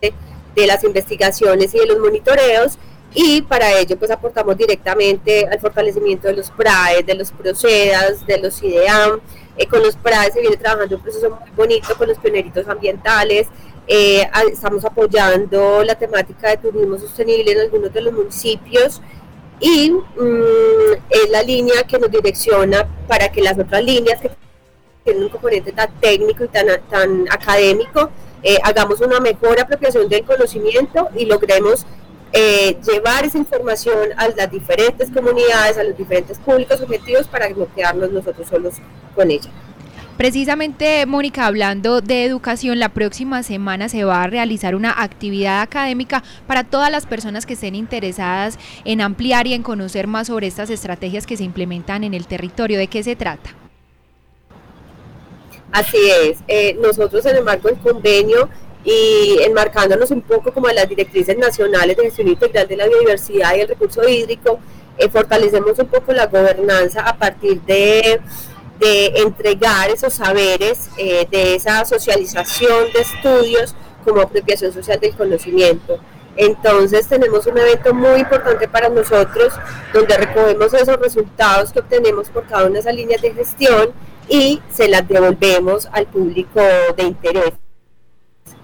de, 0.00 0.14
de 0.54 0.66
las 0.68 0.84
investigaciones 0.84 1.74
y 1.74 1.78
de 1.78 1.86
los 1.86 1.98
monitoreos 1.98 2.78
y 3.14 3.42
para 3.42 3.78
ello 3.78 3.96
pues 3.98 4.10
aportamos 4.10 4.56
directamente 4.56 5.46
al 5.46 5.58
fortalecimiento 5.60 6.28
de 6.28 6.34
los 6.34 6.50
PRAE, 6.50 7.02
de 7.02 7.14
los 7.14 7.32
PROCEDAS, 7.32 8.26
de 8.26 8.38
los 8.38 8.62
IDEAM. 8.62 9.20
Eh, 9.56 9.66
con 9.66 9.82
los 9.82 9.96
PRAE 9.96 10.30
se 10.32 10.40
viene 10.40 10.56
trabajando 10.56 10.96
un 10.96 11.02
proceso 11.02 11.30
muy 11.30 11.50
bonito 11.56 11.94
con 11.96 12.08
los 12.08 12.18
pioneritos 12.18 12.68
ambientales. 12.68 13.48
Eh, 13.88 14.28
estamos 14.52 14.84
apoyando 14.84 15.82
la 15.82 15.96
temática 15.96 16.50
de 16.50 16.58
turismo 16.58 16.96
sostenible 16.98 17.52
en 17.52 17.60
algunos 17.60 17.92
de 17.92 18.00
los 18.02 18.12
municipios 18.12 19.02
y 19.58 19.90
mm, 19.90 20.92
es 21.10 21.30
la 21.30 21.42
línea 21.42 21.82
que 21.82 21.98
nos 21.98 22.10
direcciona 22.10 22.86
para 23.08 23.30
que 23.30 23.42
las 23.42 23.58
otras 23.58 23.82
líneas 23.82 24.20
que 24.20 24.30
tienen 25.04 25.24
un 25.24 25.28
componente 25.28 25.72
tan 25.72 25.90
técnico 26.00 26.44
y 26.44 26.48
tan, 26.48 26.66
tan 26.88 27.26
académico, 27.30 28.10
eh, 28.42 28.58
hagamos 28.62 29.00
una 29.00 29.20
mejor 29.20 29.60
apropiación 29.60 30.08
del 30.08 30.24
conocimiento 30.24 31.08
y 31.16 31.26
logremos 31.26 31.84
eh, 32.32 32.76
llevar 32.86 33.24
esa 33.24 33.38
información 33.38 34.10
a 34.16 34.28
las 34.28 34.50
diferentes 34.50 35.10
comunidades, 35.10 35.78
a 35.78 35.84
los 35.84 35.96
diferentes 35.96 36.38
públicos 36.38 36.80
objetivos 36.80 37.26
para 37.26 37.48
no 37.48 37.66
quedarnos 37.74 38.10
nosotros 38.10 38.48
solos 38.48 38.74
con 39.14 39.30
ella. 39.30 39.50
Precisamente, 40.20 41.06
Mónica, 41.06 41.46
hablando 41.46 42.02
de 42.02 42.26
educación, 42.26 42.78
la 42.78 42.90
próxima 42.90 43.42
semana 43.42 43.88
se 43.88 44.04
va 44.04 44.22
a 44.22 44.26
realizar 44.26 44.74
una 44.74 45.02
actividad 45.02 45.62
académica 45.62 46.22
para 46.46 46.62
todas 46.62 46.90
las 46.90 47.06
personas 47.06 47.46
que 47.46 47.54
estén 47.54 47.74
interesadas 47.74 48.58
en 48.84 49.00
ampliar 49.00 49.46
y 49.46 49.54
en 49.54 49.62
conocer 49.62 50.06
más 50.06 50.26
sobre 50.26 50.46
estas 50.46 50.68
estrategias 50.68 51.26
que 51.26 51.38
se 51.38 51.44
implementan 51.44 52.04
en 52.04 52.12
el 52.12 52.26
territorio. 52.26 52.76
¿De 52.76 52.86
qué 52.86 53.02
se 53.02 53.16
trata? 53.16 53.48
Así 55.72 55.96
es. 56.22 56.40
Eh, 56.48 56.76
nosotros 56.82 57.24
en 57.24 57.36
el 57.36 57.44
marco 57.44 57.68
del 57.68 57.78
convenio 57.78 58.50
y 58.84 59.38
enmarcándonos 59.42 60.10
un 60.10 60.22
poco 60.22 60.52
como 60.52 60.68
en 60.68 60.76
las 60.76 60.88
directrices 60.88 61.36
nacionales 61.36 61.96
de 61.96 62.04
gestión 62.04 62.28
integral 62.28 62.66
de 62.66 62.76
la 62.76 62.86
biodiversidad 62.86 63.54
y 63.56 63.60
el 63.60 63.68
recurso 63.68 64.08
hídrico, 64.08 64.58
eh, 64.98 65.08
fortalecemos 65.08 65.78
un 65.78 65.86
poco 65.86 66.12
la 66.12 66.26
gobernanza 66.26 67.02
a 67.02 67.16
partir 67.16 67.60
de, 67.62 68.20
de 68.78 69.06
entregar 69.16 69.90
esos 69.90 70.14
saberes, 70.14 70.90
eh, 70.96 71.26
de 71.30 71.54
esa 71.54 71.84
socialización 71.84 72.92
de 72.92 73.00
estudios 73.00 73.74
como 74.04 74.22
apropiación 74.22 74.72
social 74.72 74.98
del 74.98 75.14
conocimiento. 75.14 75.98
Entonces 76.36 77.06
tenemos 77.06 77.46
un 77.46 77.58
evento 77.58 77.92
muy 77.92 78.20
importante 78.20 78.66
para 78.68 78.88
nosotros 78.88 79.52
donde 79.92 80.16
recogemos 80.16 80.72
esos 80.72 80.96
resultados 80.98 81.72
que 81.72 81.80
obtenemos 81.80 82.30
por 82.30 82.46
cada 82.46 82.64
una 82.64 82.74
de 82.74 82.80
esas 82.80 82.94
líneas 82.94 83.20
de 83.20 83.32
gestión 83.34 83.90
y 84.28 84.62
se 84.72 84.88
las 84.88 85.06
devolvemos 85.06 85.88
al 85.92 86.06
público 86.06 86.60
de 86.96 87.02
interés. 87.02 87.52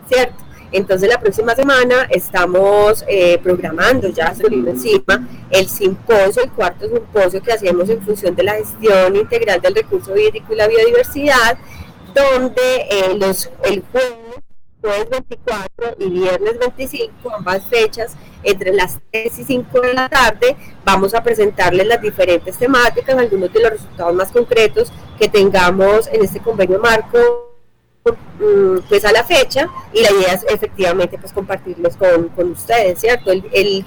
¿Cierto? 0.08 0.46
Entonces 0.72 1.08
la 1.08 1.20
próxima 1.20 1.54
semana 1.54 2.06
estamos 2.10 3.04
eh, 3.08 3.38
programando 3.42 4.08
ya 4.08 4.34
subiendo 4.34 4.70
encima 4.70 5.26
el 5.50 5.68
simposio, 5.68 6.42
el 6.42 6.50
cuarto 6.50 6.88
simposio 6.88 7.42
que 7.42 7.52
hacemos 7.52 7.88
en 7.88 8.02
función 8.02 8.34
de 8.34 8.42
la 8.42 8.54
gestión 8.54 9.14
integral 9.16 9.60
del 9.60 9.74
recurso 9.74 10.16
hídrico 10.16 10.52
y 10.52 10.56
la 10.56 10.66
biodiversidad, 10.66 11.56
donde 12.14 12.86
eh, 12.90 13.16
los, 13.16 13.50
el 13.64 13.84
jueves, 13.92 15.10
24 15.10 15.96
y 15.98 16.10
viernes 16.10 16.58
25, 16.58 17.34
ambas 17.34 17.66
fechas, 17.66 18.14
entre 18.44 18.72
las 18.72 19.00
3 19.10 19.38
y 19.40 19.44
5 19.44 19.80
de 19.80 19.94
la 19.94 20.08
tarde, 20.08 20.56
vamos 20.84 21.12
a 21.14 21.22
presentarles 21.22 21.86
las 21.86 22.00
diferentes 22.00 22.56
temáticas, 22.56 23.18
algunos 23.18 23.52
de 23.52 23.60
los 23.60 23.70
resultados 23.72 24.14
más 24.14 24.30
concretos 24.30 24.92
que 25.18 25.28
tengamos 25.28 26.06
en 26.12 26.24
este 26.24 26.40
convenio 26.40 26.78
marco 26.78 27.55
pues 28.88 29.04
a 29.04 29.12
la 29.12 29.24
fecha 29.24 29.68
y 29.92 30.02
la 30.02 30.10
idea 30.12 30.32
es 30.34 30.44
efectivamente 30.48 31.18
pues 31.18 31.32
compartirlos 31.32 31.96
con, 31.96 32.28
con 32.30 32.50
ustedes, 32.52 33.00
¿cierto? 33.00 33.30
El, 33.30 33.84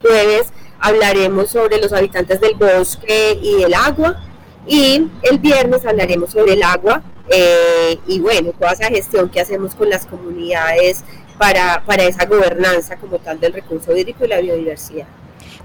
jueves 0.00 0.46
hablaremos 0.78 1.50
sobre 1.50 1.78
los 1.78 1.92
habitantes 1.92 2.40
del 2.40 2.54
bosque 2.54 3.38
y 3.42 3.62
el 3.62 3.74
agua 3.74 4.18
y 4.66 5.10
el 5.22 5.38
viernes 5.38 5.84
hablaremos 5.84 6.30
sobre 6.30 6.54
el 6.54 6.62
agua 6.62 7.02
eh, 7.28 7.98
y 8.06 8.18
bueno, 8.20 8.52
toda 8.58 8.72
esa 8.72 8.86
gestión 8.86 9.28
que 9.28 9.40
hacemos 9.40 9.74
con 9.74 9.90
las 9.90 10.06
comunidades 10.06 11.04
para, 11.36 11.82
para 11.84 12.04
esa 12.04 12.24
gobernanza 12.24 12.96
como 12.96 13.18
tal 13.18 13.38
del 13.40 13.52
recurso 13.52 13.94
hídrico 13.94 14.24
y 14.24 14.28
la 14.28 14.40
biodiversidad. 14.40 15.06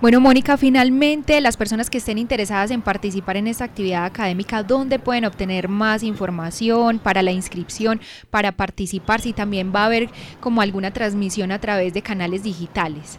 Bueno, 0.06 0.22
Mónica, 0.22 0.56
finalmente 0.56 1.42
las 1.42 1.58
personas 1.58 1.90
que 1.90 1.98
estén 1.98 2.20
interesadas 2.20 2.70
en 2.70 2.84
participar 2.84 3.38
en 3.38 3.48
esta 3.48 3.64
actividad 3.64 4.06
académica, 4.06 4.62
¿dónde 4.62 5.00
pueden 5.00 5.26
obtener 5.26 5.68
más 5.68 6.04
información 6.04 7.00
para 7.00 7.24
la 7.24 7.32
inscripción, 7.32 8.00
para 8.30 8.52
participar? 8.52 9.20
Si 9.20 9.34
también 9.34 9.74
va 9.76 9.82
a 9.82 9.86
haber 9.88 10.10
como 10.42 10.62
alguna 10.62 10.94
transmisión 10.94 11.52
a 11.52 11.60
través 11.60 11.92
de 11.96 12.04
canales 12.04 12.44
digitales. 12.44 13.18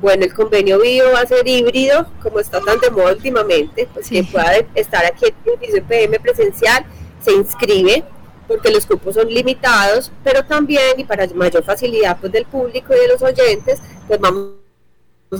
Bueno, 0.00 0.24
el 0.24 0.32
convenio 0.32 0.80
bio 0.80 1.12
va 1.12 1.20
a 1.20 1.26
ser 1.26 1.46
híbrido, 1.46 2.06
como 2.22 2.40
está 2.40 2.58
tan 2.62 2.80
de 2.80 2.90
moda 2.90 3.12
últimamente, 3.12 3.86
pues 3.92 4.08
quien 4.08 4.24
pueda 4.24 4.54
estar 4.74 5.04
aquí 5.04 5.26
en 5.26 5.74
el 5.74 5.82
PM 5.82 6.18
presencial 6.18 6.86
se 7.20 7.34
inscribe 7.34 8.04
porque 8.48 8.70
los 8.70 8.86
cupos 8.86 9.16
son 9.16 9.28
limitados, 9.28 10.10
pero 10.24 10.42
también 10.46 10.98
y 10.98 11.04
para 11.04 11.26
mayor 11.34 11.62
facilidad 11.62 12.16
pues 12.18 12.32
del 12.32 12.46
público 12.46 12.94
y 12.94 13.00
de 13.00 13.08
los 13.08 13.20
oyentes, 13.20 13.82
pues 14.08 14.18
vamos 14.18 14.61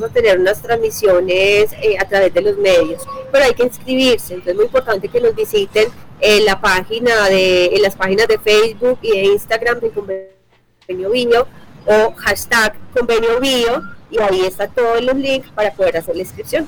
a 0.01 0.09
tener 0.09 0.39
unas 0.39 0.63
transmisiones 0.63 1.73
eh, 1.83 1.97
a 2.01 2.09
través 2.09 2.33
de 2.33 2.41
los 2.41 2.57
medios, 2.57 3.03
pero 3.31 3.45
hay 3.45 3.53
que 3.53 3.65
inscribirse, 3.65 4.35
entonces 4.35 4.53
es 4.53 4.57
muy 4.57 4.65
importante 4.65 5.09
que 5.09 5.21
nos 5.21 5.35
visiten 5.35 5.89
en 6.21 6.45
la 6.47 6.61
página 6.61 7.29
de, 7.29 7.67
en 7.67 7.83
las 7.83 7.95
páginas 7.95 8.27
de 8.29 8.39
Facebook 8.39 8.99
y 9.03 9.11
de 9.11 9.25
Instagram 9.25 9.81
de 9.81 9.91
Convenio 9.91 11.11
Bio 11.11 11.47
o 11.85 12.15
hashtag 12.17 12.75
Convenio 12.95 13.39
Bio 13.41 13.83
y 14.11 14.19
ahí 14.19 14.41
está 14.47 14.69
todos 14.69 15.03
los 15.03 15.17
links 15.17 15.51
para 15.51 15.73
poder 15.73 15.99
hacer 15.99 16.17
la 16.17 16.23
inscripción. 16.23 16.67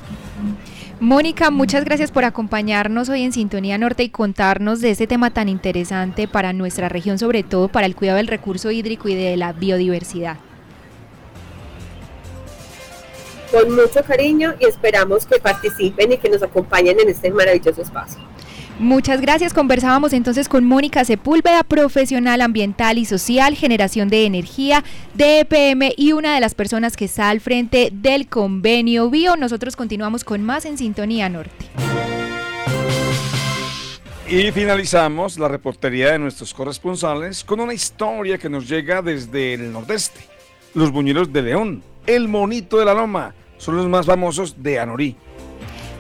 Mónica, 1.01 1.51
muchas 1.51 1.85
gracias 1.85 2.11
por 2.11 2.25
acompañarnos 2.25 3.09
hoy 3.09 3.23
en 3.23 3.33
Sintonía 3.33 3.79
Norte 3.79 4.03
y 4.03 4.11
contarnos 4.11 4.81
de 4.81 4.91
este 4.91 5.07
tema 5.07 5.31
tan 5.31 5.49
interesante 5.49 6.29
para 6.29 6.53
nuestra 6.53 6.89
región, 6.89 7.19
sobre 7.19 7.43
todo 7.43 7.69
para 7.69 7.87
el 7.87 7.97
cuidado 7.97 8.19
del 8.19 8.29
recurso 8.29 8.71
hídrico 8.71 9.09
y 9.09 9.15
de 9.15 9.37
la 9.37 9.53
biodiversidad. 9.53 10.37
Con 13.55 13.77
mucho 13.77 14.03
cariño 14.05 14.55
y 14.59 14.65
esperamos 14.65 15.27
que 15.27 15.39
participen 15.39 16.11
y 16.11 16.17
que 16.19 16.29
nos 16.29 16.43
acompañen 16.43 16.99
en 16.99 17.09
este 17.09 17.31
maravilloso 17.31 17.83
espacio. 17.83 18.21
Muchas 18.81 19.21
gracias. 19.21 19.55
Conversábamos 19.55 20.13
entonces 20.13 20.49
con 20.49 20.65
Mónica 20.65 21.05
Sepúlveda, 21.05 21.63
profesional 21.63 22.41
ambiental 22.41 22.99
y 22.99 23.05
social, 23.05 23.55
generación 23.55 24.09
de 24.09 24.27
energía 24.27 24.83
de 25.15 25.39
EPM 25.41 25.93
y 25.97 26.13
una 26.15 26.35
de 26.35 26.41
las 26.41 26.57
personas 26.57 26.97
que 26.97 27.05
está 27.05 27.31
al 27.31 27.41
frente 27.41 27.91
del 27.93 28.27
convenio 28.27 29.09
Bio. 29.09 29.37
Nosotros 29.37 29.77
continuamos 29.77 30.25
con 30.25 30.43
más 30.43 30.65
en 30.65 30.77
Sintonía 30.77 31.29
Norte. 31.29 31.67
Y 34.27 34.51
finalizamos 34.51 35.39
la 35.39 35.47
reportería 35.47 36.11
de 36.11 36.19
nuestros 36.19 36.53
corresponsales 36.53 37.45
con 37.45 37.61
una 37.61 37.73
historia 37.73 38.37
que 38.37 38.49
nos 38.49 38.69
llega 38.69 39.01
desde 39.01 39.55
el 39.55 39.73
nordeste. 39.73 40.23
Los 40.75 40.91
buñuelos 40.91 41.33
de 41.33 41.43
León, 41.43 41.85
el 42.05 42.27
monito 42.27 42.79
de 42.79 42.87
la 42.87 42.95
loma, 42.95 43.33
son 43.65 43.77
los 43.77 43.89
más 43.89 44.05
famosos 44.05 44.63
de 44.63 44.79
Anorí. 44.79 45.17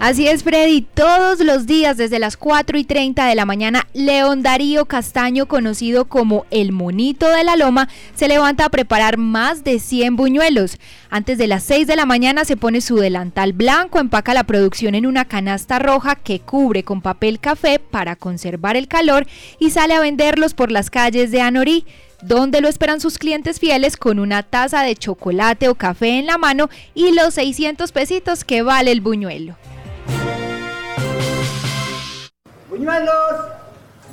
Así 0.01 0.29
es, 0.29 0.43
Freddy. 0.43 0.83
Todos 0.83 1.41
los 1.41 1.67
días, 1.67 1.97
desde 1.97 2.19
las 2.19 2.37
4 2.37 2.77
y 2.77 2.85
30 2.85 3.25
de 3.25 3.35
la 3.35 3.47
mañana, 3.47 3.87
León 3.95 4.43
Darío 4.43 4.85
Castaño, 4.85 5.47
conocido 5.47 6.05
como 6.05 6.45
el 6.51 6.73
Monito 6.73 7.31
de 7.31 7.43
la 7.43 7.57
Loma, 7.57 7.89
se 8.15 8.29
levanta 8.29 8.67
a 8.67 8.69
preparar 8.69 9.17
más 9.17 9.65
de 9.65 9.79
100 9.79 10.17
buñuelos. 10.17 10.79
Antes 11.09 11.39
de 11.39 11.47
las 11.47 11.63
6 11.63 11.87
de 11.87 11.97
la 11.97 12.05
mañana 12.05 12.45
se 12.45 12.59
pone 12.59 12.83
su 12.83 12.97
delantal 12.97 13.55
blanco, 13.55 13.99
empaca 13.99 14.35
la 14.35 14.45
producción 14.45 14.95
en 14.95 15.07
una 15.07 15.25
canasta 15.25 15.79
roja 15.79 16.17
que 16.17 16.41
cubre 16.41 16.83
con 16.83 17.01
papel 17.01 17.41
café 17.41 17.79
para 17.79 18.15
conservar 18.15 18.77
el 18.77 18.89
calor 18.89 19.27
y 19.59 19.71
sale 19.71 19.95
a 19.95 20.01
venderlos 20.01 20.53
por 20.53 20.71
las 20.71 20.91
calles 20.91 21.31
de 21.31 21.41
Anorí. 21.41 21.87
Donde 22.25 22.63
lo 22.63 22.69
esperan 22.69 23.01
sus 23.01 23.19
clientes 23.19 23.61
fieles 23.61 23.97
con 23.97 24.19
una 24.19 24.43
taza 24.43 24.83
de 24.83 24.97
chocolate 24.97 25.69
o 25.69 25.75
café 25.75 26.19
en 26.19 26.27
la 26.27 26.39
mano 26.39 26.71
y 26.95 27.13
los 27.13 27.35
600 27.35 27.93
pesitos 27.93 28.45
que 28.45 28.63
vale 28.63 28.93
el 28.93 29.03
buñuelo. 29.03 29.57
¡Buñuelos! 32.71 33.13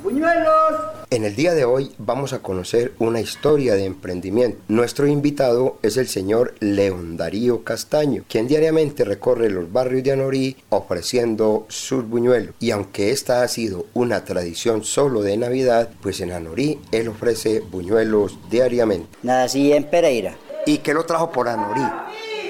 ¡Buñuelos! 0.02 1.01
En 1.12 1.24
el 1.24 1.36
día 1.36 1.52
de 1.52 1.66
hoy 1.66 1.92
vamos 1.98 2.32
a 2.32 2.38
conocer 2.38 2.94
una 2.98 3.20
historia 3.20 3.74
de 3.74 3.84
emprendimiento. 3.84 4.56
Nuestro 4.68 5.06
invitado 5.06 5.76
es 5.82 5.98
el 5.98 6.08
señor 6.08 6.54
León 6.60 7.18
Darío 7.18 7.64
Castaño, 7.64 8.24
quien 8.30 8.48
diariamente 8.48 9.04
recorre 9.04 9.50
los 9.50 9.70
barrios 9.70 10.04
de 10.04 10.12
Anorí 10.12 10.56
ofreciendo 10.70 11.66
sus 11.68 12.08
buñuelos. 12.08 12.54
Y 12.60 12.70
aunque 12.70 13.10
esta 13.10 13.42
ha 13.42 13.48
sido 13.48 13.84
una 13.92 14.24
tradición 14.24 14.84
solo 14.84 15.20
de 15.20 15.36
Navidad, 15.36 15.90
pues 16.00 16.18
en 16.22 16.32
Anorí 16.32 16.78
él 16.92 17.08
ofrece 17.08 17.60
buñuelos 17.60 18.38
diariamente. 18.50 19.08
Nací 19.22 19.70
en 19.70 19.84
Pereira. 19.84 20.34
¿Y 20.64 20.78
qué 20.78 20.94
lo 20.94 21.04
trajo 21.04 21.30
por 21.30 21.46
Anorí? 21.46 21.82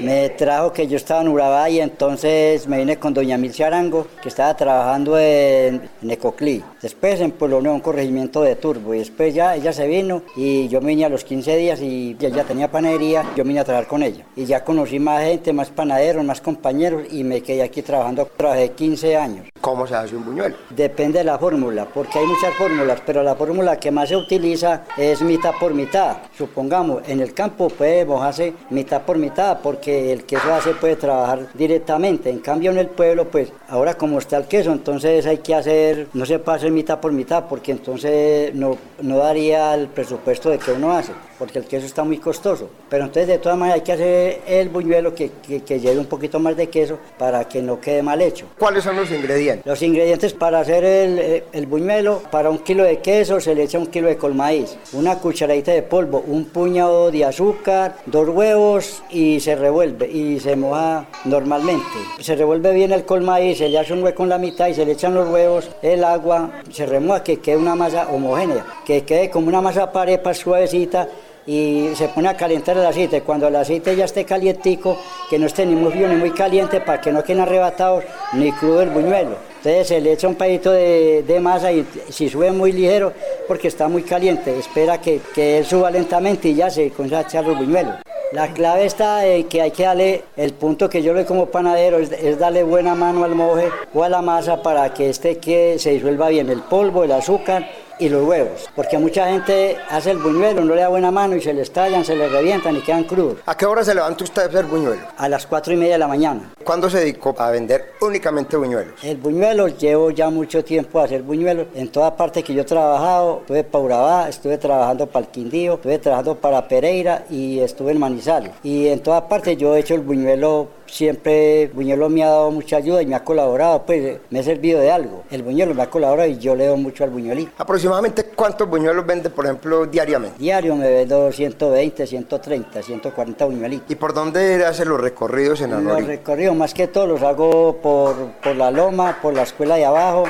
Me 0.02 0.30
trajo 0.30 0.72
que 0.72 0.88
yo 0.88 0.96
estaba 0.96 1.20
en 1.20 1.28
Urabá 1.28 1.70
y 1.70 1.80
entonces 1.80 2.66
me 2.66 2.78
vine 2.78 2.96
con 2.96 3.14
doña 3.14 3.38
Milcia 3.38 3.68
Arango, 3.68 4.08
que 4.20 4.28
estaba 4.28 4.56
trabajando 4.56 5.16
en, 5.16 5.88
en 6.02 6.10
Ecoclí. 6.10 6.62
Después 6.80 7.20
en 7.20 7.30
Pueblo 7.30 7.60
Nuevo, 7.60 7.76
un 7.76 7.82
corregimiento 7.82 8.42
de 8.42 8.56
Turbo. 8.56 8.94
Y 8.94 8.98
después 8.98 9.32
ya 9.32 9.54
ella 9.54 9.72
se 9.72 9.86
vino 9.86 10.22
y 10.34 10.66
yo 10.68 10.80
vine 10.80 11.04
a 11.04 11.08
los 11.08 11.22
15 11.22 11.56
días 11.56 11.80
y 11.80 12.16
ella 12.20 12.42
tenía 12.42 12.68
panadería, 12.68 13.24
yo 13.36 13.44
vine 13.44 13.60
a 13.60 13.64
trabajar 13.64 13.88
con 13.88 14.02
ella. 14.02 14.24
Y 14.34 14.44
ya 14.44 14.64
conocí 14.64 14.98
más 14.98 15.22
gente, 15.22 15.52
más 15.52 15.70
panaderos, 15.70 16.24
más 16.24 16.40
compañeros 16.40 17.04
y 17.10 17.22
me 17.22 17.40
quedé 17.40 17.62
aquí 17.62 17.82
trabajando. 17.82 18.28
Trabajé 18.36 18.72
15 18.72 19.16
años. 19.16 19.51
¿Cómo 19.62 19.86
se 19.86 19.94
hace 19.94 20.16
un 20.16 20.24
buñuelo? 20.24 20.56
Depende 20.70 21.20
de 21.20 21.24
la 21.24 21.38
fórmula, 21.38 21.84
porque 21.84 22.18
hay 22.18 22.26
muchas 22.26 22.52
fórmulas, 22.54 23.00
pero 23.06 23.22
la 23.22 23.36
fórmula 23.36 23.78
que 23.78 23.92
más 23.92 24.08
se 24.08 24.16
utiliza 24.16 24.82
es 24.96 25.22
mitad 25.22 25.52
por 25.60 25.72
mitad. 25.72 26.16
Supongamos, 26.36 27.08
en 27.08 27.20
el 27.20 27.32
campo 27.32 27.68
puede 27.68 28.04
mojarse 28.04 28.54
mitad 28.70 29.02
por 29.02 29.18
mitad, 29.18 29.60
porque 29.62 30.12
el 30.12 30.24
queso 30.24 30.52
hace 30.52 30.74
puede 30.74 30.96
trabajar 30.96 31.46
directamente. 31.54 32.28
En 32.28 32.40
cambio, 32.40 32.72
en 32.72 32.78
el 32.78 32.88
pueblo, 32.88 33.28
pues 33.28 33.52
ahora 33.68 33.94
como 33.94 34.18
está 34.18 34.36
el 34.36 34.46
queso, 34.46 34.72
entonces 34.72 35.26
hay 35.26 35.38
que 35.38 35.54
hacer, 35.54 36.08
no 36.12 36.26
se 36.26 36.40
puede 36.40 36.58
hacer 36.58 36.72
mitad 36.72 36.98
por 36.98 37.12
mitad, 37.12 37.44
porque 37.48 37.70
entonces 37.70 38.52
no, 38.56 38.76
no 39.00 39.18
daría 39.18 39.74
el 39.74 39.86
presupuesto 39.86 40.50
de 40.50 40.58
que 40.58 40.72
uno 40.72 40.90
hace, 40.90 41.12
porque 41.42 41.58
el 41.58 41.64
queso 41.64 41.86
está 41.86 42.04
muy 42.04 42.18
costoso. 42.18 42.70
Pero 42.88 43.02
entonces, 43.02 43.26
de 43.26 43.38
todas 43.38 43.58
maneras, 43.58 43.80
hay 43.80 43.84
que 43.84 43.90
hacer 43.90 44.42
el 44.46 44.68
buñuelo 44.68 45.12
que, 45.12 45.32
que, 45.44 45.64
que 45.64 45.80
lleve 45.80 45.98
un 45.98 46.06
poquito 46.06 46.38
más 46.38 46.56
de 46.56 46.68
queso 46.68 47.00
para 47.18 47.48
que 47.48 47.60
no 47.60 47.80
quede 47.80 48.00
mal 48.00 48.22
hecho. 48.22 48.46
¿Cuáles 48.56 48.84
son 48.84 48.94
los 48.94 49.10
ingredientes? 49.10 49.66
Los 49.66 49.82
ingredientes 49.82 50.34
para 50.34 50.60
hacer 50.60 50.84
el, 50.84 51.42
el, 51.52 51.66
buñuelo, 51.66 52.22
para 52.30 52.48
un 52.48 52.58
kilo 52.58 52.84
de 52.84 53.00
queso 53.00 53.40
se 53.40 53.56
le 53.56 53.64
echa 53.64 53.76
un 53.80 53.88
kilo 53.88 54.06
de 54.06 54.16
colmaíz, 54.16 54.76
una 54.92 55.18
cucharadita 55.18 55.72
de 55.72 55.82
polvo, 55.82 56.22
un 56.24 56.44
puñado 56.44 57.10
de 57.10 57.24
azúcar, 57.24 57.96
dos 58.06 58.28
huevos 58.28 59.02
y 59.10 59.40
se 59.40 59.56
revuelve 59.56 60.08
y 60.08 60.38
se 60.38 60.54
moja 60.54 61.06
normalmente. 61.24 61.98
Se 62.20 62.36
revuelve 62.36 62.72
bien 62.72 62.92
el 62.92 63.04
colmaíz, 63.04 63.58
se 63.58 63.68
le 63.68 63.80
hace 63.80 63.92
un 63.92 64.04
hueco 64.04 64.22
en 64.22 64.28
la 64.28 64.38
mitad 64.38 64.68
y 64.68 64.74
se 64.74 64.86
le 64.86 64.92
echan 64.92 65.12
los 65.12 65.28
huevos, 65.28 65.68
el 65.82 66.04
agua, 66.04 66.62
se 66.70 66.86
remoja 66.86 67.24
que 67.24 67.40
quede 67.40 67.56
una 67.56 67.74
masa 67.74 68.06
homogénea, 68.12 68.64
que 68.86 69.02
quede 69.02 69.28
como 69.28 69.48
una 69.48 69.60
masa 69.60 69.90
parepa 69.90 70.32
suavecita 70.34 71.08
y 71.46 71.90
se 71.94 72.08
pone 72.08 72.28
a 72.28 72.36
calentar 72.36 72.76
el 72.76 72.86
aceite. 72.86 73.22
Cuando 73.22 73.48
el 73.48 73.56
aceite 73.56 73.96
ya 73.96 74.04
esté 74.04 74.24
calientico, 74.24 74.96
que 75.28 75.38
no 75.38 75.46
esté 75.46 75.66
ni 75.66 75.74
muy 75.74 75.92
frío 75.92 76.08
ni 76.08 76.16
muy 76.16 76.30
caliente 76.30 76.80
para 76.80 77.00
que 77.00 77.12
no 77.12 77.22
queden 77.22 77.40
arrebatados 77.40 78.04
ni 78.34 78.52
crudo 78.52 78.82
el 78.82 78.90
buñuelo. 78.90 79.36
Entonces 79.58 79.88
se 79.88 80.00
le 80.00 80.12
echa 80.12 80.26
un 80.26 80.34
pedito 80.34 80.72
de, 80.72 81.38
masa 81.40 81.70
y 81.72 81.86
si 82.08 82.28
sube 82.28 82.50
muy 82.50 82.72
ligero, 82.72 83.12
porque 83.46 83.68
está 83.68 83.86
muy 83.88 84.02
caliente, 84.02 84.58
espera 84.58 85.00
que, 85.00 85.20
que 85.34 85.58
él 85.58 85.64
suba 85.64 85.90
lentamente 85.90 86.48
y 86.48 86.54
ya 86.54 86.68
se 86.68 86.90
comienza 86.90 87.18
a 87.18 87.22
echar 87.22 87.44
los 87.44 87.56
buñuelos. 87.56 87.94
La 88.32 88.52
clave 88.52 88.86
está 88.86 89.26
en 89.26 89.44
que 89.44 89.60
hay 89.60 89.70
que 89.70 89.82
darle, 89.82 90.24
el 90.36 90.54
punto 90.54 90.88
que 90.88 91.02
yo 91.02 91.12
le 91.12 91.26
como 91.26 91.46
panadero 91.46 91.98
es, 91.98 92.10
es, 92.12 92.38
darle 92.38 92.62
buena 92.62 92.94
mano 92.94 93.24
al 93.24 93.34
moje 93.34 93.68
o 93.92 94.02
a 94.02 94.08
la 94.08 94.22
masa 94.22 94.62
para 94.62 94.92
que 94.94 95.10
este 95.10 95.36
que 95.36 95.78
se 95.78 95.90
disuelva 95.90 96.28
bien 96.30 96.48
el 96.48 96.62
polvo, 96.62 97.04
el 97.04 97.12
azúcar 97.12 97.68
y 98.02 98.08
los 98.08 98.26
huevos, 98.26 98.68
porque 98.74 98.98
mucha 98.98 99.28
gente 99.28 99.76
hace 99.88 100.10
el 100.10 100.18
buñuelo, 100.18 100.64
no 100.64 100.74
le 100.74 100.80
da 100.80 100.88
buena 100.88 101.12
mano 101.12 101.36
y 101.36 101.40
se 101.40 101.54
le 101.54 101.62
estallan, 101.62 102.04
se 102.04 102.16
le 102.16 102.28
revientan 102.28 102.76
y 102.76 102.80
quedan 102.80 103.04
crudos. 103.04 103.38
¿A 103.46 103.56
qué 103.56 103.64
hora 103.64 103.84
se 103.84 103.94
levanta 103.94 104.24
usted 104.24 104.42
a 104.42 104.46
hacer 104.46 104.64
buñuelo? 104.64 105.02
A 105.16 105.28
las 105.28 105.46
cuatro 105.46 105.72
y 105.72 105.76
media 105.76 105.92
de 105.92 105.98
la 106.00 106.08
mañana. 106.08 106.50
¿Cuándo 106.64 106.90
se 106.90 106.98
dedicó 106.98 107.32
a 107.38 107.52
vender 107.52 107.92
únicamente 108.00 108.56
buñuelos? 108.56 109.04
El 109.04 109.18
buñuelo, 109.18 109.68
llevo 109.68 110.10
ya 110.10 110.30
mucho 110.30 110.64
tiempo 110.64 110.98
a 110.98 111.04
hacer 111.04 111.22
buñuelos. 111.22 111.68
En 111.76 111.90
toda 111.92 112.16
parte 112.16 112.42
que 112.42 112.52
yo 112.52 112.62
he 112.62 112.64
trabajado, 112.64 113.38
estuve 113.42 113.62
para 113.62 113.84
Urabá, 113.84 114.28
estuve 114.28 114.58
trabajando 114.58 115.06
para 115.06 115.26
el 115.26 115.30
Quindío, 115.30 115.74
estuve 115.74 115.98
trabajando 115.98 116.34
para 116.34 116.66
Pereira 116.66 117.24
y 117.30 117.60
estuve 117.60 117.92
en 117.92 118.00
Manizales. 118.00 118.50
Y 118.64 118.88
en 118.88 119.00
toda 119.00 119.28
parte 119.28 119.56
yo 119.56 119.76
he 119.76 119.78
hecho 119.78 119.94
el 119.94 120.00
buñuelo 120.00 120.81
siempre 120.92 121.70
Buñuelo 121.72 122.08
me 122.10 122.22
ha 122.22 122.28
dado 122.28 122.50
mucha 122.50 122.76
ayuda 122.76 123.02
y 123.02 123.06
me 123.06 123.14
ha 123.14 123.24
colaborado, 123.24 123.84
pues 123.84 124.18
me 124.30 124.40
ha 124.40 124.42
servido 124.42 124.80
de 124.80 124.90
algo. 124.90 125.24
El 125.30 125.42
Buñuelo 125.42 125.74
me 125.74 125.82
ha 125.82 125.90
colaborado 125.90 126.28
y 126.28 126.38
yo 126.38 126.54
le 126.54 126.66
doy 126.66 126.78
mucho 126.78 127.02
al 127.02 127.10
Buñuelito. 127.10 127.50
¿Aproximadamente 127.56 128.24
cuántos 128.24 128.68
buñuelos 128.68 129.06
vende, 129.06 129.30
por 129.30 129.46
ejemplo, 129.46 129.86
diariamente? 129.86 130.38
Diario 130.38 130.76
me 130.76 130.88
vendo 130.88 131.32
120, 131.32 132.06
130, 132.06 132.82
140 132.82 133.44
buñuelitos. 133.46 133.90
¿Y 133.90 133.94
por 133.94 134.12
dónde 134.12 134.64
hace 134.66 134.84
los 134.84 135.00
recorridos 135.00 135.62
en 135.62 135.72
Anorí? 135.72 136.00
Los 136.00 136.08
recorridos, 136.08 136.54
más 136.54 136.74
que 136.74 136.86
todo, 136.86 137.06
los 137.06 137.22
hago 137.22 137.78
por, 137.78 138.14
por 138.42 138.54
la 138.54 138.70
loma, 138.70 139.18
por 139.22 139.34
la 139.34 139.42
escuela 139.42 139.76
de 139.76 139.86
abajo, 139.86 140.24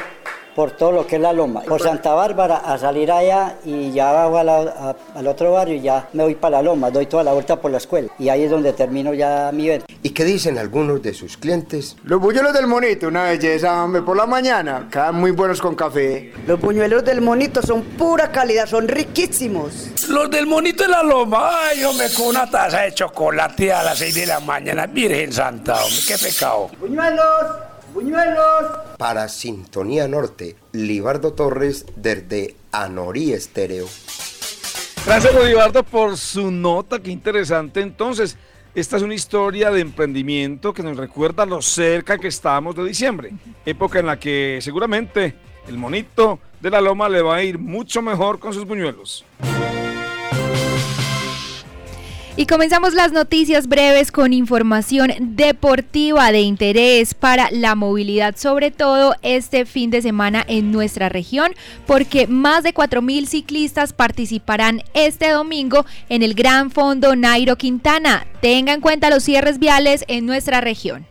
por 0.54 0.72
todo 0.72 0.92
lo 0.92 1.06
que 1.06 1.16
es 1.16 1.22
la 1.22 1.32
loma, 1.32 1.62
por 1.62 1.80
Santa 1.82 2.12
Bárbara 2.14 2.56
a 2.58 2.78
salir 2.78 3.10
allá 3.10 3.56
y 3.64 3.92
ya 3.92 4.12
bajo 4.12 4.38
a 4.38 4.44
la, 4.44 4.58
a, 4.60 5.18
al 5.18 5.26
otro 5.26 5.52
barrio 5.52 5.76
y 5.76 5.80
ya 5.80 6.08
me 6.12 6.24
voy 6.24 6.34
para 6.34 6.58
la 6.58 6.62
loma, 6.62 6.90
doy 6.90 7.06
toda 7.06 7.24
la 7.24 7.32
vuelta 7.32 7.60
por 7.60 7.70
la 7.70 7.78
escuela 7.78 8.08
y 8.18 8.28
ahí 8.28 8.42
es 8.42 8.50
donde 8.50 8.72
termino 8.72 9.14
ya 9.14 9.50
mi 9.52 9.68
venta. 9.68 9.86
¿Y 10.02 10.10
qué 10.10 10.24
dicen 10.24 10.58
algunos 10.58 11.00
de 11.02 11.14
sus 11.14 11.36
clientes? 11.36 11.96
Los 12.04 12.20
buñuelos 12.20 12.52
del 12.52 12.66
monito, 12.66 13.08
una 13.08 13.24
belleza, 13.24 13.84
hombre, 13.84 14.02
por 14.02 14.16
la 14.16 14.26
mañana, 14.26 14.88
quedan 14.90 15.14
muy 15.14 15.30
buenos 15.30 15.60
con 15.60 15.74
café. 15.76 16.32
Los 16.46 16.60
buñuelos 16.60 17.04
del 17.04 17.20
monito 17.20 17.62
son 17.62 17.82
pura 17.82 18.30
calidad, 18.32 18.66
son 18.66 18.88
riquísimos. 18.88 19.90
Los 20.08 20.30
del 20.30 20.46
monito 20.46 20.82
de 20.82 20.88
la 20.88 21.02
loma, 21.02 21.50
ay, 21.68 21.84
hombre, 21.84 22.06
con 22.16 22.26
una 22.28 22.50
taza 22.50 22.80
de 22.80 22.92
chocolate 22.94 23.72
a 23.72 23.82
las 23.84 23.98
6 23.98 24.14
de 24.14 24.26
la 24.26 24.40
mañana, 24.40 24.86
Virgen 24.86 25.32
Santa, 25.32 25.74
hombre, 25.76 26.00
qué 26.06 26.18
pecado. 26.18 26.68
Buñuelos, 26.80 27.24
buñuelos. 27.92 28.96
Para 28.98 29.28
Sintonía 29.28 30.08
Norte, 30.08 30.56
Libardo 30.72 31.32
Torres 31.32 31.86
desde 31.96 32.56
Anorí 32.72 33.32
Estéreo. 33.32 33.86
Gracias, 35.04 35.34
Libardo, 35.44 35.82
por 35.82 36.16
su 36.16 36.50
nota, 36.50 37.00
qué 37.00 37.10
interesante. 37.10 37.80
Entonces, 37.80 38.36
esta 38.74 38.96
es 38.96 39.02
una 39.02 39.14
historia 39.14 39.70
de 39.70 39.80
emprendimiento 39.80 40.72
que 40.72 40.82
nos 40.82 40.96
recuerda 40.96 41.44
lo 41.44 41.60
cerca 41.60 42.18
que 42.18 42.28
estábamos 42.28 42.76
de 42.76 42.84
diciembre, 42.84 43.32
época 43.66 43.98
en 43.98 44.06
la 44.06 44.18
que 44.18 44.60
seguramente 44.62 45.34
el 45.68 45.76
monito 45.76 46.38
de 46.60 46.70
la 46.70 46.80
loma 46.80 47.08
le 47.08 47.20
va 47.20 47.36
a 47.36 47.42
ir 47.42 47.58
mucho 47.58 48.00
mejor 48.00 48.38
con 48.38 48.54
sus 48.54 48.64
buñuelos. 48.64 49.24
Y 52.34 52.46
comenzamos 52.46 52.94
las 52.94 53.12
noticias 53.12 53.68
breves 53.68 54.10
con 54.10 54.32
información 54.32 55.12
deportiva 55.20 56.32
de 56.32 56.40
interés 56.40 57.12
para 57.12 57.50
la 57.50 57.74
movilidad, 57.74 58.36
sobre 58.36 58.70
todo 58.70 59.14
este 59.20 59.66
fin 59.66 59.90
de 59.90 60.00
semana 60.00 60.42
en 60.48 60.72
nuestra 60.72 61.10
región, 61.10 61.52
porque 61.86 62.26
más 62.26 62.62
de 62.62 62.72
4.000 62.72 63.26
ciclistas 63.26 63.92
participarán 63.92 64.82
este 64.94 65.28
domingo 65.28 65.84
en 66.08 66.22
el 66.22 66.32
Gran 66.32 66.70
Fondo 66.70 67.14
Nairo 67.16 67.56
Quintana. 67.56 68.26
Tenga 68.40 68.72
en 68.72 68.80
cuenta 68.80 69.10
los 69.10 69.24
cierres 69.24 69.58
viales 69.58 70.02
en 70.08 70.24
nuestra 70.24 70.62
región. 70.62 71.04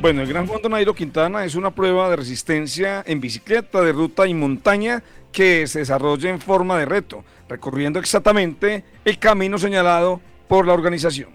Bueno, 0.00 0.22
el 0.22 0.28
Gran 0.28 0.46
Fondo 0.46 0.68
Nairo 0.68 0.94
Quintana 0.94 1.44
es 1.44 1.56
una 1.56 1.72
prueba 1.72 2.08
de 2.08 2.14
resistencia 2.14 3.02
en 3.04 3.20
bicicleta, 3.20 3.80
de 3.80 3.90
ruta 3.90 4.28
y 4.28 4.34
montaña 4.34 5.02
que 5.32 5.66
se 5.66 5.80
desarrolla 5.80 6.30
en 6.30 6.40
forma 6.40 6.78
de 6.78 6.86
reto, 6.86 7.24
recorriendo 7.48 7.98
exactamente 7.98 8.84
el 9.04 9.18
camino 9.18 9.58
señalado 9.58 10.20
por 10.48 10.66
la 10.66 10.74
organización. 10.74 11.30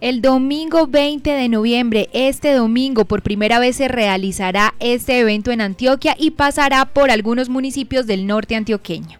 El 0.00 0.22
domingo 0.22 0.86
20 0.86 1.28
de 1.28 1.48
noviembre, 1.48 2.08
este 2.12 2.52
domingo, 2.52 3.04
por 3.04 3.22
primera 3.22 3.58
vez 3.58 3.76
se 3.76 3.88
realizará 3.88 4.74
este 4.78 5.18
evento 5.18 5.50
en 5.50 5.60
Antioquia 5.60 6.14
y 6.16 6.30
pasará 6.30 6.84
por 6.84 7.10
algunos 7.10 7.48
municipios 7.48 8.06
del 8.06 8.24
norte 8.24 8.54
antioqueño. 8.54 9.18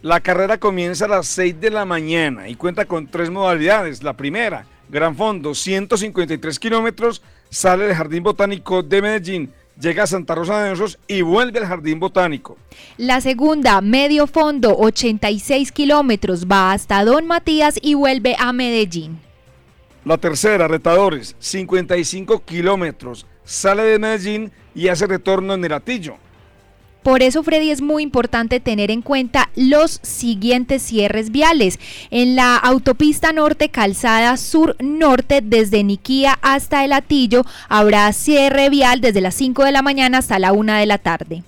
La 0.00 0.20
carrera 0.20 0.56
comienza 0.56 1.04
a 1.04 1.08
las 1.08 1.26
6 1.28 1.60
de 1.60 1.70
la 1.70 1.84
mañana 1.84 2.48
y 2.48 2.54
cuenta 2.54 2.86
con 2.86 3.06
tres 3.06 3.28
modalidades. 3.28 4.02
La 4.02 4.14
primera, 4.14 4.66
Gran 4.88 5.14
Fondo, 5.14 5.54
153 5.54 6.58
kilómetros, 6.58 7.22
sale 7.50 7.86
del 7.86 7.94
Jardín 7.96 8.22
Botánico 8.22 8.82
de 8.82 9.02
Medellín, 9.02 9.52
llega 9.80 10.04
a 10.04 10.06
Santa 10.06 10.34
Rosa 10.34 10.62
de 10.62 10.72
Osos 10.72 10.98
y 11.06 11.22
vuelve 11.22 11.60
al 11.60 11.66
Jardín 11.66 12.00
Botánico. 12.00 12.56
La 12.96 13.20
segunda, 13.20 13.80
medio 13.80 14.26
fondo, 14.26 14.76
86 14.76 15.72
kilómetros, 15.72 16.46
va 16.46 16.72
hasta 16.72 17.04
Don 17.04 17.26
Matías 17.26 17.78
y 17.80 17.94
vuelve 17.94 18.36
a 18.38 18.52
Medellín. 18.52 19.20
La 20.04 20.18
tercera, 20.18 20.68
retadores, 20.68 21.34
55 21.38 22.44
kilómetros, 22.44 23.26
sale 23.44 23.84
de 23.84 23.98
Medellín 23.98 24.52
y 24.74 24.88
hace 24.88 25.06
retorno 25.06 25.54
en 25.54 25.64
el 25.64 25.72
Atillo. 25.72 26.16
Por 27.04 27.22
eso, 27.22 27.42
Freddy, 27.42 27.70
es 27.70 27.82
muy 27.82 28.02
importante 28.02 28.60
tener 28.60 28.90
en 28.90 29.02
cuenta 29.02 29.50
los 29.56 30.00
siguientes 30.02 30.82
cierres 30.82 31.30
viales. 31.30 31.78
En 32.10 32.34
la 32.34 32.56
autopista 32.56 33.34
norte 33.34 33.68
calzada 33.68 34.38
sur-norte 34.38 35.42
desde 35.42 35.84
Niquía 35.84 36.38
hasta 36.40 36.82
El 36.82 36.94
Atillo 36.94 37.44
habrá 37.68 38.10
cierre 38.14 38.70
vial 38.70 39.02
desde 39.02 39.20
las 39.20 39.34
5 39.34 39.64
de 39.64 39.72
la 39.72 39.82
mañana 39.82 40.16
hasta 40.16 40.38
la 40.38 40.54
1 40.54 40.72
de 40.72 40.86
la 40.86 40.96
tarde. 40.96 41.42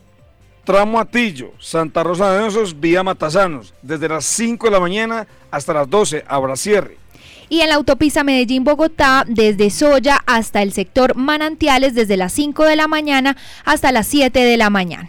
Tramo 0.65 1.01
Atillo, 1.01 1.53
Santa 1.59 2.03
Rosa 2.03 2.33
de 2.33 2.43
Osos, 2.43 2.79
vía 2.79 3.03
Matasanos, 3.03 3.73
desde 3.81 4.11
las 4.11 4.27
5 4.27 4.67
de 4.67 4.73
la 4.73 4.81
mañana 4.81 5.27
hasta 5.51 5.73
las 5.73 5.89
12 5.89 6.23
habrá 6.29 6.57
cierre. 6.57 6.99
Y 7.49 7.61
en 7.61 7.71
la 7.71 7.77
autopista 7.77 8.25
Medellín-Bogotá, 8.25 9.25
desde 9.27 9.71
Soya 9.71 10.23
hasta 10.27 10.61
el 10.61 10.75
sector 10.75 11.17
Manantiales, 11.17 11.95
desde 11.95 12.19
las 12.19 12.35
5 12.35 12.65
de 12.65 12.77
la 12.77 12.89
mañana 12.89 13.39
hasta 13.65 13.91
las 13.91 14.07
7 14.09 14.39
de 14.39 14.57
la 14.59 14.69
mañana. 14.69 15.09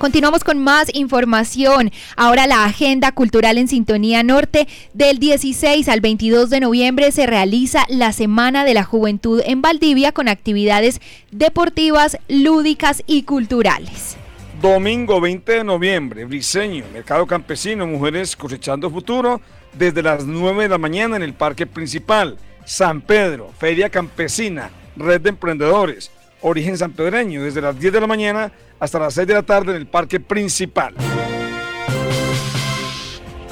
Continuamos 0.00 0.44
con 0.44 0.58
más 0.58 0.88
información. 0.94 1.92
Ahora 2.16 2.46
la 2.46 2.64
agenda 2.64 3.12
cultural 3.12 3.58
en 3.58 3.68
Sintonía 3.68 4.22
Norte 4.22 4.66
del 4.94 5.18
16 5.18 5.86
al 5.90 6.00
22 6.00 6.48
de 6.48 6.60
noviembre 6.60 7.12
se 7.12 7.26
realiza 7.26 7.84
la 7.90 8.14
Semana 8.14 8.64
de 8.64 8.72
la 8.72 8.82
Juventud 8.82 9.42
en 9.44 9.60
Valdivia 9.60 10.12
con 10.12 10.28
actividades 10.28 11.02
deportivas, 11.32 12.16
lúdicas 12.28 13.02
y 13.06 13.24
culturales. 13.24 14.16
Domingo 14.62 15.20
20 15.20 15.52
de 15.52 15.64
noviembre, 15.64 16.24
Briseño, 16.24 16.86
Mercado 16.94 17.26
Campesino, 17.26 17.86
Mujeres 17.86 18.34
Cosechando 18.36 18.88
Futuro, 18.88 19.42
desde 19.74 20.02
las 20.02 20.24
9 20.24 20.62
de 20.62 20.68
la 20.70 20.78
mañana 20.78 21.16
en 21.16 21.22
el 21.22 21.34
Parque 21.34 21.66
Principal. 21.66 22.38
San 22.64 23.02
Pedro, 23.02 23.50
Feria 23.58 23.90
Campesina, 23.90 24.70
Red 24.96 25.20
de 25.20 25.28
Emprendedores, 25.28 26.10
Origen 26.42 26.76
Sanpedreño, 26.76 27.42
desde 27.42 27.60
las 27.60 27.78
10 27.78 27.92
de 27.92 28.00
la 28.00 28.06
mañana 28.06 28.52
hasta 28.78 28.98
las 28.98 29.14
6 29.14 29.26
de 29.26 29.34
la 29.34 29.42
tarde 29.42 29.72
en 29.72 29.76
el 29.76 29.86
Parque 29.86 30.20
Principal. 30.20 30.94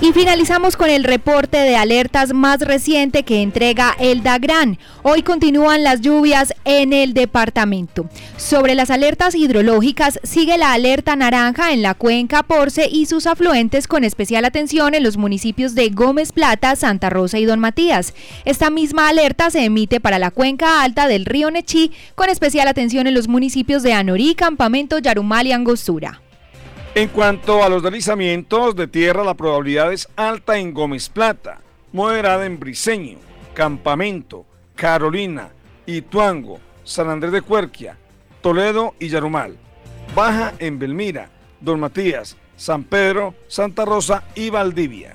Y 0.00 0.12
finalizamos 0.12 0.76
con 0.76 0.90
el 0.90 1.02
reporte 1.02 1.56
de 1.56 1.74
alertas 1.74 2.32
más 2.32 2.60
reciente 2.60 3.24
que 3.24 3.42
entrega 3.42 3.96
el 3.98 4.22
DAGRAN. 4.22 4.78
Hoy 5.02 5.22
continúan 5.22 5.82
las 5.82 6.02
lluvias 6.02 6.54
en 6.64 6.92
el 6.92 7.14
departamento. 7.14 8.08
Sobre 8.36 8.76
las 8.76 8.90
alertas 8.90 9.34
hidrológicas 9.34 10.20
sigue 10.22 10.56
la 10.56 10.72
alerta 10.72 11.16
naranja 11.16 11.72
en 11.72 11.82
la 11.82 11.94
cuenca 11.94 12.44
Porce 12.44 12.88
y 12.88 13.06
sus 13.06 13.26
afluentes 13.26 13.88
con 13.88 14.04
especial 14.04 14.44
atención 14.44 14.94
en 14.94 15.02
los 15.02 15.16
municipios 15.16 15.74
de 15.74 15.88
Gómez 15.88 16.30
Plata, 16.30 16.76
Santa 16.76 17.10
Rosa 17.10 17.40
y 17.40 17.44
Don 17.44 17.58
Matías. 17.58 18.14
Esta 18.44 18.70
misma 18.70 19.08
alerta 19.08 19.50
se 19.50 19.64
emite 19.64 19.98
para 19.98 20.20
la 20.20 20.30
cuenca 20.30 20.84
alta 20.84 21.08
del 21.08 21.24
río 21.24 21.50
Nechí 21.50 21.90
con 22.14 22.30
especial 22.30 22.68
atención 22.68 23.08
en 23.08 23.14
los 23.14 23.26
municipios 23.26 23.82
de 23.82 23.94
Anorí, 23.94 24.36
Campamento, 24.36 25.00
Yarumal 25.00 25.48
y 25.48 25.52
Angostura. 25.52 26.20
En 26.98 27.10
cuanto 27.10 27.62
a 27.62 27.68
los 27.68 27.80
deslizamientos 27.80 28.74
de 28.74 28.88
tierra, 28.88 29.22
la 29.22 29.34
probabilidad 29.34 29.92
es 29.92 30.08
alta 30.16 30.58
en 30.58 30.74
Gómez 30.74 31.08
Plata, 31.08 31.60
moderada 31.92 32.44
en 32.44 32.58
Briseño, 32.58 33.18
Campamento, 33.54 34.44
Carolina, 34.74 35.50
Ituango, 35.86 36.58
San 36.82 37.08
Andrés 37.08 37.30
de 37.30 37.42
Cuerquia, 37.42 37.96
Toledo 38.40 38.96
y 38.98 39.10
Yarumal. 39.10 39.56
Baja 40.12 40.54
en 40.58 40.80
Belmira, 40.80 41.30
Don 41.60 41.78
Matías, 41.78 42.36
San 42.56 42.82
Pedro, 42.82 43.36
Santa 43.46 43.84
Rosa 43.84 44.24
y 44.34 44.50
Valdivia. 44.50 45.14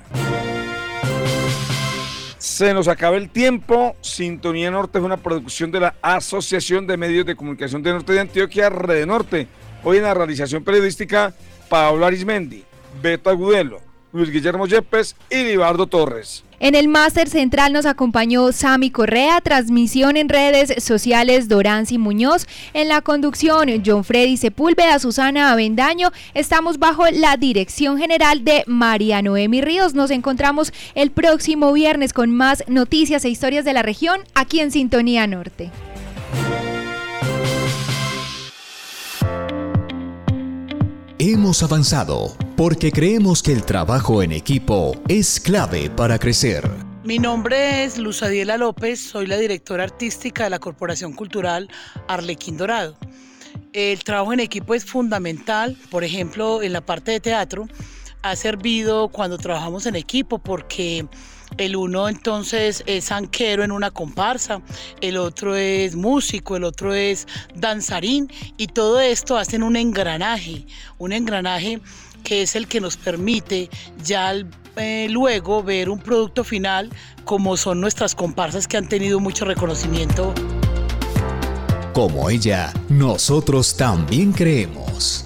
Se 2.38 2.72
nos 2.72 2.88
acaba 2.88 3.18
el 3.18 3.28
tiempo. 3.28 3.94
Sintonía 4.00 4.70
Norte 4.70 5.00
es 5.00 5.04
una 5.04 5.18
producción 5.18 5.70
de 5.70 5.80
la 5.80 5.96
Asociación 6.00 6.86
de 6.86 6.96
Medios 6.96 7.26
de 7.26 7.36
Comunicación 7.36 7.82
de 7.82 7.92
Norte 7.92 8.14
de 8.14 8.20
Antioquia, 8.20 8.70
Red 8.70 9.04
Norte. 9.04 9.48
Hoy 9.82 9.98
en 9.98 10.04
la 10.04 10.14
realización 10.14 10.64
periodística 10.64 11.34
Pablo 11.68 12.06
Arismendi, 12.06 12.64
Beto 13.02 13.30
Agudelo, 13.30 13.80
Luis 14.12 14.30
Guillermo 14.30 14.66
Yepes 14.66 15.16
y 15.30 15.42
Libardo 15.42 15.86
Torres. 15.86 16.44
En 16.60 16.74
el 16.74 16.88
máster 16.88 17.28
central 17.28 17.72
nos 17.72 17.84
acompañó 17.84 18.52
Sami 18.52 18.90
Correa, 18.90 19.40
transmisión 19.40 20.16
en 20.16 20.28
redes 20.28 20.82
sociales 20.82 21.48
Doranzi 21.48 21.98
Muñoz, 21.98 22.46
en 22.72 22.88
la 22.88 23.02
conducción 23.02 23.68
John 23.84 24.04
Freddy 24.04 24.36
Sepúlveda, 24.36 24.98
Susana 24.98 25.50
Avendaño. 25.50 26.10
Estamos 26.32 26.78
bajo 26.78 27.04
la 27.10 27.36
dirección 27.36 27.98
general 27.98 28.44
de 28.44 28.62
María 28.66 29.20
Noemi 29.20 29.60
Ríos. 29.60 29.94
Nos 29.94 30.10
encontramos 30.10 30.72
el 30.94 31.10
próximo 31.10 31.72
viernes 31.72 32.12
con 32.12 32.30
más 32.30 32.64
noticias 32.68 33.24
e 33.24 33.28
historias 33.28 33.64
de 33.64 33.74
la 33.74 33.82
región 33.82 34.20
aquí 34.34 34.60
en 34.60 34.70
Sintonía 34.70 35.26
Norte. 35.26 35.70
Hemos 41.26 41.62
avanzado 41.62 42.36
porque 42.54 42.92
creemos 42.92 43.42
que 43.42 43.52
el 43.52 43.64
trabajo 43.64 44.22
en 44.22 44.30
equipo 44.30 44.92
es 45.08 45.40
clave 45.40 45.88
para 45.88 46.18
crecer. 46.18 46.70
Mi 47.02 47.18
nombre 47.18 47.82
es 47.82 47.96
Luz 47.96 48.22
Adiela 48.22 48.58
López, 48.58 49.00
soy 49.00 49.26
la 49.26 49.38
directora 49.38 49.84
artística 49.84 50.44
de 50.44 50.50
la 50.50 50.58
Corporación 50.58 51.14
Cultural 51.14 51.70
Arlequín 52.08 52.58
Dorado. 52.58 52.98
El 53.72 54.04
trabajo 54.04 54.34
en 54.34 54.40
equipo 54.40 54.74
es 54.74 54.84
fundamental, 54.84 55.78
por 55.90 56.04
ejemplo, 56.04 56.60
en 56.60 56.74
la 56.74 56.84
parte 56.84 57.12
de 57.12 57.20
teatro, 57.20 57.68
ha 58.20 58.36
servido 58.36 59.08
cuando 59.08 59.38
trabajamos 59.38 59.86
en 59.86 59.96
equipo 59.96 60.40
porque 60.40 61.06
el 61.58 61.76
uno 61.76 62.08
entonces 62.08 62.82
es 62.86 63.12
anquero 63.12 63.64
en 63.64 63.72
una 63.72 63.90
comparsa, 63.90 64.60
el 65.00 65.16
otro 65.16 65.56
es 65.56 65.94
músico, 65.96 66.56
el 66.56 66.64
otro 66.64 66.94
es 66.94 67.26
danzarín 67.54 68.30
y 68.56 68.68
todo 68.68 69.00
esto 69.00 69.36
hacen 69.36 69.62
un 69.62 69.76
engranaje, 69.76 70.66
un 70.98 71.12
engranaje 71.12 71.80
que 72.22 72.42
es 72.42 72.56
el 72.56 72.66
que 72.66 72.80
nos 72.80 72.96
permite 72.96 73.68
ya 74.02 74.32
eh, 74.76 75.06
luego 75.10 75.62
ver 75.62 75.88
un 75.88 76.00
producto 76.00 76.42
final 76.42 76.90
como 77.24 77.56
son 77.56 77.80
nuestras 77.80 78.14
comparsas 78.14 78.66
que 78.66 78.76
han 78.76 78.88
tenido 78.88 79.20
mucho 79.20 79.44
reconocimiento. 79.44 80.34
Como 81.92 82.28
ella, 82.28 82.72
nosotros 82.88 83.76
también 83.76 84.32
creemos. 84.32 85.24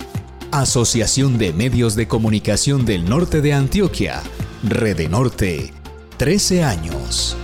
Asociación 0.51 1.39
de 1.39 1.53
Medios 1.53 1.95
de 1.95 2.09
Comunicación 2.09 2.85
del 2.85 3.09
Norte 3.09 3.41
de 3.41 3.55
Antioquia, 3.55 4.23
Rede 4.63 5.09
Norte 5.09 5.73
13 6.19 6.65
años. 6.65 7.37